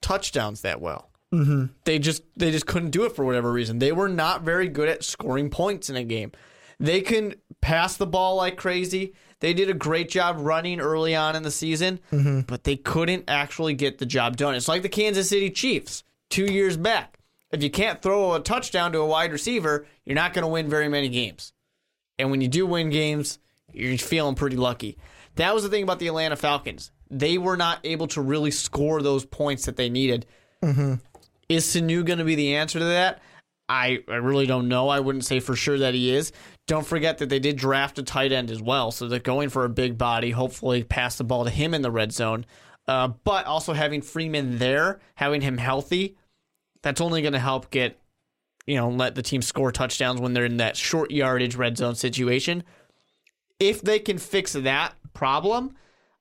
touchdowns 0.00 0.62
that 0.62 0.80
well. 0.80 1.11
Mm-hmm. 1.32 1.66
They 1.84 1.98
just 1.98 2.22
they 2.36 2.50
just 2.50 2.66
couldn't 2.66 2.90
do 2.90 3.04
it 3.04 3.16
for 3.16 3.24
whatever 3.24 3.50
reason. 3.50 3.78
They 3.78 3.92
were 3.92 4.08
not 4.08 4.42
very 4.42 4.68
good 4.68 4.88
at 4.88 5.02
scoring 5.02 5.48
points 5.50 5.88
in 5.88 5.96
a 5.96 6.04
game. 6.04 6.32
They 6.78 7.00
can 7.00 7.34
pass 7.60 7.96
the 7.96 8.06
ball 8.06 8.36
like 8.36 8.56
crazy. 8.56 9.14
They 9.40 9.54
did 9.54 9.70
a 9.70 9.74
great 9.74 10.08
job 10.08 10.36
running 10.38 10.80
early 10.80 11.16
on 11.16 11.34
in 11.34 11.42
the 11.42 11.50
season, 11.50 12.00
but 12.46 12.64
they 12.64 12.76
couldn't 12.76 13.24
actually 13.28 13.74
get 13.74 13.98
the 13.98 14.06
job 14.06 14.36
done. 14.36 14.54
It's 14.54 14.68
like 14.68 14.82
the 14.82 14.88
Kansas 14.88 15.28
City 15.28 15.50
Chiefs 15.50 16.04
two 16.28 16.44
years 16.44 16.76
back. 16.76 17.18
If 17.50 17.62
you 17.62 17.70
can't 17.70 18.00
throw 18.00 18.34
a 18.34 18.40
touchdown 18.40 18.92
to 18.92 18.98
a 19.00 19.06
wide 19.06 19.32
receiver, 19.32 19.86
you're 20.04 20.14
not 20.14 20.32
going 20.32 20.42
to 20.42 20.48
win 20.48 20.68
very 20.68 20.88
many 20.88 21.08
games. 21.08 21.52
And 22.18 22.30
when 22.30 22.40
you 22.40 22.48
do 22.48 22.66
win 22.66 22.90
games, 22.90 23.38
you're 23.72 23.98
feeling 23.98 24.34
pretty 24.34 24.56
lucky. 24.56 24.96
That 25.36 25.54
was 25.54 25.62
the 25.62 25.68
thing 25.68 25.82
about 25.82 25.98
the 25.98 26.08
Atlanta 26.08 26.36
Falcons. 26.36 26.90
They 27.10 27.36
were 27.36 27.56
not 27.56 27.80
able 27.84 28.06
to 28.08 28.22
really 28.22 28.50
score 28.50 29.02
those 29.02 29.24
points 29.24 29.66
that 29.66 29.76
they 29.76 29.88
needed. 29.90 30.26
Is 31.48 31.64
Sanu 31.66 32.04
going 32.04 32.18
to 32.18 32.24
be 32.24 32.34
the 32.34 32.56
answer 32.56 32.78
to 32.78 32.84
that? 32.84 33.20
I, 33.68 34.00
I 34.08 34.16
really 34.16 34.46
don't 34.46 34.68
know. 34.68 34.88
I 34.88 35.00
wouldn't 35.00 35.24
say 35.24 35.40
for 35.40 35.56
sure 35.56 35.78
that 35.78 35.94
he 35.94 36.14
is. 36.14 36.32
Don't 36.66 36.86
forget 36.86 37.18
that 37.18 37.28
they 37.28 37.38
did 37.38 37.56
draft 37.56 37.98
a 37.98 38.02
tight 38.02 38.32
end 38.32 38.50
as 38.50 38.60
well, 38.60 38.90
so 38.90 39.08
they're 39.08 39.18
going 39.18 39.48
for 39.48 39.64
a 39.64 39.70
big 39.70 39.96
body. 39.96 40.30
Hopefully, 40.30 40.84
pass 40.84 41.16
the 41.16 41.24
ball 41.24 41.44
to 41.44 41.50
him 41.50 41.74
in 41.74 41.82
the 41.82 41.90
red 41.90 42.12
zone. 42.12 42.44
Uh, 42.86 43.08
but 43.24 43.46
also 43.46 43.72
having 43.72 44.02
Freeman 44.02 44.58
there, 44.58 45.00
having 45.14 45.40
him 45.40 45.56
healthy, 45.56 46.16
that's 46.82 47.00
only 47.00 47.22
going 47.22 47.32
to 47.32 47.38
help 47.38 47.70
get 47.70 47.98
you 48.66 48.76
know, 48.76 48.88
let 48.88 49.14
the 49.14 49.22
team 49.22 49.42
score 49.42 49.72
touchdowns 49.72 50.20
when 50.20 50.32
they're 50.32 50.44
in 50.44 50.58
that 50.58 50.76
short 50.76 51.10
yardage 51.10 51.56
red 51.56 51.76
zone 51.76 51.94
situation. 51.94 52.62
If 53.58 53.82
they 53.82 53.98
can 53.98 54.18
fix 54.18 54.52
that 54.52 54.94
problem, 55.14 55.74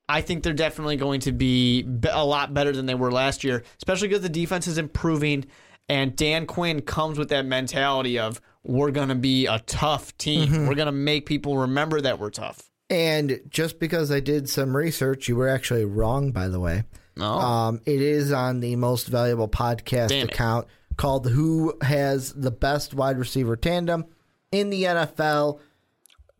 I 0.09 0.21
think 0.21 0.43
they're 0.43 0.53
definitely 0.53 0.97
going 0.97 1.21
to 1.21 1.31
be 1.31 1.85
a 2.11 2.25
lot 2.25 2.53
better 2.53 2.71
than 2.71 2.85
they 2.85 2.95
were 2.95 3.11
last 3.11 3.43
year, 3.43 3.63
especially 3.77 4.09
because 4.09 4.23
the 4.23 4.29
defense 4.29 4.67
is 4.67 4.77
improving 4.77 5.45
and 5.91 6.15
Dan 6.15 6.45
Quinn 6.45 6.81
comes 6.81 7.17
with 7.17 7.29
that 7.29 7.45
mentality 7.45 8.17
of 8.17 8.39
we're 8.63 8.91
going 8.91 9.09
to 9.09 9.15
be 9.15 9.45
a 9.45 9.59
tough 9.59 10.17
team. 10.17 10.47
Mm-hmm. 10.47 10.67
We're 10.67 10.75
going 10.75 10.85
to 10.85 10.93
make 10.93 11.25
people 11.25 11.57
remember 11.57 11.99
that 11.99 12.17
we're 12.17 12.29
tough. 12.29 12.69
And 12.89 13.41
just 13.49 13.77
because 13.77 14.09
I 14.09 14.21
did 14.21 14.49
some 14.49 14.75
research, 14.75 15.27
you 15.27 15.35
were 15.35 15.49
actually 15.49 15.83
wrong, 15.83 16.31
by 16.31 16.47
the 16.47 16.61
way. 16.61 16.83
Oh. 17.19 17.39
Um, 17.39 17.81
it 17.85 18.01
is 18.01 18.31
on 18.31 18.61
the 18.61 18.77
most 18.77 19.07
valuable 19.07 19.49
podcast 19.49 20.23
account 20.23 20.67
called 20.95 21.27
Who 21.27 21.77
Has 21.81 22.31
the 22.31 22.51
Best 22.51 22.93
Wide 22.93 23.17
Receiver 23.17 23.57
Tandem 23.57 24.05
in 24.51 24.69
the 24.69 24.83
NFL. 24.83 25.59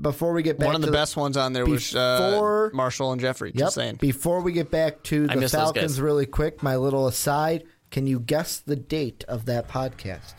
Before 0.02 0.34
we 0.34 0.42
get 0.42 0.58
back 0.58 0.66
one 0.66 0.76
of 0.76 0.82
the, 0.82 0.88
the 0.88 0.94
best 0.94 1.16
ones 1.16 1.38
on 1.38 1.54
there 1.54 1.66
was 1.66 1.96
uh, 1.96 2.70
Marshall 2.74 3.12
and 3.12 3.22
Jeffrey. 3.22 3.52
Yep, 3.54 3.70
saying. 3.70 3.96
Before 3.96 4.42
we 4.42 4.52
get 4.52 4.72
back 4.72 5.04
to 5.04 5.28
the 5.28 5.48
Falcons, 5.48 6.02
really 6.02 6.26
quick, 6.26 6.64
my 6.64 6.76
little 6.76 7.08
aside. 7.08 7.64
Can 7.92 8.08
you 8.08 8.20
guess 8.22 8.60
the 8.60 8.78
date 8.78 9.26
of 9.28 9.46
that 9.46 9.68
podcast? 9.68 10.34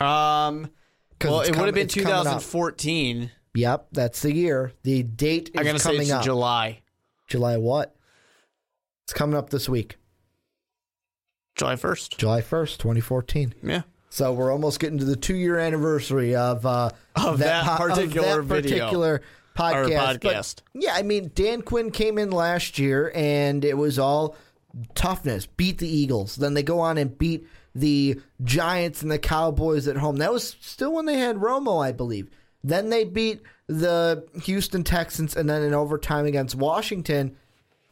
Um, 0.00 0.70
well, 1.22 1.40
it 1.42 1.52
com- 1.52 1.60
would 1.60 1.66
have 1.66 1.74
been 1.74 1.86
2014. 1.86 3.30
Yep, 3.54 3.88
that's 3.92 4.22
the 4.22 4.34
year. 4.34 4.72
The 4.82 5.02
date 5.02 5.50
is 5.54 5.60
I'm 5.60 5.64
gonna 5.64 5.78
coming 5.78 6.06
say 6.06 6.12
up. 6.12 6.24
July. 6.24 6.82
July 7.26 7.56
what? 7.56 7.94
It's 9.04 9.12
coming 9.12 9.36
up 9.36 9.50
this 9.50 9.68
week. 9.68 9.96
July 11.54 11.74
1st. 11.74 12.18
July 12.18 12.42
1st, 12.42 12.78
2014. 12.78 13.54
Yeah. 13.62 13.82
So 14.16 14.32
we're 14.32 14.50
almost 14.50 14.80
getting 14.80 14.96
to 14.96 15.04
the 15.04 15.14
two 15.14 15.34
year 15.34 15.58
anniversary 15.58 16.34
of 16.34 16.64
uh, 16.64 16.88
of 17.16 17.38
that, 17.40 17.66
that 17.66 17.78
particular 17.78 18.40
of 18.40 18.48
that 18.48 18.62
particular 18.62 19.20
podcast. 19.54 20.20
podcast. 20.20 20.62
But, 20.72 20.82
yeah, 20.82 20.94
I 20.94 21.02
mean 21.02 21.32
Dan 21.34 21.60
Quinn 21.60 21.90
came 21.90 22.16
in 22.16 22.30
last 22.30 22.78
year 22.78 23.12
and 23.14 23.62
it 23.62 23.76
was 23.76 23.98
all 23.98 24.34
toughness, 24.94 25.44
beat 25.44 25.76
the 25.76 25.88
Eagles. 25.88 26.36
Then 26.36 26.54
they 26.54 26.62
go 26.62 26.80
on 26.80 26.96
and 26.96 27.18
beat 27.18 27.46
the 27.74 28.18
Giants 28.42 29.02
and 29.02 29.10
the 29.10 29.18
Cowboys 29.18 29.86
at 29.86 29.98
home. 29.98 30.16
That 30.16 30.32
was 30.32 30.56
still 30.62 30.94
when 30.94 31.04
they 31.04 31.18
had 31.18 31.36
Romo, 31.36 31.84
I 31.84 31.92
believe. 31.92 32.30
Then 32.64 32.88
they 32.88 33.04
beat 33.04 33.42
the 33.66 34.26
Houston 34.44 34.82
Texans 34.82 35.36
and 35.36 35.46
then 35.46 35.60
in 35.60 35.74
overtime 35.74 36.24
against 36.24 36.54
Washington. 36.54 37.36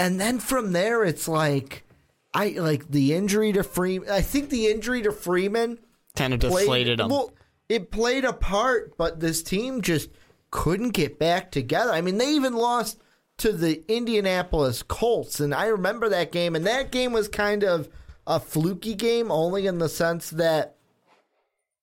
And 0.00 0.18
then 0.18 0.38
from 0.38 0.72
there 0.72 1.04
it's 1.04 1.28
like 1.28 1.84
I 2.32 2.54
like 2.56 2.90
the 2.90 3.12
injury 3.12 3.52
to 3.52 3.62
Freeman. 3.62 4.08
I 4.08 4.22
think 4.22 4.48
the 4.48 4.68
injury 4.68 5.02
to 5.02 5.12
Freeman 5.12 5.80
kind 6.16 6.32
of 6.32 6.40
deflated 6.40 6.98
them. 6.98 7.10
Well, 7.10 7.32
it 7.68 7.90
played 7.90 8.24
a 8.24 8.32
part, 8.32 8.96
but 8.96 9.20
this 9.20 9.42
team 9.42 9.80
just 9.80 10.10
couldn't 10.50 10.90
get 10.90 11.18
back 11.18 11.50
together. 11.50 11.90
I 11.90 12.00
mean, 12.00 12.18
they 12.18 12.30
even 12.30 12.54
lost 12.54 13.00
to 13.38 13.52
the 13.52 13.82
Indianapolis 13.88 14.82
Colts, 14.82 15.40
and 15.40 15.54
I 15.54 15.66
remember 15.66 16.08
that 16.08 16.32
game. 16.32 16.54
And 16.54 16.66
that 16.66 16.92
game 16.92 17.12
was 17.12 17.28
kind 17.28 17.64
of 17.64 17.88
a 18.26 18.38
fluky 18.38 18.94
game, 18.94 19.30
only 19.30 19.66
in 19.66 19.78
the 19.78 19.88
sense 19.88 20.30
that 20.30 20.76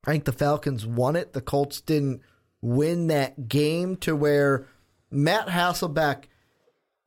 I 0.06 0.12
think 0.12 0.26
the 0.26 0.32
Falcons 0.32 0.86
won 0.86 1.16
it. 1.16 1.34
The 1.34 1.42
Colts 1.42 1.82
didn't 1.82 2.22
win 2.62 3.08
that 3.08 3.48
game 3.50 3.96
to 3.98 4.16
where 4.16 4.68
Matt 5.10 5.48
Hasselbeck. 5.48 6.26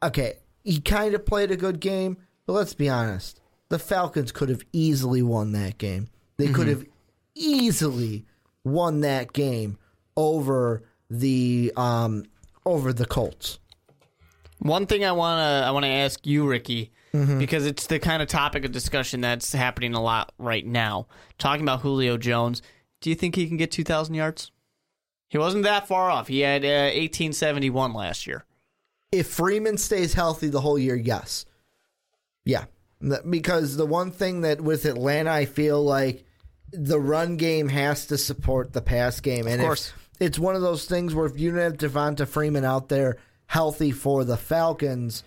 Okay, 0.02 0.34
he 0.62 0.80
kind 0.80 1.14
of 1.14 1.24
played 1.24 1.50
a 1.50 1.56
good 1.56 1.80
game, 1.80 2.18
but 2.46 2.52
let's 2.52 2.74
be 2.74 2.88
honest. 2.88 3.40
The 3.70 3.78
Falcons 3.78 4.30
could 4.30 4.50
have 4.50 4.62
easily 4.72 5.22
won 5.22 5.52
that 5.52 5.78
game. 5.78 6.08
They 6.36 6.46
mm-hmm. 6.46 6.54
could 6.54 6.68
have 6.68 6.84
easily 7.34 8.24
won 8.64 9.00
that 9.00 9.32
game 9.32 9.78
over 10.16 10.82
the 11.10 11.72
um, 11.76 12.24
over 12.64 12.92
the 12.92 13.06
Colts. 13.06 13.58
One 14.58 14.86
thing 14.86 15.04
I 15.04 15.12
wanna 15.12 15.66
I 15.66 15.70
wanna 15.72 15.88
ask 15.88 16.26
you, 16.26 16.46
Ricky, 16.46 16.92
mm-hmm. 17.12 17.38
because 17.38 17.66
it's 17.66 17.86
the 17.86 17.98
kind 17.98 18.22
of 18.22 18.28
topic 18.28 18.64
of 18.64 18.72
discussion 18.72 19.20
that's 19.20 19.52
happening 19.52 19.94
a 19.94 20.02
lot 20.02 20.32
right 20.38 20.64
now. 20.64 21.06
Talking 21.38 21.62
about 21.62 21.80
Julio 21.80 22.16
Jones, 22.16 22.62
do 23.00 23.10
you 23.10 23.16
think 23.16 23.34
he 23.34 23.46
can 23.46 23.56
get 23.56 23.70
two 23.70 23.84
thousand 23.84 24.14
yards? 24.14 24.50
He 25.28 25.38
wasn't 25.38 25.64
that 25.64 25.88
far 25.88 26.10
off. 26.10 26.28
He 26.28 26.40
had 26.40 26.64
uh, 26.64 26.88
eighteen 26.92 27.32
seventy 27.32 27.68
one 27.68 27.92
last 27.92 28.26
year. 28.26 28.44
If 29.12 29.26
Freeman 29.26 29.78
stays 29.78 30.14
healthy 30.14 30.48
the 30.48 30.60
whole 30.60 30.78
year, 30.78 30.96
yes, 30.96 31.44
yeah, 32.44 32.64
because 33.28 33.76
the 33.76 33.86
one 33.86 34.10
thing 34.10 34.40
that 34.40 34.60
with 34.60 34.86
Atlanta, 34.86 35.30
I 35.30 35.44
feel 35.44 35.84
like 35.84 36.24
the 36.76 37.00
run 37.00 37.36
game 37.36 37.68
has 37.68 38.06
to 38.06 38.18
support 38.18 38.72
the 38.72 38.82
pass 38.82 39.20
game, 39.20 39.46
and 39.46 39.60
of 39.60 39.66
course. 39.66 39.92
it's 40.20 40.38
one 40.38 40.56
of 40.56 40.62
those 40.62 40.86
things 40.86 41.14
where 41.14 41.26
if 41.26 41.38
you 41.38 41.50
don't 41.50 41.60
have 41.60 41.74
Devonta 41.74 42.26
Freeman 42.26 42.64
out 42.64 42.88
there 42.88 43.18
healthy 43.46 43.92
for 43.92 44.24
the 44.24 44.36
Falcons, 44.36 45.24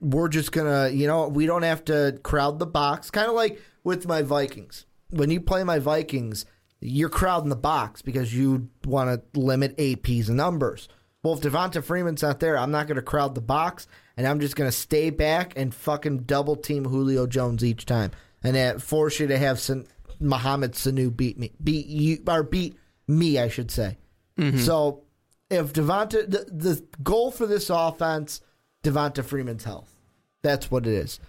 we're 0.00 0.28
just 0.28 0.52
gonna, 0.52 0.88
you 0.88 1.06
know, 1.06 1.28
we 1.28 1.46
don't 1.46 1.62
have 1.62 1.84
to 1.86 2.18
crowd 2.22 2.58
the 2.58 2.66
box. 2.66 3.10
Kind 3.10 3.28
of 3.28 3.34
like 3.34 3.60
with 3.84 4.06
my 4.06 4.22
Vikings. 4.22 4.86
When 5.10 5.30
you 5.30 5.40
play 5.40 5.64
my 5.64 5.78
Vikings, 5.78 6.46
you're 6.80 7.08
crowding 7.08 7.50
the 7.50 7.56
box 7.56 8.02
because 8.02 8.34
you 8.34 8.68
want 8.84 9.10
to 9.10 9.40
limit 9.40 9.76
APs 9.76 10.28
and 10.28 10.36
numbers. 10.36 10.88
Well, 11.22 11.34
if 11.34 11.40
Devonta 11.40 11.84
Freeman's 11.84 12.22
not 12.22 12.40
there, 12.40 12.56
I'm 12.56 12.70
not 12.70 12.86
going 12.86 12.96
to 12.96 13.02
crowd 13.02 13.34
the 13.34 13.42
box, 13.42 13.86
and 14.16 14.26
I'm 14.26 14.40
just 14.40 14.56
going 14.56 14.68
to 14.68 14.76
stay 14.76 15.10
back 15.10 15.52
and 15.54 15.74
fucking 15.74 16.20
double 16.20 16.56
team 16.56 16.84
Julio 16.84 17.26
Jones 17.26 17.62
each 17.62 17.84
time, 17.84 18.12
and 18.42 18.56
that 18.56 18.80
force 18.80 19.20
you 19.20 19.26
to 19.26 19.36
have 19.36 19.60
some 19.60 19.84
Mohamed 20.20 20.72
Sanu 20.72 21.14
beat 21.14 21.38
me, 21.38 21.52
beat 21.62 21.86
you, 21.86 22.22
or 22.26 22.42
beat 22.42 22.76
me, 23.08 23.38
I 23.38 23.48
should 23.48 23.70
say. 23.70 23.98
Mm-hmm. 24.38 24.58
So 24.58 25.02
if 25.48 25.72
Devonta, 25.72 26.30
the, 26.30 26.46
the 26.50 26.84
goal 27.02 27.30
for 27.30 27.46
this 27.46 27.70
offense, 27.70 28.40
Devonta 28.82 29.24
Freeman's 29.24 29.64
health. 29.64 29.94
That's 30.42 30.70
what 30.70 30.86
it 30.86 30.92
is. 30.92 31.20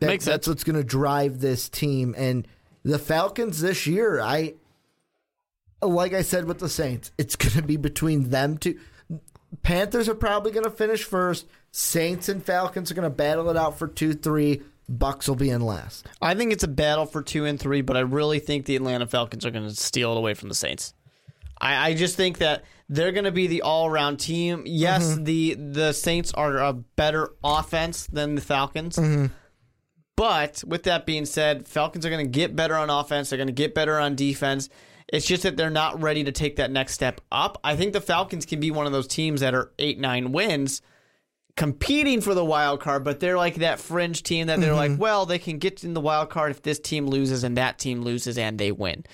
That, 0.00 0.06
Makes 0.06 0.24
that's 0.24 0.48
what's 0.48 0.64
going 0.64 0.76
to 0.76 0.84
drive 0.84 1.40
this 1.40 1.68
team. 1.68 2.14
And 2.16 2.48
the 2.82 2.98
Falcons 2.98 3.60
this 3.60 3.86
year, 3.86 4.20
I 4.20 4.54
like 5.82 6.14
I 6.14 6.22
said 6.22 6.46
with 6.46 6.58
the 6.58 6.68
Saints, 6.68 7.12
it's 7.18 7.36
going 7.36 7.52
to 7.52 7.62
be 7.62 7.76
between 7.76 8.30
them 8.30 8.58
two. 8.58 8.78
Panthers 9.62 10.08
are 10.08 10.14
probably 10.14 10.50
going 10.50 10.64
to 10.64 10.70
finish 10.70 11.04
first. 11.04 11.46
Saints 11.70 12.28
and 12.28 12.44
Falcons 12.44 12.90
are 12.90 12.94
going 12.94 13.08
to 13.08 13.14
battle 13.14 13.50
it 13.50 13.56
out 13.56 13.78
for 13.78 13.86
two, 13.86 14.12
three. 14.12 14.62
Bucks 14.88 15.28
will 15.28 15.36
be 15.36 15.50
in 15.50 15.62
last. 15.62 16.06
I 16.20 16.34
think 16.34 16.52
it's 16.52 16.64
a 16.64 16.68
battle 16.68 17.06
for 17.06 17.22
two 17.22 17.44
and 17.44 17.58
three, 17.58 17.80
but 17.80 17.96
I 17.96 18.00
really 18.00 18.38
think 18.38 18.66
the 18.66 18.76
Atlanta 18.76 19.06
Falcons 19.06 19.46
are 19.46 19.50
going 19.50 19.68
to 19.68 19.74
steal 19.74 20.12
it 20.12 20.18
away 20.18 20.34
from 20.34 20.48
the 20.48 20.54
Saints. 20.54 20.94
I, 21.60 21.90
I 21.90 21.94
just 21.94 22.16
think 22.16 22.38
that 22.38 22.64
they're 22.88 23.12
going 23.12 23.24
to 23.24 23.32
be 23.32 23.46
the 23.46 23.62
all-around 23.62 24.18
team. 24.18 24.64
Yes, 24.66 25.12
mm-hmm. 25.12 25.24
the 25.24 25.54
the 25.54 25.92
Saints 25.92 26.32
are 26.34 26.58
a 26.58 26.72
better 26.72 27.32
offense 27.42 28.06
than 28.06 28.34
the 28.34 28.42
Falcons. 28.42 28.96
Mm-hmm. 28.96 29.26
But 30.16 30.62
with 30.66 30.84
that 30.84 31.06
being 31.06 31.24
said, 31.26 31.66
Falcons 31.66 32.06
are 32.06 32.10
going 32.10 32.24
to 32.24 32.30
get 32.30 32.54
better 32.54 32.76
on 32.76 32.90
offense. 32.90 33.30
They're 33.30 33.36
going 33.36 33.48
to 33.48 33.52
get 33.52 33.74
better 33.74 33.98
on 33.98 34.14
defense. 34.14 34.68
It's 35.08 35.26
just 35.26 35.42
that 35.42 35.56
they're 35.56 35.70
not 35.70 36.00
ready 36.00 36.24
to 36.24 36.32
take 36.32 36.56
that 36.56 36.70
next 36.70 36.94
step 36.94 37.20
up. 37.32 37.58
I 37.64 37.76
think 37.76 37.92
the 37.92 38.00
Falcons 38.00 38.46
can 38.46 38.60
be 38.60 38.70
one 38.70 38.86
of 38.86 38.92
those 38.92 39.06
teams 39.06 39.40
that 39.40 39.54
are 39.54 39.72
eight, 39.78 39.98
nine 39.98 40.32
wins, 40.32 40.82
competing 41.56 42.20
for 42.20 42.34
the 42.34 42.44
wild 42.44 42.80
card, 42.80 43.04
but 43.04 43.20
they're 43.20 43.36
like 43.36 43.56
that 43.56 43.78
fringe 43.78 44.22
team 44.22 44.48
that 44.48 44.60
they're 44.60 44.70
mm-hmm. 44.70 44.92
like, 44.92 45.00
well, 45.00 45.26
they 45.26 45.38
can 45.38 45.58
get 45.58 45.84
in 45.84 45.94
the 45.94 46.00
wild 46.00 46.30
card 46.30 46.50
if 46.50 46.62
this 46.62 46.78
team 46.78 47.06
loses 47.06 47.44
and 47.44 47.56
that 47.56 47.78
team 47.78 48.02
loses 48.02 48.38
and 48.38 48.58
they 48.58 48.72
win 48.72 49.04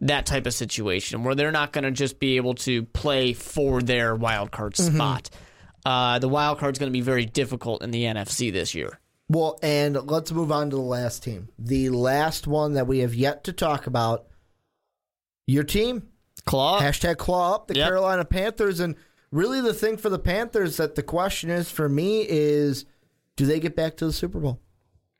that 0.00 0.26
type 0.26 0.46
of 0.46 0.54
situation 0.54 1.22
where 1.22 1.34
they're 1.34 1.52
not 1.52 1.72
going 1.72 1.84
to 1.84 1.90
just 1.90 2.18
be 2.18 2.36
able 2.36 2.54
to 2.54 2.84
play 2.84 3.32
for 3.32 3.82
their 3.82 4.14
wild 4.14 4.50
card 4.50 4.74
mm-hmm. 4.74 4.96
spot. 4.96 5.30
Uh, 5.84 6.18
the 6.18 6.28
wild 6.28 6.58
card 6.58 6.74
is 6.74 6.78
going 6.78 6.90
to 6.90 6.96
be 6.96 7.02
very 7.02 7.26
difficult 7.26 7.82
in 7.82 7.90
the 7.90 8.04
NFC 8.04 8.52
this 8.52 8.74
year. 8.74 8.98
Well, 9.28 9.58
and 9.62 9.94
let's 10.10 10.32
move 10.32 10.50
on 10.50 10.70
to 10.70 10.76
the 10.76 10.82
last 10.82 11.22
team. 11.22 11.48
The 11.58 11.90
last 11.90 12.46
one 12.46 12.74
that 12.74 12.86
we 12.86 12.98
have 12.98 13.14
yet 13.14 13.44
to 13.44 13.52
talk 13.52 13.86
about. 13.86 14.26
Your 15.46 15.64
team, 15.64 16.08
claw 16.46 16.80
hashtag 16.80 17.16
claw 17.16 17.54
up 17.54 17.68
the 17.68 17.76
yep. 17.76 17.88
Carolina 17.88 18.24
Panthers, 18.24 18.80
and 18.80 18.96
really 19.32 19.60
the 19.60 19.74
thing 19.74 19.96
for 19.96 20.08
the 20.08 20.18
Panthers 20.18 20.76
that 20.76 20.94
the 20.94 21.02
question 21.02 21.50
is 21.50 21.70
for 21.70 21.88
me 21.88 22.26
is, 22.28 22.84
do 23.36 23.46
they 23.46 23.60
get 23.60 23.76
back 23.76 23.96
to 23.98 24.06
the 24.06 24.12
Super 24.12 24.40
Bowl? 24.40 24.60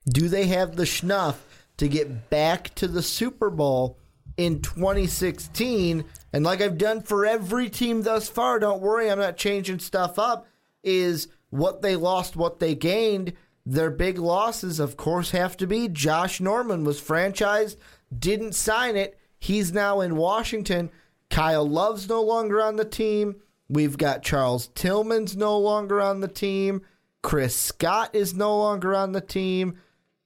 Do 0.09 0.29
they 0.29 0.47
have 0.47 0.77
the 0.77 0.85
schnuff 0.85 1.37
to 1.77 1.89
get 1.89 2.31
back 2.31 2.75
to 2.77 2.89
the 2.89 3.03
Super 3.03 3.51
Bowl? 3.51 3.99
in 4.37 4.61
2016, 4.63 6.05
and 6.33 6.45
like 6.45 6.63
I've 6.63 6.79
done 6.79 7.03
for 7.03 7.27
every 7.27 7.69
team 7.69 8.03
thus 8.03 8.29
far, 8.29 8.59
don't 8.59 8.81
worry, 8.81 9.11
I'm 9.11 9.19
not 9.19 9.37
changing 9.37 9.81
stuff 9.81 10.19
up, 10.19 10.47
is 10.83 11.29
what 11.51 11.83
they 11.83 11.95
lost, 11.95 12.37
what 12.37 12.59
they 12.59 12.75
gained. 12.75 13.35
Their 13.67 13.91
big 13.91 14.19
losses, 14.19 14.81
of 14.81 14.97
course, 14.97 15.33
have 15.33 15.59
to 15.59 15.67
be 15.67 15.89
Josh 15.89 16.41
Norman 16.41 16.85
was 16.85 17.01
franchised, 17.01 17.77
didn't 18.17 18.55
sign 18.55 18.97
it. 18.97 19.19
He's 19.39 19.73
now 19.73 20.01
in 20.01 20.17
Washington. 20.17 20.91
Kyle 21.29 21.69
Love's 21.69 22.09
no 22.09 22.23
longer 22.23 22.63
on 22.63 22.77
the 22.77 22.85
team. 22.85 23.37
We've 23.71 23.97
got 23.97 24.25
Charles 24.25 24.67
Tillman's 24.75 25.37
no 25.37 25.57
longer 25.57 26.01
on 26.01 26.21
the 26.21 26.29
team. 26.29 26.83
Chris 27.23 27.55
Scott 27.55 28.15
is 28.15 28.35
no 28.35 28.59
longer 28.59 28.97
on 28.97 29.13
the 29.13 29.21
team. 29.21 29.79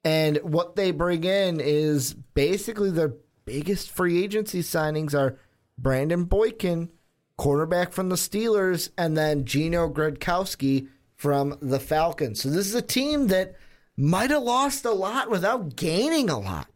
And 0.03 0.39
what 0.39 0.77
they 0.77 0.93
bring 0.93 1.25
in 1.25 1.61
is 1.61 2.15
basically 2.15 2.91
their 2.91 3.13
biggest 3.45 3.91
free 3.91 4.25
agency 4.25 4.61
signings 4.61 5.15
are 5.15 5.39
Brandon 5.77 6.25
Boykin, 6.25 6.89
quarterback 7.37 7.93
from 7.93 8.09
the 8.09 8.17
Steelers, 8.17 8.89
and 8.97 9.15
then 9.15 9.45
Gino 9.45 9.91
Gradkowski 9.91 10.89
from 11.17 11.59
the 11.61 11.81
Falcons. 11.81 12.41
So 12.43 12.49
this 12.49 12.67
is 12.67 12.75
a 12.75 12.83
team 12.83 13.27
that 13.27 13.57
might 13.97 14.31
have 14.31 14.43
lost 14.43 14.87
a 14.87 14.91
lot 14.91 15.29
without 15.31 15.77
gaining 15.77 16.31
a 16.31 16.39
lot. 16.39 16.69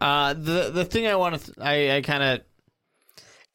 Uh, 0.00 0.34
the 0.34 0.70
the 0.70 0.84
thing 0.84 1.06
I 1.06 1.16
want 1.16 1.40
to, 1.40 1.46
th- 1.46 1.58
I, 1.58 1.96
I 1.96 2.00
kind 2.02 2.22
of 2.22 2.40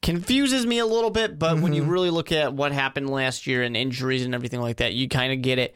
confuses 0.01 0.65
me 0.65 0.79
a 0.79 0.85
little 0.85 1.09
bit, 1.11 1.37
but 1.37 1.59
when 1.59 1.73
you 1.73 1.83
really 1.83 2.09
look 2.09 2.31
at 2.31 2.53
what 2.53 2.71
happened 2.71 3.09
last 3.09 3.45
year 3.47 3.61
and 3.63 3.77
injuries 3.77 4.25
and 4.25 4.33
everything 4.33 4.59
like 4.61 4.77
that, 4.77 4.93
you 4.93 5.07
kind 5.07 5.31
of 5.33 5.41
get 5.41 5.59
it. 5.59 5.75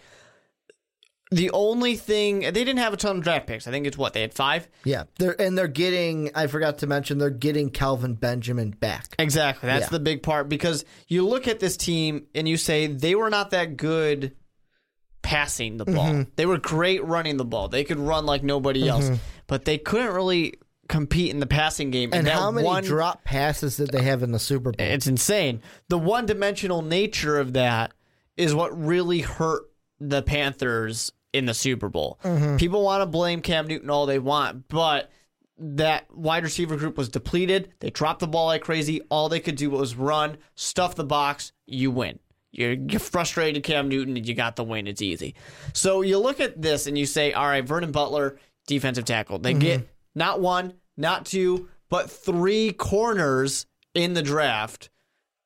The 1.32 1.50
only 1.52 1.96
thing 1.96 2.42
they 2.42 2.52
didn't 2.52 2.78
have 2.78 2.94
a 2.94 2.98
ton 2.98 3.18
of 3.18 3.24
draft 3.24 3.48
picks. 3.48 3.68
I 3.68 3.72
think 3.72 3.88
it's 3.88 3.98
what 3.98 4.14
they 4.14 4.22
had 4.22 4.34
five. 4.34 4.68
Yeah, 4.84 5.04
they're 5.18 5.40
and 5.42 5.58
they're 5.58 5.68
getting. 5.68 6.30
I 6.36 6.48
forgot 6.48 6.78
to 6.80 6.88
mention 6.88 7.18
they're 7.18 7.30
getting 7.32 7.72
Kelvin 7.72 8.14
Benjamin 8.14 8.72
back. 8.72 9.08
Exactly. 9.18 9.68
That's 9.68 9.86
Yeah. 9.86 9.90
the 9.90 10.00
big 10.00 10.22
part 10.22 10.50
because 10.50 10.86
you 11.08 11.28
look 11.28 11.48
at 11.48 11.60
this 11.60 11.78
team 11.78 12.28
and 12.36 12.48
you 12.48 12.58
say 12.58 12.88
they 12.88 13.16
were 13.16 13.32
not 13.32 13.50
that 13.52 13.76
good 13.76 14.36
passing 15.24 15.78
the 15.78 15.86
ball. 15.86 16.06
Mm-hmm. 16.10 16.30
They 16.36 16.46
were 16.46 16.60
great 16.60 17.04
running 17.04 17.38
the 17.38 17.46
ball. 17.46 17.68
They 17.70 17.84
could 17.84 18.00
run 18.00 18.28
like 18.28 18.44
nobody 18.44 18.88
else, 18.88 19.10
but 19.48 19.66
they 19.66 19.80
couldn't 19.80 20.14
really 20.14 20.54
compete 20.88 21.32
in 21.32 21.40
the 21.40 21.48
passing 21.48 21.92
game. 21.92 22.12
And 22.14 22.28
that 22.28 22.34
how 22.34 22.52
many 22.52 22.66
one, 22.66 22.84
drop 22.84 23.24
passes 23.24 23.78
did 23.78 23.92
they 23.92 24.04
have 24.04 24.24
in 24.24 24.32
the 24.32 24.40
Super 24.40 24.72
Bowl? 24.72 24.86
It's 24.86 25.08
insane. 25.08 25.62
The 25.90 25.98
one 25.98 26.26
dimensional 26.26 26.82
nature 26.82 27.40
of 27.40 27.54
that 27.54 27.94
is 28.38 28.54
what 28.54 28.78
really 28.80 29.22
hurt 29.22 29.64
the 30.00 30.22
Panthers 30.22 31.12
in 31.34 31.46
the 31.46 31.54
Super 31.54 31.90
Bowl. 31.90 32.20
Mm-hmm. 32.24 32.58
People 32.58 32.84
want 32.84 33.02
to 33.02 33.06
blame 33.06 33.42
Cam 33.42 33.68
Newton 33.68 33.90
all 33.90 34.06
they 34.06 34.20
want, 34.20 34.68
but 34.68 35.12
that 35.58 36.14
wide 36.14 36.44
receiver 36.44 36.76
group 36.76 36.98
was 36.98 37.10
depleted. 37.10 37.74
They 37.80 37.90
dropped 37.90 38.20
the 38.20 38.28
ball 38.28 38.48
like 38.48 38.62
crazy. 38.62 39.02
All 39.10 39.30
they 39.30 39.40
could 39.40 39.56
do 39.56 39.70
was 39.70 39.96
run, 39.96 40.38
stuff 40.56 40.96
the 40.96 41.06
box, 41.06 41.54
you 41.66 41.92
win. 41.92 42.20
You're, 42.52 42.74
you're 42.74 43.00
frustrated, 43.00 43.64
Cam 43.64 43.90
Newton, 43.90 44.16
and 44.16 44.28
you 44.28 44.34
got 44.34 44.56
the 44.56 44.64
win. 44.64 44.88
It's 44.88 45.02
easy. 45.02 45.36
So 45.74 46.02
you 46.02 46.20
look 46.20 46.40
at 46.40 46.62
this 46.62 46.88
and 46.88 46.98
you 46.98 47.06
say, 47.06 47.34
all 47.34 47.48
right, 47.48 47.66
Vernon 47.66 47.92
Butler, 47.92 48.38
defensive 48.68 49.06
tackle. 49.06 49.40
They 49.40 49.52
mm-hmm. 49.52 49.60
get 49.60 49.90
not 50.16 50.42
one, 50.42 50.74
not 50.98 51.26
two, 51.26 51.70
but 51.90 52.10
three 52.10 52.72
corners 52.72 53.66
in 53.94 54.14
the 54.14 54.24
draft. 54.24 54.90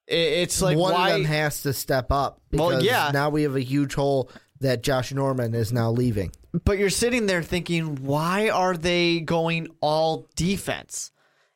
It's 0.07 0.61
like 0.61 0.77
One 0.77 0.93
why 0.93 1.09
of 1.09 1.17
them 1.17 1.25
has 1.25 1.61
to 1.63 1.73
step 1.73 2.11
up 2.11 2.41
because 2.49 2.73
Well, 2.73 2.83
yeah. 2.83 3.11
now 3.13 3.29
we 3.29 3.43
have 3.43 3.55
a 3.55 3.61
huge 3.61 3.93
hole 3.93 4.31
that 4.59 4.81
Josh 4.81 5.11
Norman 5.13 5.53
is 5.53 5.71
now 5.71 5.91
leaving. 5.91 6.31
But 6.65 6.79
you're 6.79 6.89
sitting 6.89 7.27
there 7.27 7.43
thinking, 7.43 8.03
why 8.03 8.49
are 8.49 8.75
they 8.75 9.19
going 9.19 9.67
all 9.81 10.27
defense? 10.35 11.11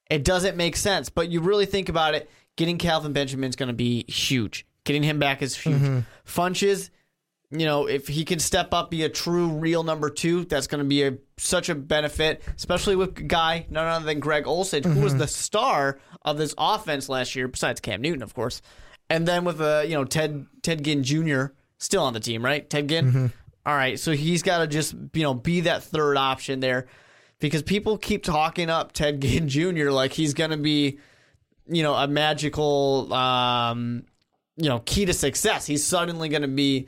It 0.09 0.23
doesn't 0.23 0.55
make 0.55 0.75
sense. 0.75 1.09
But 1.09 1.29
you 1.29 1.41
really 1.41 1.65
think 1.65 1.89
about 1.89 2.13
it, 2.13 2.29
getting 2.55 2.77
Kelvin 2.77 3.11
Benjamin 3.11 3.49
is 3.49 3.55
going 3.55 3.67
to 3.67 3.73
be 3.73 4.05
huge. 4.07 4.67
Getting 4.83 5.01
him 5.03 5.17
back 5.17 5.41
is 5.41 5.55
huge. 5.57 5.81
Mm-hmm. 5.81 5.99
Funchess, 6.25 6.91
you 7.55 7.65
know, 7.65 7.87
if 7.87 8.07
he 8.07 8.25
can 8.25 8.39
step 8.39 8.73
up, 8.73 8.89
be 8.89 9.03
a 9.03 9.09
true, 9.09 9.47
real 9.47 9.83
number 9.83 10.09
two, 10.09 10.45
that's 10.45 10.65
going 10.65 10.83
to 10.83 10.87
be 10.87 11.03
a 11.03 11.17
such 11.37 11.69
a 11.69 11.75
benefit, 11.75 12.41
especially 12.55 12.95
with 12.95 13.17
a 13.17 13.23
guy 13.23 13.67
none 13.69 13.87
other 13.87 14.05
than 14.05 14.19
Greg 14.19 14.47
Olsen, 14.47 14.83
who 14.83 15.01
was 15.01 15.15
the 15.15 15.27
star 15.27 15.99
of 16.23 16.37
this 16.37 16.55
offense 16.57 17.09
last 17.09 17.35
year, 17.35 17.47
besides 17.47 17.79
Cam 17.79 18.01
Newton, 18.01 18.23
of 18.23 18.33
course. 18.33 18.61
And 19.09 19.27
then 19.27 19.43
with 19.43 19.61
uh, 19.61 19.83
you 19.85 19.93
know 19.93 20.05
Ted 20.05 20.47
Ted 20.63 20.83
Ginn 20.83 21.03
Jr. 21.03 21.47
still 21.77 22.03
on 22.03 22.13
the 22.13 22.19
team, 22.19 22.43
right? 22.43 22.67
Ted 22.67 22.89
Ginn. 22.89 23.31
All 23.65 23.75
right, 23.75 23.97
so 23.97 24.11
he's 24.11 24.43
got 24.43 24.57
to 24.57 24.67
just 24.67 24.93
you 25.13 25.23
know 25.23 25.33
be 25.33 25.61
that 25.61 25.83
third 25.83 26.17
option 26.17 26.59
there, 26.59 26.87
because 27.39 27.61
people 27.61 27.97
keep 27.97 28.23
talking 28.23 28.69
up 28.69 28.93
Ted 28.93 29.21
Ginn 29.21 29.47
Jr. 29.47 29.89
like 29.89 30.13
he's 30.13 30.33
going 30.33 30.51
to 30.51 30.57
be, 30.57 30.99
you 31.67 31.83
know, 31.83 31.93
a 31.93 32.07
magical, 32.07 33.13
um, 33.13 34.05
you 34.57 34.69
know, 34.69 34.79
key 34.85 35.05
to 35.05 35.13
success. 35.13 35.65
He's 35.65 35.83
suddenly 35.85 36.29
going 36.29 36.41
to 36.41 36.47
be 36.47 36.87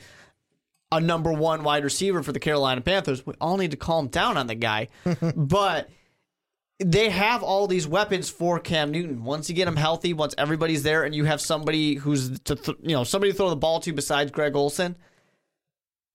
a 0.96 1.02
number 1.02 1.32
one 1.34 1.64
wide 1.64 1.84
receiver 1.84 2.24
for 2.24 2.32
the 2.32 2.40
Carolina 2.40 2.82
Panthers. 2.82 3.26
We 3.26 3.34
all 3.42 3.58
need 3.58 3.72
to 3.72 3.78
calm 3.78 4.08
down 4.08 4.38
on 4.38 4.48
the 4.48 4.56
guy, 4.56 4.88
but 5.36 5.90
they 6.80 7.10
have 7.10 7.44
all 7.44 7.68
these 7.68 7.88
weapons 7.88 8.30
for 8.30 8.60
Cam 8.60 8.92
Newton. 8.92 9.24
Once 9.24 9.50
you 9.50 9.56
get 9.56 9.68
him 9.68 9.76
healthy, 9.76 10.14
once 10.14 10.34
everybody's 10.38 10.84
there, 10.84 11.04
and 11.04 11.14
you 11.14 11.26
have 11.26 11.42
somebody 11.42 11.96
who's 11.96 12.40
to 12.42 12.56
th- 12.56 12.78
you 12.82 12.96
know 12.96 13.04
somebody 13.04 13.32
to 13.32 13.38
throw 13.38 13.50
the 13.50 13.56
ball 13.56 13.80
to 13.82 13.92
besides 13.92 14.32
Greg 14.32 14.56
Olsen, 14.56 14.96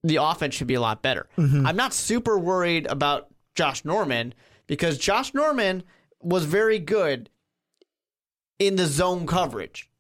the 0.03 0.17
offense 0.17 0.55
should 0.55 0.67
be 0.67 0.75
a 0.75 0.81
lot 0.81 1.03
better. 1.03 1.29
Mm-hmm. 1.37 1.67
I'm 1.67 1.77
not 1.77 1.93
super 1.93 2.39
worried 2.39 2.87
about 2.87 3.29
Josh 3.55 3.85
Norman 3.85 4.33
because 4.67 4.97
Josh 4.97 5.35
Norman 5.35 5.83
was 6.23 6.47
very 6.47 6.79
good 6.79 7.29
in 8.59 8.77
the 8.77 8.87
zone 8.87 9.27
coverage 9.27 9.91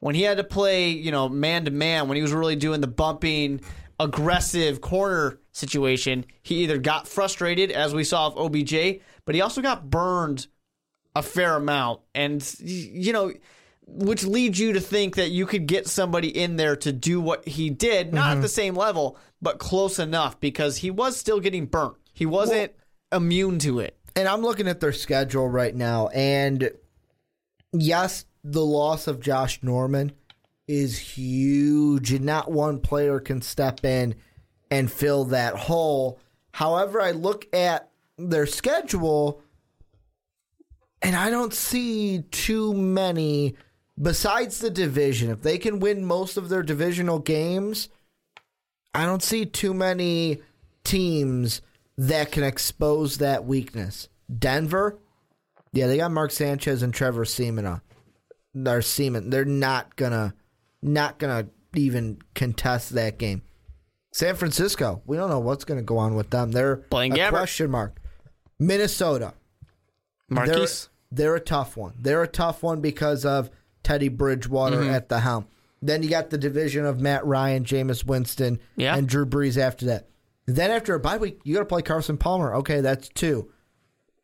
when 0.00 0.14
he 0.14 0.22
had 0.22 0.36
to 0.36 0.44
play, 0.44 0.90
you 0.90 1.10
know, 1.10 1.28
man 1.28 1.64
to 1.64 1.70
man, 1.70 2.08
when 2.08 2.16
he 2.16 2.22
was 2.22 2.32
really 2.32 2.56
doing 2.56 2.80
the 2.80 2.86
bumping, 2.86 3.60
aggressive 4.00 4.80
corner 4.80 5.40
situation, 5.52 6.24
he 6.42 6.62
either 6.62 6.78
got 6.78 7.08
frustrated, 7.08 7.70
as 7.70 7.94
we 7.94 8.04
saw 8.04 8.26
of 8.26 8.36
OBJ, 8.36 9.00
but 9.24 9.34
he 9.34 9.40
also 9.40 9.60
got 9.60 9.90
burned 9.90 10.46
a 11.14 11.22
fair 11.22 11.56
amount. 11.56 12.00
And, 12.14 12.42
you 12.60 13.12
know, 13.12 13.32
which 13.86 14.24
leads 14.24 14.58
you 14.58 14.74
to 14.74 14.80
think 14.80 15.16
that 15.16 15.30
you 15.30 15.46
could 15.46 15.66
get 15.66 15.88
somebody 15.88 16.28
in 16.28 16.56
there 16.56 16.76
to 16.76 16.92
do 16.92 17.20
what 17.20 17.46
he 17.48 17.70
did, 17.70 18.12
not 18.12 18.28
at 18.28 18.32
mm-hmm. 18.34 18.42
the 18.42 18.48
same 18.48 18.74
level, 18.74 19.18
but 19.40 19.58
close 19.58 19.98
enough 19.98 20.38
because 20.40 20.78
he 20.78 20.90
was 20.90 21.16
still 21.16 21.40
getting 21.40 21.66
burnt. 21.66 21.96
He 22.12 22.26
wasn't 22.26 22.72
immune 23.12 23.58
to 23.60 23.80
it. 23.80 23.96
And 24.14 24.28
I'm 24.28 24.42
looking 24.42 24.68
at 24.68 24.80
their 24.80 24.92
schedule 24.92 25.48
right 25.48 25.74
now, 25.74 26.08
and 26.08 26.70
yes, 27.72 28.24
the 28.42 28.64
loss 28.64 29.06
of 29.06 29.20
Josh 29.20 29.62
Norman 29.62 30.12
is 30.68 30.98
huge, 30.98 32.12
and 32.12 32.24
not 32.24 32.50
one 32.50 32.78
player 32.78 33.18
can 33.18 33.42
step 33.42 33.84
in 33.84 34.14
and 34.70 34.92
fill 34.92 35.24
that 35.24 35.54
hole. 35.56 36.20
However, 36.52 37.00
I 37.00 37.12
look 37.12 37.52
at 37.54 37.90
their 38.18 38.46
schedule, 38.46 39.42
and 41.02 41.16
I 41.16 41.30
don't 41.30 41.54
see 41.54 42.22
too 42.30 42.74
many 42.74 43.56
besides 44.00 44.58
the 44.58 44.70
division. 44.70 45.30
If 45.30 45.42
they 45.42 45.58
can 45.58 45.80
win 45.80 46.04
most 46.04 46.36
of 46.36 46.48
their 46.48 46.62
divisional 46.62 47.18
games, 47.18 47.88
I 48.94 49.06
don't 49.06 49.22
see 49.22 49.46
too 49.46 49.74
many 49.74 50.42
teams 50.84 51.62
that 51.96 52.32
can 52.32 52.44
expose 52.44 53.18
that 53.18 53.44
weakness. 53.44 54.08
Denver, 54.38 54.98
yeah, 55.72 55.86
they 55.86 55.96
got 55.96 56.10
Mark 56.10 56.30
Sanchez 56.30 56.82
and 56.82 56.92
Trevor 56.94 57.24
Siemian. 57.24 57.80
They're 58.54 58.82
Siemian. 58.82 59.30
They're 59.30 59.44
not 59.44 59.96
gonna, 59.96 60.34
not 60.82 61.18
gonna 61.18 61.48
even 61.74 62.18
contest 62.34 62.90
that 62.94 63.18
game. 63.18 63.42
San 64.12 64.34
Francisco, 64.36 65.02
we 65.06 65.16
don't 65.16 65.28
know 65.30 65.38
what's 65.40 65.64
gonna 65.64 65.82
go 65.82 65.98
on 65.98 66.14
with 66.14 66.30
them. 66.30 66.52
They're 66.52 66.76
Blaine 66.76 67.12
a 67.12 67.16
Gabbert. 67.16 67.30
question 67.30 67.70
mark. 67.70 68.00
Minnesota, 68.58 69.34
they're, 70.28 70.66
they're 71.12 71.36
a 71.36 71.40
tough 71.40 71.76
one. 71.76 71.94
They're 72.00 72.22
a 72.22 72.28
tough 72.28 72.62
one 72.62 72.80
because 72.80 73.24
of 73.24 73.50
Teddy 73.82 74.08
Bridgewater 74.08 74.78
Mm-hmm. 74.78 74.90
at 74.90 75.08
the 75.08 75.20
helm. 75.20 75.46
Then 75.80 76.02
you 76.02 76.10
got 76.10 76.30
the 76.30 76.38
division 76.38 76.84
of 76.84 77.00
Matt 77.00 77.24
Ryan, 77.24 77.64
Jameis 77.64 78.04
Winston, 78.04 78.58
Yeah. 78.76 78.96
and 78.96 79.08
Drew 79.08 79.24
Brees 79.24 79.56
after 79.56 79.86
that. 79.86 80.08
Then 80.46 80.70
after 80.72 80.94
a 80.94 81.00
bye 81.00 81.18
week, 81.18 81.40
you 81.44 81.54
got 81.54 81.60
to 81.60 81.66
play 81.66 81.82
Carson 81.82 82.16
Palmer. 82.18 82.54
Okay, 82.56 82.80
that's 82.80 83.08
two. 83.10 83.50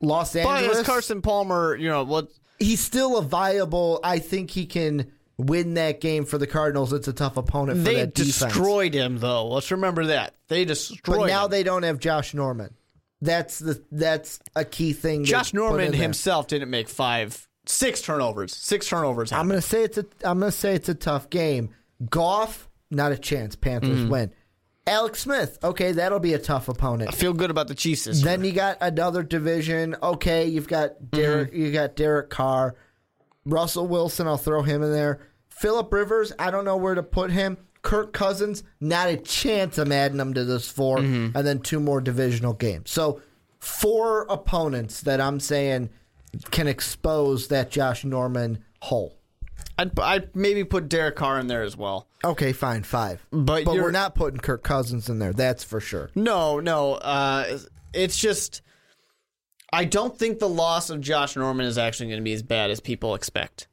Los 0.01 0.33
But 0.33 0.47
Angeles, 0.47 0.79
is 0.79 0.87
Carson 0.87 1.23
Palmer, 1.23 1.77
you 1.77 1.89
know, 1.89 2.03
what 2.03 2.29
he's 2.59 2.81
still 2.81 3.17
a 3.19 3.23
viable. 3.23 4.01
I 4.03 4.19
think 4.19 4.51
he 4.51 4.67
can 4.67 5.13
win 5.37 5.75
that 5.75 6.01
game 6.01 6.25
for 6.25 6.39
the 6.39 6.47
Cardinals. 6.47 6.93
It's 6.93 7.09
a 7.09 7.13
tough 7.13 7.37
opponent 7.37 7.79
for 7.79 7.85
they 7.85 7.95
that 7.97 8.15
defense. 8.15 8.39
destroyed 8.55 8.95
him 8.95 9.19
though. 9.19 9.49
Let's 9.49 9.71
remember 9.71 10.07
that. 10.07 10.35
They 10.49 10.65
destroyed 10.65 11.21
but 11.21 11.27
now 11.27 11.45
him. 11.47 11.51
they 11.51 11.63
don't 11.63 11.83
have 11.83 11.99
Josh 11.99 12.35
Norman. 12.35 12.75
That's 13.21 13.59
the 13.59 13.83
that's 13.91 14.39
a 14.55 14.65
key 14.65 14.93
thing. 14.93 15.25
Josh 15.25 15.55
Norman 15.55 15.93
there. 15.93 16.01
himself 16.01 16.47
didn't 16.47 16.71
make 16.71 16.89
five, 16.89 17.49
six 17.67 18.03
turnovers. 18.03 18.55
Six 18.55 18.87
turnovers. 18.89 19.33
I'm 19.33 19.49
gonna 19.49 19.63
say 19.63 19.83
it's 19.85 19.99
a 19.99 20.05
I'm 20.25 20.39
gonna 20.41 20.53
say 20.53 20.75
it's 20.75 20.89
a 20.89 20.95
tough 20.95 21.31
game. 21.31 21.71
Goff, 22.11 22.69
not 22.91 23.13
a 23.13 23.17
chance. 23.19 23.57
Panthers 23.57 24.05
Mm. 24.05 24.09
win. 24.09 24.31
Alex 24.87 25.21
Smith, 25.21 25.59
okay, 25.65 25.93
that'll 25.93 26.21
be 26.21 26.35
a 26.35 26.39
tough 26.39 26.69
opponent. 26.69 27.09
I 27.11 27.17
feel 27.17 27.33
good 27.33 27.51
about 27.51 27.69
the 27.69 27.75
Chiefs 27.75 28.05
this 28.05 28.19
year. 28.19 28.25
Then 28.37 28.45
you 28.45 28.53
got 28.53 28.77
another 28.83 29.23
division. 29.23 29.97
Okay, 30.03 30.47
you've 30.47 30.69
got 30.69 31.11
Derek. 31.11 31.53
Mm-hmm. 31.53 31.63
You 31.63 31.73
got 31.73 31.97
Derek 31.97 32.29
Carr, 32.29 32.75
Russell 33.45 33.87
Wilson. 33.87 34.27
I'll 34.27 34.37
throw 34.37 34.63
him 34.63 34.83
in 34.83 34.93
there. 34.93 35.21
Philip 35.49 35.93
Rivers. 35.93 36.33
I 36.39 36.51
don't 36.51 36.65
know 36.65 36.77
where 36.77 36.95
to 36.95 37.03
put 37.03 37.31
him. 37.31 37.59
Kirk 37.83 38.13
Cousins. 38.13 38.63
Not 38.81 39.09
a 39.09 39.17
chance. 39.17 39.79
I'm 39.79 39.93
adding 39.93 40.17
them 40.19 40.35
to 40.35 40.45
this 40.45 40.69
4 40.69 40.99
Mm-hmm. 40.99 41.37
and 41.37 41.47
then 41.47 41.59
two 41.61 41.81
more 41.81 42.01
divisional 42.01 42.55
games. 42.55 42.91
So 42.91 43.21
four 43.59 44.23
opponents 44.29 45.01
that 45.03 45.21
I'm 45.21 45.41
saying 45.41 45.91
can 46.51 46.67
expose 46.67 47.49
that 47.49 47.71
Josh 47.71 48.05
Norman 48.05 48.65
hole. 48.83 49.17
I'd, 49.79 49.99
I'd 49.99 50.35
maybe 50.37 50.63
put 50.65 50.89
Derek 50.89 51.17
Carr 51.17 51.39
in 51.41 51.47
there 51.47 51.63
as 51.63 51.77
well. 51.77 52.07
Okay, 52.25 52.53
fine, 52.53 52.83
five. 52.85 53.25
But 53.31 53.65
but 53.65 53.75
we're 53.75 53.91
not 53.91 54.15
putting 54.15 54.39
Kirk 54.39 54.63
Cousins 54.63 55.09
in 55.09 55.19
there. 55.19 55.33
That's 55.33 55.65
for 55.65 55.81
sure. 55.81 56.11
No, 56.15 56.61
no. 56.61 56.95
Uh, 56.95 57.59
it's 57.93 58.17
just 58.17 58.63
I 59.75 59.85
don't 59.85 60.17
think 60.17 60.39
the 60.39 60.49
loss 60.49 60.89
of 60.91 61.01
Josh 61.01 61.37
Norman 61.37 61.67
is 61.67 61.79
actually 61.79 62.07
going 62.07 62.21
to 62.21 62.25
be 62.25 62.33
as 62.33 62.43
bad 62.43 62.71
as 62.71 62.81
people 62.81 63.15
expect. 63.15 63.69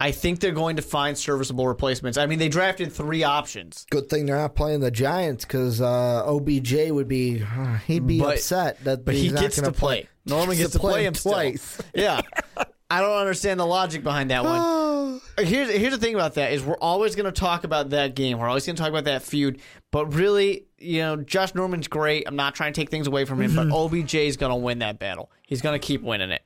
I 0.00 0.10
think 0.10 0.40
they're 0.40 0.50
going 0.50 0.76
to 0.76 0.82
find 0.82 1.16
serviceable 1.16 1.68
replacements. 1.68 2.18
I 2.18 2.26
mean, 2.26 2.40
they 2.40 2.48
drafted 2.48 2.92
three 2.92 3.22
options. 3.22 3.86
Good 3.90 4.08
thing 4.08 4.26
they're 4.26 4.36
not 4.36 4.56
playing 4.56 4.80
the 4.80 4.90
Giants 4.90 5.44
because 5.44 5.80
uh, 5.80 6.24
OBJ 6.26 6.90
would 6.90 7.06
be 7.06 7.42
uh, 7.42 7.76
he'd 7.86 8.06
be 8.06 8.18
But- 8.18 8.38
upset 8.38 8.82
that 8.84 9.04
But 9.04 9.14
he's 9.14 9.30
he 9.30 9.38
gets 9.38 9.56
to 9.56 9.62
gonna 9.62 9.72
play. 9.72 10.08
Norman 10.26 10.56
gets 10.56 10.72
to 10.72 10.80
play 10.80 11.04
him 11.06 11.14
still. 11.14 11.32
twice. 11.32 11.80
Yeah. 11.94 12.22
I 12.90 13.00
don't 13.00 13.16
understand 13.16 13.58
the 13.60 13.66
logic 13.66 14.02
behind 14.02 14.30
that 14.30 14.44
one. 14.44 14.90
Uh, 15.38 15.42
here's 15.42 15.70
here's 15.70 15.92
the 15.92 15.98
thing 15.98 16.14
about 16.14 16.34
that 16.34 16.52
is 16.52 16.62
we're 16.62 16.76
always 16.76 17.14
going 17.14 17.24
to 17.26 17.32
talk 17.32 17.64
about 17.64 17.90
that 17.90 18.14
game. 18.14 18.38
We're 18.38 18.48
always 18.48 18.66
going 18.66 18.76
to 18.76 18.82
talk 18.82 18.90
about 18.90 19.04
that 19.04 19.22
feud. 19.22 19.60
But 19.90 20.14
really, 20.14 20.66
you 20.78 21.00
know, 21.00 21.16
Josh 21.16 21.54
Norman's 21.54 21.88
great. 21.88 22.24
I'm 22.26 22.36
not 22.36 22.54
trying 22.54 22.72
to 22.72 22.80
take 22.80 22.90
things 22.90 23.06
away 23.06 23.24
from 23.24 23.40
him, 23.40 23.54
but 23.54 23.66
mm-hmm. 23.68 23.96
OBJ 23.96 24.14
is 24.14 24.36
going 24.36 24.50
to 24.50 24.56
win 24.56 24.80
that 24.80 24.98
battle. 24.98 25.30
He's 25.52 25.60
going 25.60 25.78
to 25.78 25.86
keep 25.86 26.00
winning 26.02 26.30
it 26.30 26.42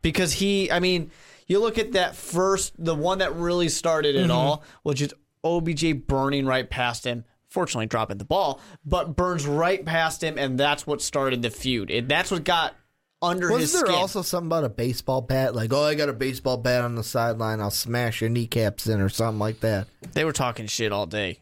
because 0.00 0.32
he. 0.32 0.70
I 0.70 0.80
mean, 0.80 1.10
you 1.46 1.60
look 1.60 1.76
at 1.76 1.92
that 1.92 2.16
first, 2.16 2.72
the 2.82 2.94
one 2.94 3.18
that 3.18 3.34
really 3.36 3.68
started 3.68 4.16
it 4.16 4.22
mm-hmm. 4.22 4.30
all, 4.30 4.64
which 4.82 5.02
is 5.02 5.12
OBJ 5.44 6.06
burning 6.06 6.46
right 6.46 6.68
past 6.68 7.04
him. 7.06 7.24
Fortunately, 7.48 7.84
dropping 7.86 8.16
the 8.16 8.24
ball, 8.24 8.60
but 8.84 9.14
burns 9.14 9.46
right 9.46 9.84
past 9.84 10.22
him, 10.24 10.38
and 10.38 10.58
that's 10.58 10.86
what 10.86 11.02
started 11.02 11.42
the 11.42 11.50
feud. 11.50 11.90
And 11.90 12.08
that's 12.08 12.30
what 12.30 12.44
got 12.44 12.74
under 13.22 13.48
his 13.48 13.60
Wasn't 13.60 13.86
there 13.86 13.92
skin. 13.92 14.00
also 14.00 14.22
something 14.22 14.48
about 14.48 14.64
a 14.64 14.68
baseball 14.68 15.20
bat? 15.20 15.54
Like, 15.54 15.72
oh, 15.72 15.84
I 15.84 15.94
got 15.94 16.08
a 16.08 16.12
baseball 16.14 16.56
bat 16.56 16.82
on 16.82 16.94
the 16.94 17.04
sideline. 17.04 17.60
I'll 17.60 17.70
smash 17.70 18.20
your 18.20 18.30
kneecaps 18.30 18.86
in, 18.86 19.00
or 19.00 19.08
something 19.08 19.38
like 19.38 19.60
that. 19.60 19.86
They 20.12 20.24
were 20.24 20.32
talking 20.32 20.66
shit 20.66 20.92
all 20.92 21.06
day. 21.06 21.38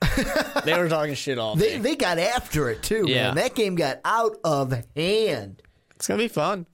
they 0.65 0.77
were 0.77 0.89
talking 0.89 1.15
shit 1.15 1.39
all 1.39 1.55
They 1.57 1.71
day. 1.71 1.79
they 1.79 1.97
got 1.97 2.19
after 2.19 2.71
it 2.71 2.83
too, 2.83 3.05
Yeah. 3.07 3.29
man. 3.29 3.37
That 3.37 3.55
game 3.55 3.75
got 3.75 4.01
out 4.05 4.37
of 4.45 4.73
hand. 4.97 5.63
It's 5.97 6.07
gonna 6.07 6.19
be 6.19 6.29
fun. 6.29 6.67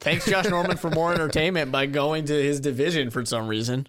Thanks, 0.00 0.26
Josh 0.26 0.46
Norman, 0.46 0.76
for 0.76 0.90
more 0.90 1.12
entertainment 1.14 1.72
by 1.72 1.86
going 1.86 2.26
to 2.26 2.34
his 2.34 2.60
division 2.60 3.10
for 3.10 3.24
some 3.24 3.48
reason, 3.48 3.86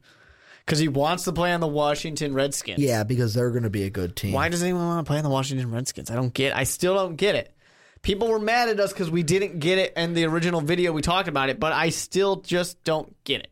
because 0.66 0.80
he 0.80 0.88
wants 0.88 1.26
to 1.26 1.34
play 1.34 1.52
on 1.54 1.60
the 1.60 1.68
Washington 1.68 2.34
Redskins. 2.34 2.80
Yeah, 2.80 3.04
because 3.04 3.34
they're 3.34 3.52
going 3.52 3.64
to 3.64 3.70
be 3.70 3.84
a 3.84 3.90
good 3.90 4.16
team. 4.16 4.32
Why 4.32 4.50
does 4.50 4.64
anyone 4.64 4.86
want 4.88 5.06
to 5.06 5.10
play 5.10 5.18
on 5.18 5.24
the 5.24 5.30
Washington 5.30 5.72
Redskins? 5.72 6.10
I 6.10 6.16
don't 6.16 6.34
get. 6.34 6.56
I 6.56 6.64
still 6.64 6.96
don't 6.96 7.16
get 7.16 7.36
it. 7.36 7.54
People 8.02 8.30
were 8.30 8.40
mad 8.40 8.70
at 8.70 8.80
us 8.80 8.94
because 8.94 9.12
we 9.12 9.24
didn't 9.24 9.60
get 9.60 9.80
it 9.80 9.94
in 9.98 10.14
the 10.14 10.26
original 10.26 10.62
video. 10.62 10.94
We 10.94 11.02
talked 11.02 11.28
about 11.28 11.50
it, 11.50 11.60
but 11.60 11.74
I 11.74 11.90
still 11.90 12.38
just 12.38 12.84
don't 12.84 13.14
get 13.24 13.42
it. 13.42 13.52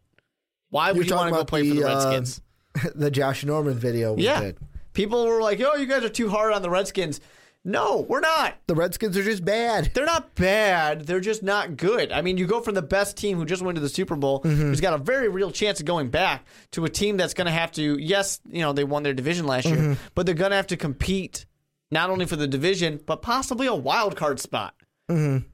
Why 0.69 0.91
would 0.91 0.97
You're 0.97 1.05
you 1.05 1.15
want 1.15 1.33
to 1.33 1.39
go 1.39 1.45
play 1.45 1.67
for 1.67 1.75
the 1.75 1.83
uh, 1.83 1.95
Redskins? 1.95 2.41
the 2.95 3.11
Josh 3.11 3.43
Norman 3.43 3.75
video 3.75 4.13
we 4.13 4.23
yeah, 4.23 4.41
did. 4.41 4.57
people 4.93 5.25
were 5.25 5.41
like, 5.41 5.59
"Oh, 5.61 5.75
you 5.75 5.85
guys 5.85 6.03
are 6.03 6.09
too 6.09 6.29
hard 6.29 6.53
on 6.53 6.61
the 6.61 6.69
Redskins." 6.69 7.19
No, 7.67 8.05
we're 8.07 8.19
not. 8.19 8.57
The 8.67 8.75
Redskins 8.75 9.17
are 9.17 9.23
just 9.23 9.43
bad. 9.43 9.89
They're 9.95 10.05
not 10.05 10.35
bad. 10.35 11.07
They're 11.07 11.19
just 11.19 11.41
not 11.41 11.77
good. 11.77 12.11
I 12.11 12.21
mean, 12.21 12.37
you 12.37 12.45
go 12.45 12.61
from 12.61 12.75
the 12.75 12.83
best 12.83 13.17
team 13.17 13.39
who 13.39 13.45
just 13.45 13.63
went 13.63 13.75
to 13.75 13.81
the 13.81 13.89
Super 13.89 14.15
Bowl, 14.15 14.41
who's 14.43 14.79
got 14.79 14.93
a 14.93 14.99
very 14.99 15.29
real 15.29 15.49
chance 15.49 15.79
of 15.79 15.87
going 15.87 16.09
back, 16.11 16.45
to 16.71 16.85
a 16.85 16.89
team 16.89 17.17
that's 17.17 17.33
going 17.33 17.45
to 17.47 17.51
have 17.51 17.71
to. 17.71 17.97
Yes, 17.99 18.39
you 18.47 18.61
know 18.61 18.71
they 18.71 18.83
won 18.83 19.01
their 19.01 19.15
division 19.15 19.47
last 19.47 19.65
year, 19.65 19.97
but 20.13 20.27
they're 20.27 20.35
going 20.35 20.51
to 20.51 20.57
have 20.57 20.67
to 20.67 20.77
compete 20.77 21.47
not 21.89 22.11
only 22.11 22.25
for 22.27 22.35
the 22.35 22.47
division 22.47 22.99
but 23.03 23.23
possibly 23.23 23.65
a 23.65 23.73
wild 23.75 24.15
card 24.15 24.39
spot. 24.39 24.75
Mm-hmm. 25.09 25.47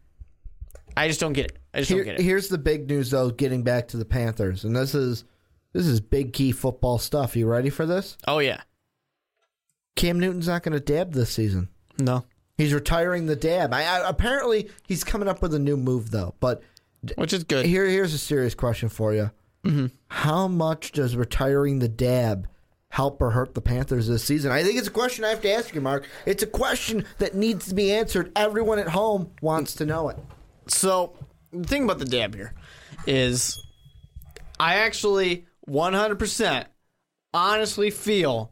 I 0.98 1.08
just 1.08 1.22
don't 1.22 1.32
get 1.34 1.46
it. 1.46 1.58
I 1.74 1.80
just 1.80 1.90
Here- 1.92 2.04
don't 2.04 2.16
get 2.16 2.20
it. 2.20 2.24
here's 2.24 2.50
the 2.50 2.58
big 2.58 2.90
news, 2.90 3.12
though. 3.12 3.30
Getting 3.30 3.64
back 3.64 3.88
to 3.90 3.98
the 3.98 4.04
Panthers, 4.06 4.66
and 4.66 4.76
this 4.76 4.94
is 4.94 5.24
this 5.72 5.88
is 5.88 6.02
big 6.02 6.34
key 6.34 6.52
football 6.52 6.98
stuff. 6.98 7.38
You 7.38 7.48
ready 7.48 7.70
for 7.70 7.86
this? 7.86 8.18
oh 8.28 8.40
yeah, 8.40 8.64
Cam 9.96 10.20
Newton's 10.20 10.48
not 10.50 10.64
going 10.64 10.74
to 10.74 10.82
dab 10.82 11.14
this 11.14 11.30
season. 11.30 11.70
No, 12.02 12.26
He's 12.58 12.74
retiring 12.74 13.26
the 13.26 13.36
dab. 13.36 13.74
I, 13.74 13.84
I, 13.84 14.08
apparently, 14.08 14.70
he's 14.88 15.04
coming 15.04 15.28
up 15.28 15.42
with 15.42 15.54
a 15.56 15.60
new 15.60 15.78
move, 15.78 16.12
though. 16.12 16.36
But 16.40 16.62
which 17.16 17.34
is 17.34 17.44
good. 17.44 17.66
here, 17.66 17.88
here's 17.88 18.14
a 18.14 18.20
serious 18.20 18.54
question 18.54 18.88
for 18.88 19.14
you: 19.14 19.32
Mm-hmm. 19.64 19.88
How 20.08 20.48
much 20.48 20.92
does 20.92 21.16
retiring 21.16 21.80
the 21.80 21.88
dab 21.88 22.48
help 22.90 23.22
or 23.22 23.32
hurt 23.32 23.54
the 23.54 23.62
Panthers 23.62 24.08
this 24.08 24.24
season? 24.24 24.52
I 24.52 24.64
think 24.64 24.78
it's 24.78 24.88
a 24.88 24.92
question 24.92 25.24
I 25.24 25.30
have 25.30 25.42
to 25.42 25.52
ask 25.52 25.74
you, 25.74 25.82
Mark. 25.82 26.08
It's 26.26 26.44
a 26.44 26.48
question 26.48 27.06
that 27.20 27.36
needs 27.36 27.68
to 27.70 27.76
be 27.76 27.92
answered. 27.92 28.32
Everyone 28.36 28.80
at 28.80 28.90
home 28.90 29.32
wants 29.42 29.76
to 29.76 29.86
know 29.86 30.10
it. 30.10 30.18
So 30.68 31.14
the 31.52 31.68
thing 31.68 31.84
about 31.84 32.00
the 32.00 32.06
dab 32.06 32.36
here 32.36 32.54
is, 33.08 33.60
I 34.60 34.76
actually 34.76 35.46
100% 35.68 36.66
honestly 37.34 37.90
feel 37.92 38.51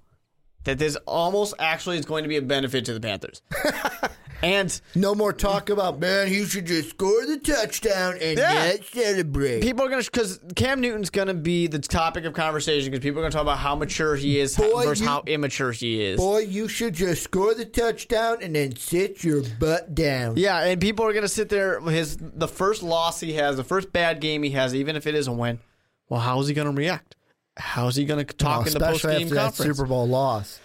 that 0.69 0.77
this 0.77 0.95
almost 1.07 1.53
actually 1.59 1.97
is 1.97 2.05
going 2.05 2.23
to 2.23 2.29
be 2.29 2.37
a 2.37 2.41
benefit 2.41 2.85
to 2.85 2.93
the 2.93 2.99
Panthers. 2.99 3.41
and 4.43 4.79
No 4.95 5.15
more 5.15 5.33
talk 5.33 5.69
about 5.69 5.99
man. 5.99 6.27
He 6.27 6.45
should 6.45 6.65
just 6.67 6.91
score 6.91 7.25
the 7.25 7.37
touchdown 7.37 8.17
and 8.21 8.37
Yeah. 8.37 8.71
not 8.75 8.85
celebrate. 8.85 9.61
people 9.61 9.83
are 9.85 9.89
going 9.89 10.01
to, 10.01 10.09
because 10.11 10.39
Cam 10.55 10.79
Newton's 10.79 11.09
going 11.09 11.27
to 11.27 11.33
be 11.33 11.67
the 11.67 11.79
topic 11.79 12.25
of 12.25 12.33
conversation 12.33 12.91
because 12.91 13.03
people 13.03 13.19
are 13.19 13.23
going 13.23 13.31
to 13.31 13.35
talk 13.35 13.41
about 13.43 13.57
how 13.57 13.75
mature 13.75 14.15
he 14.15 14.39
is 14.39 14.55
Boy, 14.55 14.83
versus 14.85 15.01
you- 15.01 15.07
how 15.07 15.23
immature 15.25 15.71
he 15.71 16.03
is. 16.03 16.17
Boy, 16.19 16.39
you 16.41 16.67
should 16.67 16.93
just 16.93 17.23
score 17.23 17.53
the 17.53 17.65
touchdown 17.65 18.37
and 18.41 18.55
then 18.55 18.75
sit 18.75 19.23
your 19.23 19.41
butt 19.59 19.95
down. 19.95 20.35
Yeah, 20.37 20.63
and 20.63 20.79
people 20.79 21.05
are 21.05 21.11
going 21.13 21.23
to 21.23 21.27
sit 21.27 21.49
there. 21.49 21.81
His 21.81 22.15
the 22.19 22.47
first 22.47 22.83
loss 22.83 23.19
he 23.19 23.33
has, 23.33 23.57
the 23.57 23.63
first 23.63 23.91
bad 23.91 24.21
game 24.21 24.43
he 24.43 24.51
has, 24.51 24.73
even 24.75 24.95
if 24.95 25.07
it 25.07 25.15
is 25.15 25.27
a 25.27 25.31
win. 25.33 25.59
Well, 26.07 26.21
how 26.21 26.39
is 26.39 26.47
he 26.47 26.53
going 26.53 26.67
to 26.69 26.73
react? 26.73 27.15
How 27.59 27.87
is 27.87 27.95
he 27.95 28.05
going 28.05 28.25
to 28.25 28.33
talk 28.33 28.65
in 28.67 28.73
the 28.73 28.79
post 28.79 29.03
game 29.03 29.29
conference? 29.29 29.57
Super 29.57 29.85
Bowl 29.85 30.07
loss. 30.07 30.59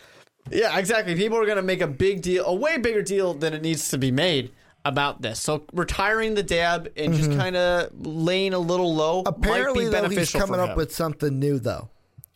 Yeah, 0.50 0.78
exactly. 0.78 1.14
People 1.14 1.38
are 1.38 1.44
going 1.46 1.56
to 1.56 1.62
make 1.62 1.80
a 1.80 1.86
big 1.86 2.22
deal, 2.22 2.44
a 2.46 2.54
way 2.54 2.78
bigger 2.78 3.02
deal 3.02 3.34
than 3.34 3.52
it 3.54 3.62
needs 3.62 3.88
to 3.90 3.98
be 3.98 4.10
made 4.10 4.52
about 4.84 5.22
this. 5.22 5.40
So 5.40 5.64
retiring 5.72 6.34
the 6.34 6.42
dab 6.42 6.92
and 6.96 7.14
just 7.14 7.30
kind 7.32 7.56
of 7.56 7.88
laying 8.06 8.52
a 8.52 8.58
little 8.58 8.94
low 8.94 9.22
Mm-hmm. 9.24 9.28
Apparently, 9.42 9.84
might 9.84 9.90
be 9.90 9.96
though, 9.96 10.02
beneficial 10.02 10.40
he's 10.40 10.46
coming 10.50 10.60
up 10.60 10.76
with 10.76 10.94
something 10.94 11.38
new, 11.38 11.58
though. 11.58 11.88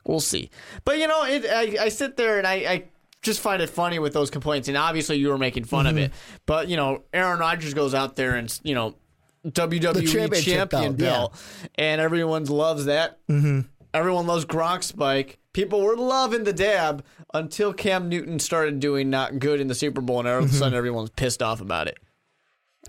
We'll 0.07 0.21
see. 0.21 0.51
But 0.87 0.99
you 0.99 1.07
know, 1.07 1.25
it, 1.25 1.45
I, 1.45 1.85
I 1.85 1.89
sit 1.91 2.17
there 2.17 2.39
and 2.39 2.47
I, 2.47 2.55
I 2.55 2.85
just 3.21 3.41
find 3.41 3.61
it 3.61 3.69
funny 3.69 3.99
with 3.99 4.15
those 4.15 4.31
complaints. 4.31 4.69
And 4.69 4.77
obviously, 4.79 5.17
you 5.19 5.29
were 5.29 5.37
making 5.39 5.65
fun 5.65 5.85
Mm-hmm. 5.85 5.99
of 5.99 6.05
it. 6.05 6.13
But 6.47 6.69
you 6.69 6.79
know, 6.79 7.03
Aaron 7.13 7.39
Rodgers 7.39 7.75
goes 7.75 7.93
out 7.95 8.17
there 8.17 8.37
and 8.37 8.59
you 8.65 8.75
know, 8.75 8.95
WWE 9.47 10.43
champion 10.43 10.95
belt, 10.95 11.33
belt, 11.33 11.43
and 11.75 12.01
everyone 12.01 12.45
loves 12.47 12.87
that. 12.87 13.19
Mm-hmm. 13.29 13.61
Everyone 13.95 14.27
loves 14.27 14.45
Gronk 14.45 14.83
Spike. 14.83 15.39
People 15.53 15.81
were 15.81 15.97
loving 15.97 16.45
the 16.45 16.53
dab 16.53 17.05
until 17.35 17.73
Cam 17.73 18.09
Newton 18.09 18.39
started 18.39 18.81
doing 18.81 19.11
not 19.11 19.39
good 19.39 19.61
in 19.61 19.67
the 19.69 19.75
Super 19.75 20.01
Bowl, 20.01 20.21
and 20.21 20.29
all 20.29 20.39
of 20.39 20.45
a 20.45 20.47
Mm-hmm. 20.49 20.57
sudden 20.57 20.75
everyone's 20.75 21.11
pissed 21.11 21.43
off 21.43 21.61
about 21.61 21.89
it. 21.89 21.99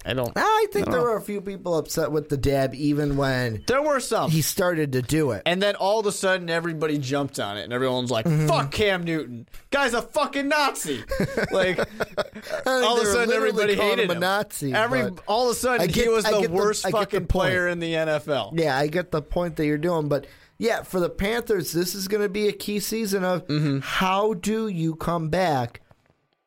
I 0.05 0.13
don't. 0.13 0.31
I 0.35 0.67
think 0.71 0.89
there 0.89 1.01
were 1.01 1.17
a 1.17 1.21
few 1.21 1.41
people 1.41 1.77
upset 1.77 2.11
with 2.11 2.29
the 2.29 2.37
dab, 2.37 2.73
even 2.73 3.17
when 3.17 3.63
There 3.67 3.81
were 3.81 3.99
some. 3.99 4.31
he 4.31 4.41
started 4.41 4.93
to 4.93 5.01
do 5.01 5.31
it. 5.31 5.41
And 5.45 5.61
then 5.61 5.75
all 5.75 5.99
of 5.99 6.05
a 6.05 6.11
sudden, 6.13 6.49
everybody 6.49 6.97
jumped 6.97 7.37
on 7.37 7.57
it, 7.57 7.63
and 7.63 7.73
everyone's 7.73 8.09
like, 8.11 8.25
Mm-hmm. 8.25 8.47
"Fuck 8.47 8.71
Cam 8.71 9.03
Newton, 9.03 9.49
guy's 9.71 9.93
a 9.93 10.01
fucking 10.01 10.47
Nazi!" 10.47 10.99
like 11.51 11.79
I 11.79 11.83
think 11.85 12.65
all 12.65 12.97
of 12.97 13.03
they 13.03 13.03
a 13.03 13.07
were 13.07 13.13
sudden, 13.13 13.27
literally 13.29 13.35
everybody 13.35 13.75
calling 13.75 13.89
hated 13.97 14.11
him 14.11 14.17
a. 14.17 14.19
Nazi, 14.19 14.73
Every 14.73 15.09
but 15.09 15.23
all 15.27 15.49
of 15.49 15.51
a 15.51 15.59
sudden, 15.59 15.81
I 15.81 15.87
get- 15.87 16.03
he 16.03 16.09
was 16.09 16.23
I 16.23 16.31
the 16.31 16.41
get 16.41 16.49
the- 16.51 16.55
worst 16.55 16.85
I 16.85 16.91
get 16.91 16.93
the 16.99 16.99
fucking 17.05 17.19
point. 17.27 17.29
player 17.49 17.67
in 17.67 17.79
the 17.79 17.93
NFL. 17.93 18.51
Yeah, 18.59 18.77
I 18.77 18.87
get 18.87 19.11
the 19.11 19.21
point 19.21 19.57
that 19.57 19.65
you're 19.65 19.77
doing, 19.77 20.07
but 20.07 20.27
yeah, 20.59 20.83
for 20.83 20.99
the 20.99 21.09
Panthers, 21.09 21.71
this 21.71 21.95
is 21.95 22.07
going 22.07 22.21
to 22.21 22.29
be 22.29 22.47
a 22.47 22.51
key 22.51 22.79
season 22.79 23.23
of 23.23 23.47
Mm-hmm. 23.47 23.79
how 23.81 24.33
do 24.35 24.67
you 24.67 24.95
come 24.95 25.29
back 25.29 25.81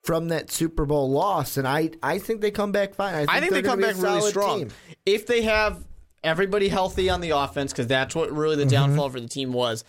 from 0.04 0.28
that 0.28 0.50
Super 0.50 0.84
Bowl 0.84 1.10
loss, 1.10 1.56
and 1.56 1.66
I 1.66 1.90
I 2.02 2.18
think 2.18 2.40
they 2.40 2.50
come 2.50 2.70
back 2.72 2.94
fine. 2.94 3.14
I 3.14 3.18
think, 3.20 3.30
I 3.30 3.40
think 3.40 3.52
they're 3.52 3.62
come 3.62 3.80
back 3.80 3.96
really 3.96 4.30
strong 4.30 4.58
team. 4.60 4.68
if 5.06 5.26
they 5.26 5.42
have 5.42 5.84
everybody 6.24 6.68
healthy 6.68 7.08
on 7.10 7.20
the 7.20 7.30
offense, 7.30 7.72
because 7.72 7.86
that's 7.88 8.14
what 8.14 8.30
really 8.30 8.56
Mm-hmm. 8.56 8.68
the 8.68 8.70
downfall 8.74 9.10
for 9.10 9.20
the 9.20 9.28
team 9.28 9.52
was. 9.52 9.84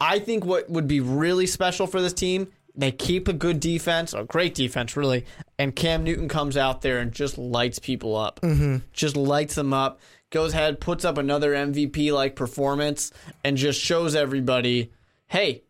I 0.00 0.18
think 0.18 0.44
what 0.44 0.68
would 0.68 0.88
be 0.88 0.98
really 1.00 1.46
special 1.46 1.86
for 1.86 2.00
this 2.02 2.12
team, 2.12 2.48
they 2.74 2.90
keep 2.90 3.28
a 3.28 3.32
good 3.32 3.60
defense, 3.60 4.14
a 4.14 4.24
great 4.24 4.54
defense, 4.54 4.96
really, 4.96 5.26
and 5.58 5.76
Cam 5.76 6.02
Newton 6.02 6.28
comes 6.28 6.56
out 6.56 6.80
there 6.82 6.98
and 6.98 7.12
just 7.12 7.38
lights 7.38 7.78
people 7.78 8.16
up, 8.16 8.40
mm-hmm. 8.40 8.78
just 8.92 9.16
lights 9.16 9.54
them 9.54 9.72
up, 9.72 10.00
goes 10.32 10.52
ahead, 10.52 10.80
puts 10.80 11.04
up 11.04 11.18
another 11.18 11.52
MVP 11.52 12.12
like 12.12 12.34
performance, 12.34 13.12
and 13.44 13.56
just 13.56 13.80
shows 13.80 14.16
everybody, 14.16 14.90
hey, 15.28 15.62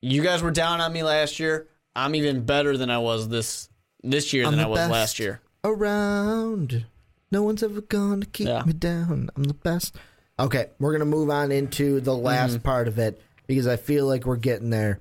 you 0.00 0.22
guys 0.22 0.42
were 0.42 0.50
down 0.50 0.80
on 0.80 0.92
me 0.92 1.04
last 1.04 1.38
year. 1.38 1.68
I'm 1.94 2.16
even 2.16 2.44
better 2.44 2.76
than 2.76 2.90
I 2.90 2.98
was 2.98 3.28
this 3.28 3.68
this 4.02 4.32
year 4.32 4.46
I'm 4.46 4.56
than 4.56 4.64
I 4.64 4.66
was 4.66 4.90
last 4.90 5.20
year. 5.20 5.40
Around, 5.62 6.86
no 7.30 7.42
one's 7.42 7.62
ever 7.62 7.80
gonna 7.82 8.26
keep 8.26 8.48
Yeah. 8.48 8.62
me 8.64 8.72
down. 8.72 9.30
I'm 9.36 9.44
the 9.44 9.54
best. 9.54 9.94
Okay, 10.40 10.66
we're 10.80 10.92
gonna 10.92 11.04
move 11.04 11.30
on 11.30 11.52
into 11.52 12.00
the 12.00 12.16
last 12.16 12.52
Mm-hmm. 12.54 12.62
part 12.62 12.88
of 12.88 12.98
it 12.98 13.20
because 13.46 13.66
I 13.66 13.76
feel 13.76 14.06
like 14.06 14.24
we're 14.26 14.36
getting 14.36 14.70
there. 14.70 14.98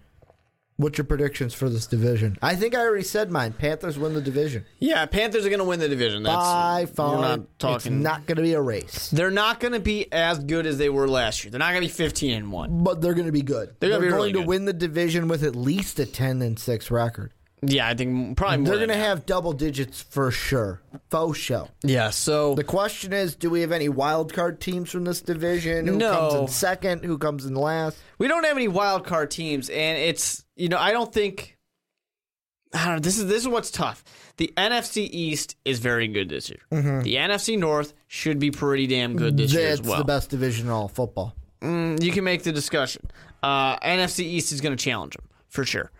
What's 0.78 0.98
your 0.98 1.06
predictions 1.06 1.54
for 1.54 1.70
this 1.70 1.86
division? 1.86 2.38
I 2.42 2.56
think 2.56 2.74
I 2.74 2.80
already 2.80 3.04
said 3.04 3.30
mine. 3.30 3.54
Panthers 3.54 4.00
win 4.00 4.16
the 4.16 4.22
division 4.22 4.66
Yeah, 4.80 5.06
Panthers 5.06 5.46
are 5.46 5.50
going 5.50 5.60
to 5.60 5.66
win 5.66 5.80
the 5.80 5.88
division. 5.88 6.24
That's 6.24 6.36
by 6.36 6.82
we're 6.88 6.96
far. 6.96 7.38
not 7.62 7.76
It's 7.76 7.86
not 7.88 8.26
going 8.26 8.38
to 8.38 8.42
be 8.42 8.54
a 8.54 8.62
race, 8.62 9.10
they're 9.12 9.30
not 9.30 9.60
going 9.60 9.74
to 9.74 9.80
be 9.80 10.12
as 10.12 10.40
good 10.40 10.66
as 10.66 10.78
they 10.80 10.90
were 10.90 11.08
last 11.08 11.44
year. 11.44 11.52
They're 11.52 11.60
not 11.60 11.72
going 11.72 11.82
to 11.84 11.88
be 11.88 11.94
fifteen 11.94 12.34
and 12.36 12.52
one. 12.52 12.84
but 12.84 13.00
they're 13.02 13.14
going 13.14 13.28
to 13.28 13.32
be 13.32 13.44
good. 13.44 13.76
They're 13.80 13.92
gonna 13.92 14.02
be 14.02 14.08
going 14.08 14.16
really 14.18 14.34
to 14.34 14.40
good. 14.40 14.48
win 14.48 14.66
the 14.66 14.74
division 14.74 15.28
with 15.28 15.44
at 15.44 15.56
least 15.56 16.00
a 16.00 16.06
ten 16.06 16.42
and 16.42 16.58
six 16.58 16.90
record. 16.90 17.32
Yeah, 17.64 17.88
I 17.88 17.94
think 17.94 18.38
probably 18.38 18.58
more 18.58 18.66
They're 18.68 18.88
going 18.88 18.90
to 19.00 19.04
have 19.06 19.26
double 19.28 19.54
digits 19.54 20.02
for 20.02 20.32
sure. 20.32 20.82
Faux 21.12 21.38
show. 21.38 21.68
Yeah, 21.84 22.10
so 22.10 22.56
The 22.56 22.64
question 22.64 23.14
is, 23.14 23.36
do 23.36 23.50
we 23.52 23.62
have 23.62 23.72
any 23.72 23.88
wild 23.88 24.34
card 24.34 24.60
teams 24.60 24.90
from 24.90 25.04
this 25.04 25.22
division? 25.22 25.86
Who 25.86 26.00
comes 26.00 26.34
No. 26.34 26.42
in 26.42 26.48
second? 26.48 27.06
Who 27.06 27.18
comes 27.20 27.46
in 27.46 27.54
last? 27.54 28.00
we 28.18 28.28
don't 28.28 28.44
have 28.46 28.58
any 28.58 28.68
wild 28.68 29.06
card 29.06 29.30
teams, 29.30 29.70
and 29.70 29.98
it's 30.00 30.44
you 30.56 30.70
know 30.70 30.78
I 30.80 30.92
don't 30.92 31.14
think 31.14 31.58
I 32.74 32.86
don't 32.86 32.96
know. 32.96 33.00
This 33.02 33.20
is 33.20 33.28
this 33.28 33.42
is 33.44 33.48
what's 33.48 33.70
tough. 33.70 34.04
The 34.38 34.52
NFC 34.58 35.08
East 35.12 35.56
is 35.66 35.78
very 35.80 36.08
good 36.08 36.30
this 36.30 36.50
year. 36.50 36.62
The 36.72 37.16
NFC 37.16 37.60
North 37.60 37.94
should 38.08 38.40
be 38.40 38.50
pretty 38.50 38.88
damn 38.88 39.16
good 39.16 39.38
this 39.38 39.54
year 39.54 39.70
That's 39.70 39.82
as 39.82 39.88
well. 39.88 40.00
the 40.00 40.06
best 40.06 40.30
division 40.32 40.66
in 40.68 40.72
all 40.72 40.88
football. 40.88 41.36
Mm, 41.62 42.02
you 42.02 42.12
can 42.12 42.24
make 42.24 42.42
the 42.42 42.52
discussion. 42.52 43.12
Uh, 43.44 43.78
NFC 43.82 44.22
East 44.22 44.52
is 44.52 44.62
going 44.62 44.76
to 44.76 44.84
challenge 44.84 45.14
them 45.16 45.26
for 45.48 45.64
sure. 45.64 45.92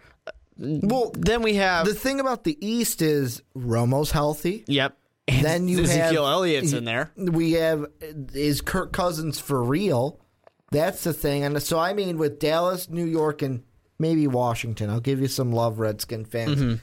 Well, 0.58 1.12
Then 1.16 1.42
we 1.42 1.56
have 1.56 1.86
the 1.86 1.94
thing 1.94 2.20
about 2.20 2.44
the 2.44 2.58
East 2.66 3.02
is 3.02 3.42
Romo's 3.56 4.12
healthy. 4.12 4.64
yep. 4.68 4.98
And 5.28 5.46
Then 5.46 5.68
you 5.68 5.78
have 5.78 5.86
Ezekiel 5.86 6.26
have 6.26 6.34
Elliott's 6.34 6.74
in 6.74 6.84
there. 6.84 7.12
We 7.16 7.54
have 7.54 7.86
is 8.34 8.60
Kirk 8.62 8.92
Cousins 8.92 9.40
for 9.40 9.64
real? 9.64 10.20
That's 10.72 11.04
the 11.04 11.14
thing. 11.14 11.44
And 11.44 11.62
so 11.62 11.78
I 11.80 11.94
mean, 11.94 12.18
with 12.18 12.40
Dallas, 12.40 12.90
New 12.90 13.06
York, 13.06 13.42
and 13.42 13.64
maybe 14.00 14.28
Washington, 14.28 14.90
I'll 14.90 15.00
give 15.00 15.22
you 15.22 15.28
some 15.28 15.52
love, 15.52 15.80
Redskin 15.80 16.26
fans. 16.26 16.80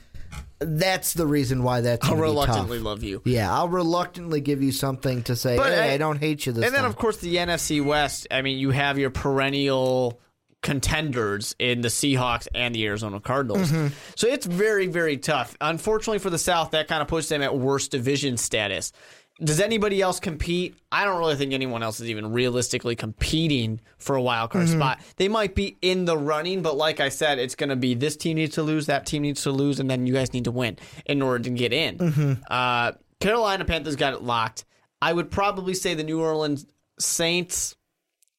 That's 0.60 1.14
the 1.14 1.26
reason 1.26 1.62
why 1.62 1.80
that's 1.82 2.04
Mm-hmm. 2.04 2.14
I'll 2.14 2.20
reluctantly 2.20 2.78
love 2.80 3.02
you. 3.02 3.22
Yeah, 3.24 3.52
I'll 3.54 3.68
reluctantly 3.68 4.40
give 4.40 4.62
you 4.62 4.72
something 4.72 5.22
to 5.24 5.36
say. 5.36 5.56
But 5.56 5.72
hey, 5.72 5.90
I- 5.90 5.94
I, 5.94 5.96
don't 5.98 6.18
hate 6.18 6.46
you 6.46 6.52
this 6.52 6.64
And 6.66 6.74
then, 6.74 6.84
of 6.84 6.96
course, 6.96 7.16
the 7.18 7.36
NFC 7.36 7.84
West. 7.84 8.26
I 8.30 8.42
mean, 8.42 8.58
you 8.58 8.70
have 8.70 8.98
your 8.98 9.10
perennial 9.10 10.20
contenders 10.62 11.54
in 11.58 11.80
the 11.80 11.88
Seahawks 11.88 12.48
and 12.54 12.74
the 12.74 12.84
Arizona 12.86 13.20
Cardinals. 13.20 13.70
Mm-hmm. 13.70 13.94
So 14.16 14.26
it's 14.28 14.46
very, 14.46 14.86
very 14.86 15.16
tough. 15.16 15.56
Unfortunately 15.60 16.18
for 16.18 16.30
the 16.30 16.38
South, 16.38 16.72
that 16.72 16.88
kind 16.88 17.00
of 17.02 17.08
puts 17.08 17.28
them 17.28 17.42
at 17.42 17.56
worst 17.56 17.90
division 17.90 18.36
status. 18.36 18.92
Does 19.40 19.60
anybody 19.60 20.02
else 20.02 20.18
compete? 20.18 20.74
I 20.90 21.04
don't 21.04 21.20
really 21.20 21.36
think 21.36 21.52
anyone 21.52 21.84
else 21.84 22.00
is 22.00 22.10
even 22.10 22.32
realistically 22.32 22.96
competing 22.96 23.80
for 23.98 24.16
a 24.16 24.22
wild 24.22 24.50
card 24.50 24.66
Mm-hmm. 24.66 24.80
spot. 24.80 25.00
They 25.16 25.28
might 25.28 25.54
be 25.54 25.76
in 25.80 26.06
the 26.06 26.18
running, 26.18 26.60
but 26.60 26.76
like 26.76 26.98
I 26.98 27.08
said, 27.08 27.38
it's 27.38 27.54
going 27.54 27.70
to 27.70 27.76
be 27.76 27.94
this 27.94 28.16
team 28.16 28.34
needs 28.34 28.56
to 28.56 28.64
lose, 28.64 28.86
that 28.86 29.06
team 29.06 29.22
needs 29.22 29.44
to 29.44 29.52
lose, 29.52 29.78
and 29.78 29.88
then 29.88 30.08
you 30.08 30.12
guys 30.12 30.32
need 30.32 30.44
to 30.44 30.50
win 30.50 30.76
in 31.06 31.22
order 31.22 31.44
to 31.44 31.50
get 31.50 31.72
in. 31.72 31.98
Mm-hmm. 31.98 32.32
Uh, 32.50 32.92
Carolina 33.20 33.64
Panthers 33.64 33.94
got 33.94 34.12
it 34.12 34.22
locked. 34.22 34.64
I 35.00 35.12
would 35.12 35.30
probably 35.30 35.74
say 35.74 35.94
the 35.94 36.02
New 36.02 36.20
Orleans 36.20 36.66
Saints. 36.98 37.76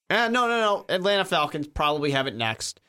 Eh, 0.10 0.28
no, 0.30 0.47
no, 0.47 0.60
no. 0.60 0.86
Atlanta 0.89 1.26
Falcons 1.26 1.68
probably 1.68 2.12
have 2.12 2.28
it 2.28 2.36
next. 2.36 2.80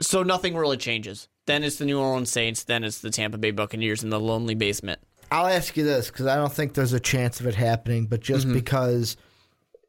So 0.00 0.22
nothing 0.22 0.56
really 0.56 0.76
changes. 0.76 1.28
Then 1.46 1.64
it's 1.64 1.76
the 1.76 1.84
New 1.84 1.98
Orleans 2.00 2.30
Saints. 2.30 2.64
Then 2.64 2.84
it's 2.84 3.00
the 3.00 3.10
Tampa 3.10 3.38
Bay 3.38 3.50
Buccaneers 3.52 4.02
in 4.02 4.10
the 4.10 4.20
lonely 4.20 4.54
basement. 4.54 5.00
I'll 5.30 5.46
ask 5.46 5.76
you 5.76 5.84
this 5.84 6.08
because 6.08 6.26
I 6.26 6.36
don't 6.36 6.52
think 6.52 6.74
there's 6.74 6.92
a 6.92 7.00
chance 7.00 7.40
of 7.40 7.46
it 7.46 7.54
happening, 7.54 8.06
but 8.06 8.20
just 8.20 8.46
Mm-hmm. 8.46 8.54
because 8.54 9.16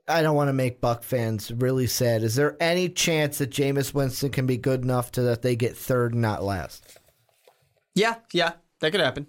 I 0.08 0.22
don't 0.22 0.36
want 0.36 0.50
to 0.50 0.54
make 0.54 0.82
Buck 0.82 1.04
fans 1.04 1.52
really 1.52 1.88
sad, 1.88 2.24
is 2.24 2.36
there 2.36 2.58
any 2.60 2.90
chance 2.90 3.38
that 3.38 3.52
Jameis 3.52 3.94
Winston 3.94 4.32
can 4.32 4.46
be 4.48 4.58
good 4.58 4.82
enough 4.84 5.12
to 5.14 5.22
that 5.24 5.42
they 5.44 5.56
get 5.56 5.78
third 5.78 6.14
and 6.14 6.22
not 6.22 6.44
last? 6.44 6.98
Yeah, 7.96 8.16
yeah, 8.34 8.54
that 8.82 8.92
could 8.92 9.02
happen. 9.02 9.28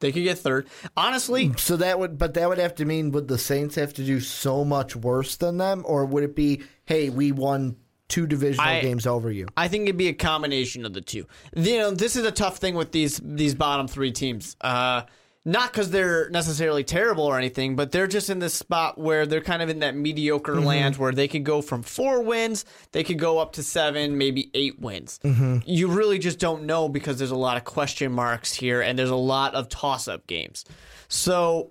They 0.00 0.12
could 0.12 0.24
get 0.24 0.38
third. 0.38 0.66
Honestly, 0.96 1.52
So 1.56 1.76
that 1.76 1.98
would, 1.98 2.18
but 2.18 2.34
that 2.34 2.48
would 2.48 2.58
have 2.58 2.74
to 2.76 2.84
mean 2.84 3.10
would 3.12 3.28
the 3.28 3.38
Saints 3.38 3.74
have 3.76 3.92
to 3.94 4.04
do 4.04 4.18
so 4.20 4.64
much 4.64 4.96
worse 4.96 5.36
than 5.36 5.58
them, 5.58 5.82
or 5.86 6.04
would 6.06 6.24
it 6.24 6.34
be, 6.34 6.62
hey, 6.86 7.10
we 7.10 7.32
won 7.32 7.76
two 8.08 8.26
divisional 8.26 8.66
I- 8.66 8.80
games 8.80 9.06
over 9.06 9.30
you? 9.30 9.46
I 9.56 9.68
think 9.68 9.84
it'd 9.84 9.96
be 9.96 10.08
a 10.08 10.12
combination 10.14 10.84
of 10.86 10.94
the 10.94 11.00
two. 11.02 11.26
You 11.54 11.78
know, 11.78 11.90
this 11.92 12.16
is 12.16 12.24
a 12.24 12.32
tough 12.32 12.56
thing 12.58 12.74
with 12.74 12.92
these 12.92 13.20
these 13.22 13.54
bottom 13.54 13.86
three 13.88 14.10
teams. 14.12 14.56
Uh, 14.60 15.02
not 15.44 15.72
because 15.72 15.90
they're 15.90 16.28
necessarily 16.30 16.84
terrible 16.84 17.24
or 17.24 17.38
anything, 17.38 17.74
but 17.74 17.92
they're 17.92 18.06
just 18.06 18.28
in 18.28 18.40
this 18.40 18.52
spot 18.52 18.98
where 18.98 19.24
they're 19.24 19.40
kind 19.40 19.62
of 19.62 19.70
in 19.70 19.78
that 19.78 19.96
mediocre 19.96 20.56
mm-hmm. 20.56 20.66
land 20.66 20.96
where 20.96 21.12
they 21.12 21.28
could 21.28 21.44
go 21.44 21.62
from 21.62 21.82
four 21.82 22.22
wins, 22.22 22.66
they 22.92 23.02
could 23.02 23.18
go 23.18 23.38
up 23.38 23.52
to 23.52 23.62
seven, 23.62 24.18
maybe 24.18 24.50
eight 24.52 24.78
wins. 24.78 25.18
Mm-hmm. 25.24 25.58
You 25.64 25.88
really 25.88 26.18
just 26.18 26.38
don't 26.38 26.64
know 26.64 26.88
because 26.88 27.18
there's 27.18 27.30
a 27.30 27.36
lot 27.36 27.56
of 27.56 27.64
question 27.64 28.12
marks 28.12 28.52
here 28.52 28.82
and 28.82 28.98
there's 28.98 29.10
a 29.10 29.16
lot 29.16 29.54
of 29.54 29.70
toss 29.70 30.08
up 30.08 30.26
games. 30.26 30.66
So 31.08 31.70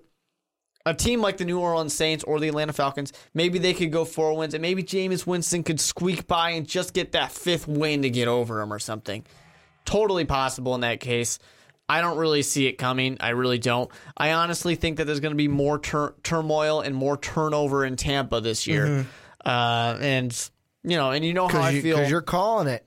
a 0.84 0.94
team 0.94 1.20
like 1.20 1.36
the 1.36 1.44
New 1.44 1.60
Orleans 1.60 1.94
Saints 1.94 2.24
or 2.24 2.40
the 2.40 2.48
Atlanta 2.48 2.72
Falcons, 2.72 3.12
maybe 3.34 3.60
they 3.60 3.74
could 3.74 3.92
go 3.92 4.04
four 4.04 4.36
wins, 4.36 4.54
and 4.54 4.62
maybe 4.62 4.82
Jameis 4.82 5.26
Winston 5.26 5.62
could 5.62 5.78
squeak 5.78 6.26
by 6.26 6.50
and 6.50 6.66
just 6.66 6.94
get 6.94 7.12
that 7.12 7.30
fifth 7.30 7.68
win 7.68 8.02
to 8.02 8.10
get 8.10 8.28
over 8.28 8.58
them 8.58 8.72
or 8.72 8.78
something. 8.78 9.24
Totally 9.84 10.24
possible 10.24 10.74
in 10.74 10.80
that 10.80 10.98
case. 10.98 11.38
I 11.90 12.00
don't 12.00 12.16
really 12.18 12.42
see 12.42 12.66
it 12.66 12.74
coming. 12.74 13.16
I 13.20 13.30
really 13.30 13.58
don't. 13.58 13.90
I 14.16 14.32
honestly 14.32 14.76
think 14.76 14.98
that 14.98 15.06
there's 15.06 15.18
going 15.20 15.32
to 15.32 15.36
be 15.36 15.48
more 15.48 15.78
tur- 15.78 16.14
turmoil 16.22 16.80
and 16.82 16.94
more 16.94 17.16
turnover 17.16 17.84
in 17.84 17.96
Tampa 17.96 18.40
this 18.40 18.66
year. 18.66 19.06
Uh, 19.44 19.98
and 20.00 20.50
you 20.84 20.96
know, 20.96 21.10
and 21.10 21.24
you 21.24 21.34
know 21.34 21.48
how 21.48 21.60
I 21.60 21.72
Because 21.72 21.82
feel. 21.82 22.08
you, 22.08 22.16
are 22.16 22.22
calling 22.22 22.68
it. 22.68 22.86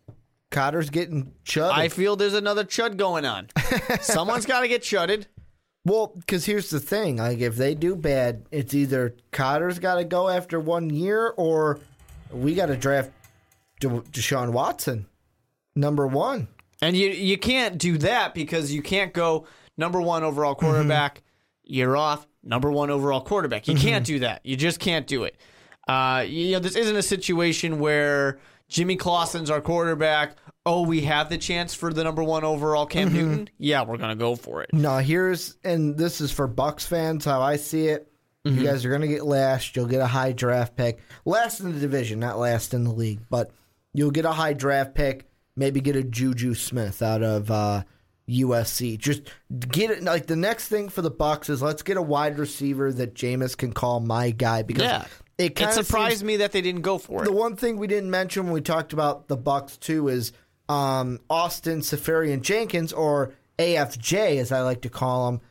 Koetter's 0.52 0.90
getting 0.90 1.34
chudded. 1.44 1.78
I 1.78 1.90
feel 1.90 2.16
there's 2.16 2.34
another 2.34 2.64
chud 2.64 2.96
going 2.96 3.26
on. 3.26 3.48
Someone's 4.02 4.46
got 4.46 4.62
to 4.62 4.68
get 4.68 4.84
chudded. 4.84 5.28
Well, 5.84 6.14
because 6.16 6.46
here's 6.46 6.70
the 6.70 6.80
thing: 6.80 7.18
like 7.18 7.40
if 7.40 7.56
they 7.58 7.76
do 7.76 7.96
bad, 7.98 8.46
it's 8.52 8.74
either 8.74 9.16
Koetter's 9.34 9.80
got 9.80 9.96
to 9.96 10.06
go 10.06 10.30
after 10.30 10.60
one 10.60 10.90
year, 10.90 11.34
or 11.36 11.82
we 12.32 12.56
got 12.56 12.68
to 12.68 12.78
draft 12.78 13.12
De- 13.82 13.90
Deshaun 13.90 14.54
Watson, 14.54 15.08
number 15.76 16.08
one. 16.08 16.48
And 16.84 16.98
you 16.98 17.10
you 17.10 17.38
can't 17.38 17.78
do 17.78 17.98
that 18.00 18.34
because 18.34 18.74
you 18.74 18.82
can't 18.82 19.14
go 19.14 19.48
number 19.78 20.02
one 20.02 20.24
overall 20.24 20.56
mm-hmm. 20.56 20.66
quarterback, 20.66 21.24
year 21.64 21.96
off, 21.96 22.28
number 22.44 22.72
one 22.72 22.90
overall 22.90 23.22
quarterback. 23.22 23.68
You 23.68 23.76
mm-hmm. 23.76 23.88
can't 23.88 24.06
do 24.06 24.20
that. 24.20 24.42
You 24.44 24.56
just 24.56 24.80
can't 24.80 25.08
do 25.08 25.24
it. 25.24 25.38
Uh, 25.88 26.26
you 26.28 26.54
know, 26.54 26.60
this 26.60 26.76
isn't 26.76 26.96
a 26.96 27.04
situation 27.04 27.80
where 27.80 28.40
Jimmy 28.68 28.96
Clausen's 28.96 29.50
our 29.50 29.62
quarterback. 29.62 30.38
Oh, 30.66 30.84
we 30.84 31.02
have 31.02 31.30
the 31.30 31.38
chance 31.38 31.74
for 31.74 31.92
the 31.92 32.04
number 32.04 32.24
one 32.24 32.44
overall 32.44 32.86
Cam 32.86 33.10
mm-hmm. 33.10 33.18
Newton. 33.18 33.50
Yeah, 33.58 33.84
we're 33.84 33.98
gonna 33.98 34.16
go 34.16 34.36
for 34.36 34.62
it. 34.64 34.74
No, 34.74 34.98
here's 34.98 35.58
and 35.64 35.98
this 35.98 36.22
is 36.22 36.32
for 36.32 36.48
Bucks 36.48 36.86
fans 36.86 37.26
how 37.26 37.42
I 37.42 37.58
see 37.58 37.88
it. 37.88 38.10
You 38.46 38.62
guys 38.62 38.84
are 38.84 38.90
going 38.90 39.02
to 39.02 39.08
get 39.08 39.26
last. 39.26 39.74
You'll 39.74 39.86
get 39.86 40.02
a 40.02 40.08
high 40.08 40.34
draft 40.34 40.76
pick, 40.76 41.00
last 41.24 41.62
in 41.62 41.72
the 41.72 41.80
division, 41.80 42.20
not 42.20 42.38
last 42.38 42.74
in 42.74 42.84
the 42.84 42.92
league, 42.92 43.22
but 43.30 43.52
you'll 43.94 44.12
get 44.12 44.26
a 44.26 44.34
high 44.34 44.52
draft 44.52 44.96
pick. 44.96 45.30
Maybe 45.56 45.82
get 45.82 45.96
a 45.96 46.04
Juju 46.04 46.54
Smith 46.56 47.02
out 47.02 47.22
of 47.24 47.52
uh, 47.52 47.84
USC. 48.30 48.98
Just 48.98 49.22
get 49.70 49.92
it. 49.92 50.04
Like 50.04 50.26
the 50.28 50.36
next 50.36 50.68
thing 50.68 50.90
for 50.90 51.02
the 51.02 51.12
Bucks 51.12 51.50
is 51.50 51.62
let's 51.62 51.84
get 51.84 51.98
a 51.98 52.02
wide 52.02 52.40
receiver 52.40 52.92
that 52.94 53.14
Jameis 53.14 53.56
can 53.56 53.72
call 53.74 54.00
my 54.00 54.32
guy 54.32 54.64
because 54.64 54.84
Yeah, 54.84 55.06
it 55.38 55.56
kind 55.56 55.70
of 55.78 55.86
surprised 55.86 56.24
me 56.24 56.38
that 56.38 56.52
they 56.54 56.62
didn't 56.62 56.82
go 56.82 56.98
for 56.98 57.22
it. 57.22 57.26
the 57.26 57.32
one 57.32 57.56
thing 57.56 57.78
we 57.78 57.88
didn't 57.88 58.10
mention 58.10 58.46
when 58.46 58.54
we 58.54 58.62
talked 58.62 58.94
about 58.94 59.28
the 59.28 59.38
Bucks 59.38 59.78
too 59.78 60.08
is 60.08 60.32
um, 60.70 61.20
Austin 61.30 61.82
Seferian-Jenkins 61.82 62.94
or 62.94 63.34
AFJ 63.60 64.38
as 64.38 64.52
I 64.52 64.62
like 64.62 64.82
to 64.82 64.90
call 64.90 65.28
him. 65.30 65.42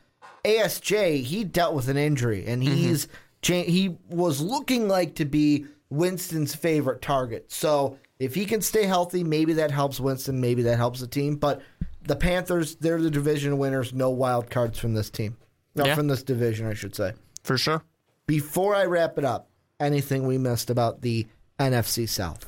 ASJ 0.43 1.21
he 1.23 1.43
dealt 1.45 1.73
with 1.73 1.87
an 1.87 1.95
injury 1.97 2.45
and 2.45 2.61
he's 2.61 3.07
cha- 3.41 3.63
he 3.63 3.95
was 4.09 4.41
looking 4.41 4.89
like 4.89 5.15
to 5.15 5.25
be 5.25 5.65
Winston's 5.89 6.53
favorite 6.55 7.01
target. 7.01 7.49
So 7.51 7.97
if 8.19 8.35
he 8.35 8.45
can 8.45 8.61
stay 8.61 8.83
healthy, 8.85 9.23
maybe 9.23 9.53
that 9.53 9.71
helps 9.71 9.99
Winston. 9.99 10.39
Maybe 10.39 10.63
that 10.63 10.77
helps 10.77 10.99
the 11.01 11.07
team. 11.07 11.35
But 11.35 11.61
the 12.05 12.15
Panthers, 12.15 12.75
they're 12.75 13.01
the 13.01 13.09
division 13.11 13.57
winners. 13.57 13.93
No 13.93 14.09
wild 14.09 14.49
cards 14.49 14.77
from 14.79 14.93
this 14.93 15.09
team. 15.09 15.37
No, 15.75 15.85
Yeah. 15.85 15.95
from 15.95 16.07
this 16.07 16.23
division, 16.23 16.67
I 16.67 16.73
should 16.73 16.95
say. 16.95 17.13
for 17.43 17.57
sure. 17.57 17.83
Before 18.27 18.75
I 18.75 18.85
wrap 18.85 19.17
it 19.17 19.25
up, 19.25 19.49
anything 19.79 20.25
we 20.25 20.37
missed 20.37 20.69
about 20.69 21.01
the 21.01 21.27
NFC 21.59 22.07
South? 22.07 22.45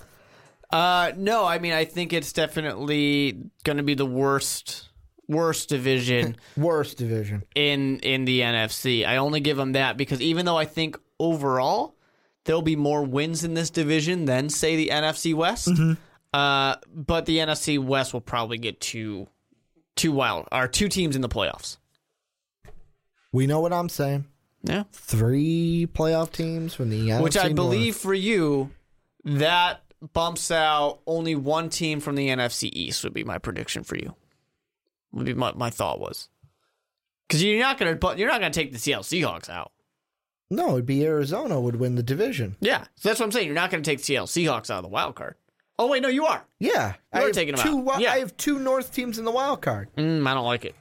Uh, 0.72 1.12
no, 1.18 1.46
I 1.46 1.60
mean 1.60 1.74
I 1.74 1.86
think 1.86 2.14
it's 2.14 2.32
definitely 2.34 3.38
going 3.64 3.78
to 3.78 3.84
be 3.84 3.94
the 3.94 4.06
worst 4.06 4.90
worst 5.28 5.70
division. 5.70 6.36
Worst 6.58 6.98
division. 6.98 7.44
in 7.56 8.00
in 8.00 8.26
the 8.26 8.42
NFC. 8.42 9.06
I 9.06 9.18
only 9.18 9.40
give 9.40 9.58
them 9.58 9.72
that 9.74 9.98
because 9.98 10.22
even 10.22 10.46
though 10.46 10.58
I 10.58 10.66
think 10.66 10.98
overall 11.20 11.95
there'll 12.46 12.62
be 12.62 12.76
more 12.76 13.04
wins 13.04 13.44
in 13.44 13.54
this 13.54 13.70
division 13.70 14.26
than 14.26 14.50
say 14.50 14.76
the 14.76 14.90
NFC 14.90 15.34
West, 15.34 15.70
uh, 16.34 16.76
but 16.94 17.26
the 17.26 17.38
NFC 17.40 17.78
West 17.78 18.14
will 18.14 18.22
probably 18.22 18.58
get 18.58 18.80
two 18.80 19.28
two 19.96 20.12
wild 20.12 20.48
or 20.52 20.68
two 20.68 20.88
teams 20.90 21.16
in 21.16 21.22
the 21.22 21.30
playoffs. 21.30 21.78
We 23.32 23.48
know 23.48 23.60
what 23.60 23.74
I'm 23.74 23.90
saying. 23.90 24.26
Yeah, 24.64 24.84
Three 24.94 25.88
playoff 25.94 26.32
teams 26.32 26.74
from 26.74 26.90
the 26.90 27.10
NFC 27.10 27.22
which 27.22 27.38
I 27.38 27.44
North. 27.44 27.56
believe 27.56 27.96
for 27.96 28.14
you 28.16 28.72
that 29.26 29.82
bumps 30.14 30.50
out 30.50 31.02
only 31.06 31.36
one 31.36 31.70
team 31.70 32.00
from 32.00 32.16
the 32.16 32.30
NFC 32.30 32.70
East 32.74 33.04
would 33.04 33.14
be 33.14 33.24
my 33.24 33.38
prediction 33.38 33.84
for 33.84 33.96
you. 33.96 34.16
Would 35.12 35.26
be 35.28 35.34
my, 35.36 35.54
my 35.54 35.70
thought 35.70 36.00
was 36.00 36.30
because 37.28 37.44
you're 37.44 37.60
not 37.60 37.78
gonna 37.78 37.98
you're 38.18 38.28
not 38.28 38.42
gonna 38.42 38.50
take 38.54 38.72
the 38.74 38.80
Seattle 38.80 39.04
Seahawks 39.04 39.50
out. 39.50 39.72
No, 40.52 40.74
it'd 40.74 40.86
be 40.86 41.06
Arizona 41.06 41.60
would 41.60 41.78
win 41.78 41.96
the 41.96 42.04
division. 42.04 42.56
Yeah, 42.60 42.84
so 42.96 43.10
that's 43.10 43.20
what 43.20 43.26
I'm 43.26 43.32
saying. 43.32 43.48
You're 43.48 43.56
not 43.56 43.72
going 43.72 43.82
to 43.84 43.90
take 43.90 44.00
Seattle 44.00 44.28
Seahawks 44.28 44.70
out 44.70 44.78
of 44.78 44.84
the 44.84 44.90
wild 44.90 45.16
card. 45.16 45.36
Oh 45.80 45.88
wait, 45.90 46.02
no, 46.02 46.08
you 46.08 46.26
are. 46.26 46.46
Yeah, 46.60 46.90
You 46.90 46.94
I 47.14 47.20
are 47.20 47.26
have 47.28 47.32
taking 47.34 47.56
them 47.56 47.66
two. 47.66 47.92
out. 47.92 48.00
Yeah. 48.00 48.14
I 48.14 48.20
have 48.20 48.38
two 48.38 48.60
North 48.60 48.94
teams 48.94 49.18
in 49.20 49.26
the 49.26 49.32
wild 49.32 49.62
card. 49.62 49.90
Mm, 49.98 50.26
I 50.26 50.34
don't 50.34 50.46
like 50.46 50.64
it. 50.66 50.76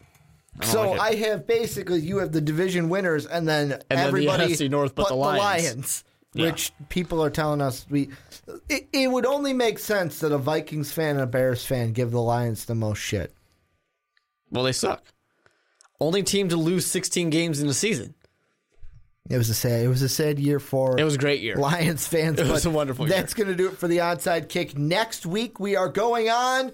I 0.60 0.64
don't 0.64 0.70
So 0.72 0.90
like 0.90 0.94
it. 0.94 1.00
I 1.24 1.28
have 1.28 1.46
basically 1.48 2.00
you 2.00 2.18
have 2.18 2.30
the 2.30 2.40
division 2.40 2.88
winners 2.88 3.26
and 3.26 3.48
then 3.48 3.70
then 3.70 3.78
the 3.88 3.96
everybody 3.98 4.52
NFC 4.54 4.70
North 4.70 4.94
but 4.94 5.08
the 5.08 5.14
Lions. 5.16 6.04
Yeah. 6.34 6.46
which 6.46 6.72
people 6.88 7.22
are 7.24 7.30
telling 7.30 7.60
us 7.60 7.86
we. 7.88 8.10
It, 8.68 8.88
it 8.92 9.10
would 9.10 9.24
only 9.26 9.52
make 9.52 9.78
sense 9.78 10.18
that 10.20 10.30
a 10.32 10.38
Vikings 10.38 10.92
fan 10.92 11.10
and 11.16 11.20
a 11.22 11.26
Bears 11.26 11.64
fan 11.64 11.92
give 11.92 12.10
the 12.10 12.20
Lions 12.20 12.64
the 12.66 12.74
most 12.74 12.98
shit. 12.98 13.32
well, 14.50 14.62
they 14.64 14.72
suck. 14.72 15.02
Only 16.00 16.22
team 16.22 16.48
to 16.50 16.56
lose 16.56 16.86
16 16.86 17.30
games 17.30 17.60
in 17.60 17.68
a 17.68 17.74
season. 17.74 18.14
It 19.30 19.38
was 19.38 19.48
a 19.48 19.54
sad. 19.54 19.82
It 19.82 19.88
was 19.88 20.02
a 20.02 20.08
sad 20.08 20.38
year 20.38 20.60
for 20.60 20.98
It 20.98 21.04
was 21.04 21.14
a 21.14 21.18
great 21.18 21.40
year. 21.40 21.56
Lions 21.56 22.06
fans. 22.06 22.38
It 22.44 22.46
was 22.46 22.66
a 22.66 22.70
wonderful 22.70 23.08
year. 23.08 23.16
That's 23.16 23.34
going 23.34 23.48
to 23.48 23.54
do 23.54 23.68
it 23.68 23.78
for 23.78 23.88
the 23.88 23.98
onside 23.98 24.48
kick. 24.48 24.76
Next 24.76 25.24
week 25.24 25.58
we 25.58 25.76
are 25.76 25.88
going 25.88 26.28
on 26.28 26.72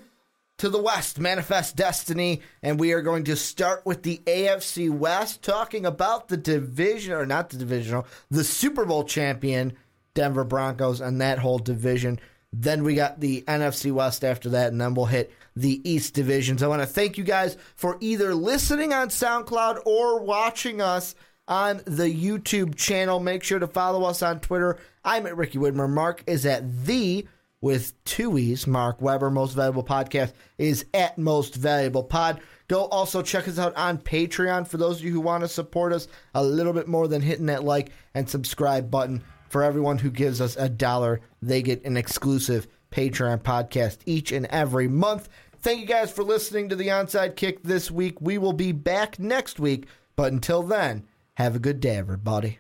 to 0.59 0.69
the 0.69 0.83
West, 0.83 1.19
Manifest 1.19 1.77
Destiny, 1.77 2.43
and 2.63 2.79
we 2.79 2.93
are 2.93 3.01
going 3.01 3.25
to 3.25 3.37
start 3.37 3.87
with 3.87 4.03
the 4.03 4.19
AFC 4.27 4.91
West, 4.91 5.43
talking 5.43 5.87
about 5.87 6.29
the 6.29 6.37
division 6.37 7.15
or 7.15 7.25
not 7.25 7.49
the 7.49 7.57
divisional, 7.57 8.07
the 8.31 8.45
Super 8.45 8.85
Bowl 8.85 9.05
champion 9.05 9.73
Denver 10.15 10.45
Broncos 10.45 11.01
and 11.01 11.21
that 11.21 11.39
whole 11.39 11.59
division. 11.59 12.21
Then 12.53 12.83
we 12.83 12.95
got 12.95 13.21
the 13.21 13.43
NFC 13.43 13.93
West 13.93 14.25
after 14.25 14.51
that, 14.51 14.73
and 14.73 14.81
then 14.81 14.95
we'll 14.95 15.07
hit 15.07 15.33
the 15.55 15.81
East 15.89 16.15
divisions. 16.15 16.63
I 16.63 16.67
want 16.67 16.83
to 16.83 16.87
thank 16.87 17.17
you 17.17 17.25
guys 17.25 17.57
for 17.77 17.97
either 18.01 18.35
listening 18.35 18.93
on 18.93 19.09
SoundCloud 19.09 19.83
or 19.87 20.21
watching 20.21 20.81
us 20.81 21.15
on 21.51 21.83
the 21.85 22.05
YouTube 22.05 22.77
channel. 22.77 23.21
Make 23.21 23.43
sure 23.43 23.59
to 23.59 23.67
follow 23.67 24.05
us 24.05 24.23
on 24.23 24.41
Twitter. 24.41 24.79
I'm 25.05 25.27
at 25.27 25.37
Ricky 25.37 25.59
Widmer. 25.59 25.91
Mark 25.91 26.23
is 26.27 26.47
at 26.47 26.87
the 26.87 27.27
with 27.61 27.93
two 28.05 28.39
E's. 28.39 28.67
Mark 28.67 29.03
Weber, 29.03 29.31
Most 29.31 29.55
Valuable 29.55 29.85
Podcast, 29.85 30.33
is 30.57 30.87
at 30.95 31.19
Most 31.19 31.57
Valuable 31.57 32.05
Pod. 32.05 32.41
Go 32.69 32.85
also 32.87 33.21
check 33.21 33.49
us 33.49 33.59
out 33.59 33.77
on 33.77 33.99
Patreon 33.99 34.67
for 34.67 34.77
those 34.77 35.01
of 35.01 35.05
you 35.05 35.13
who 35.13 35.21
want 35.21 35.43
to 35.43 35.49
support 35.49 35.93
us 35.93 36.07
a 36.35 36.43
little 36.43 36.73
bit 36.73 36.87
more 36.87 37.09
than 37.09 37.21
hitting 37.21 37.47
that 37.47 37.65
like 37.65 37.91
and 38.15 38.31
subscribe 38.31 38.91
button. 38.91 39.23
For 39.49 39.65
everyone 39.65 39.99
who 39.99 40.13
gives 40.13 40.41
us 40.41 40.57
a 40.57 40.69
dollar, 40.69 41.21
they 41.43 41.61
get 41.61 41.85
an 41.85 41.97
exclusive 41.97 42.69
Patreon 42.93 43.43
podcast 43.43 43.99
each 44.07 44.31
and 44.31 44.47
every 44.47 44.87
month. 44.87 45.29
Thank 45.59 45.81
you 45.81 45.87
guys 45.87 46.13
for 46.13 46.23
listening 46.23 46.69
to 46.69 46.77
the 46.77 46.87
Onside 46.87 47.35
Kick 47.35 47.65
this 47.65 47.91
week. 47.91 48.21
We 48.21 48.39
will 48.39 48.53
be 48.53 48.71
back 48.71 49.19
next 49.19 49.59
week, 49.59 49.89
but 50.15 50.33
until 50.33 50.63
then, 50.63 51.05
have 51.35 51.57
a 51.57 51.61
good 51.61 51.81
day, 51.81 51.97
everybody. 51.97 52.59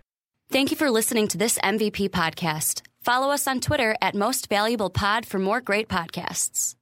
Thank 0.51 0.71
you 0.71 0.77
for 0.77 0.91
listening 0.91 1.29
to 1.29 1.39
this 1.39 1.59
MVP 1.59 2.11
podcast. 2.11 2.83
Follow 3.03 3.31
us 3.31 3.47
on 3.47 3.61
Twitter 3.61 3.95
at 4.03 4.15
Most 4.15 4.49
Valuable 4.49 4.91
Pod 4.91 5.25
for 5.25 5.39
more 5.39 5.61
great 5.61 5.89
podcasts. 5.89 6.75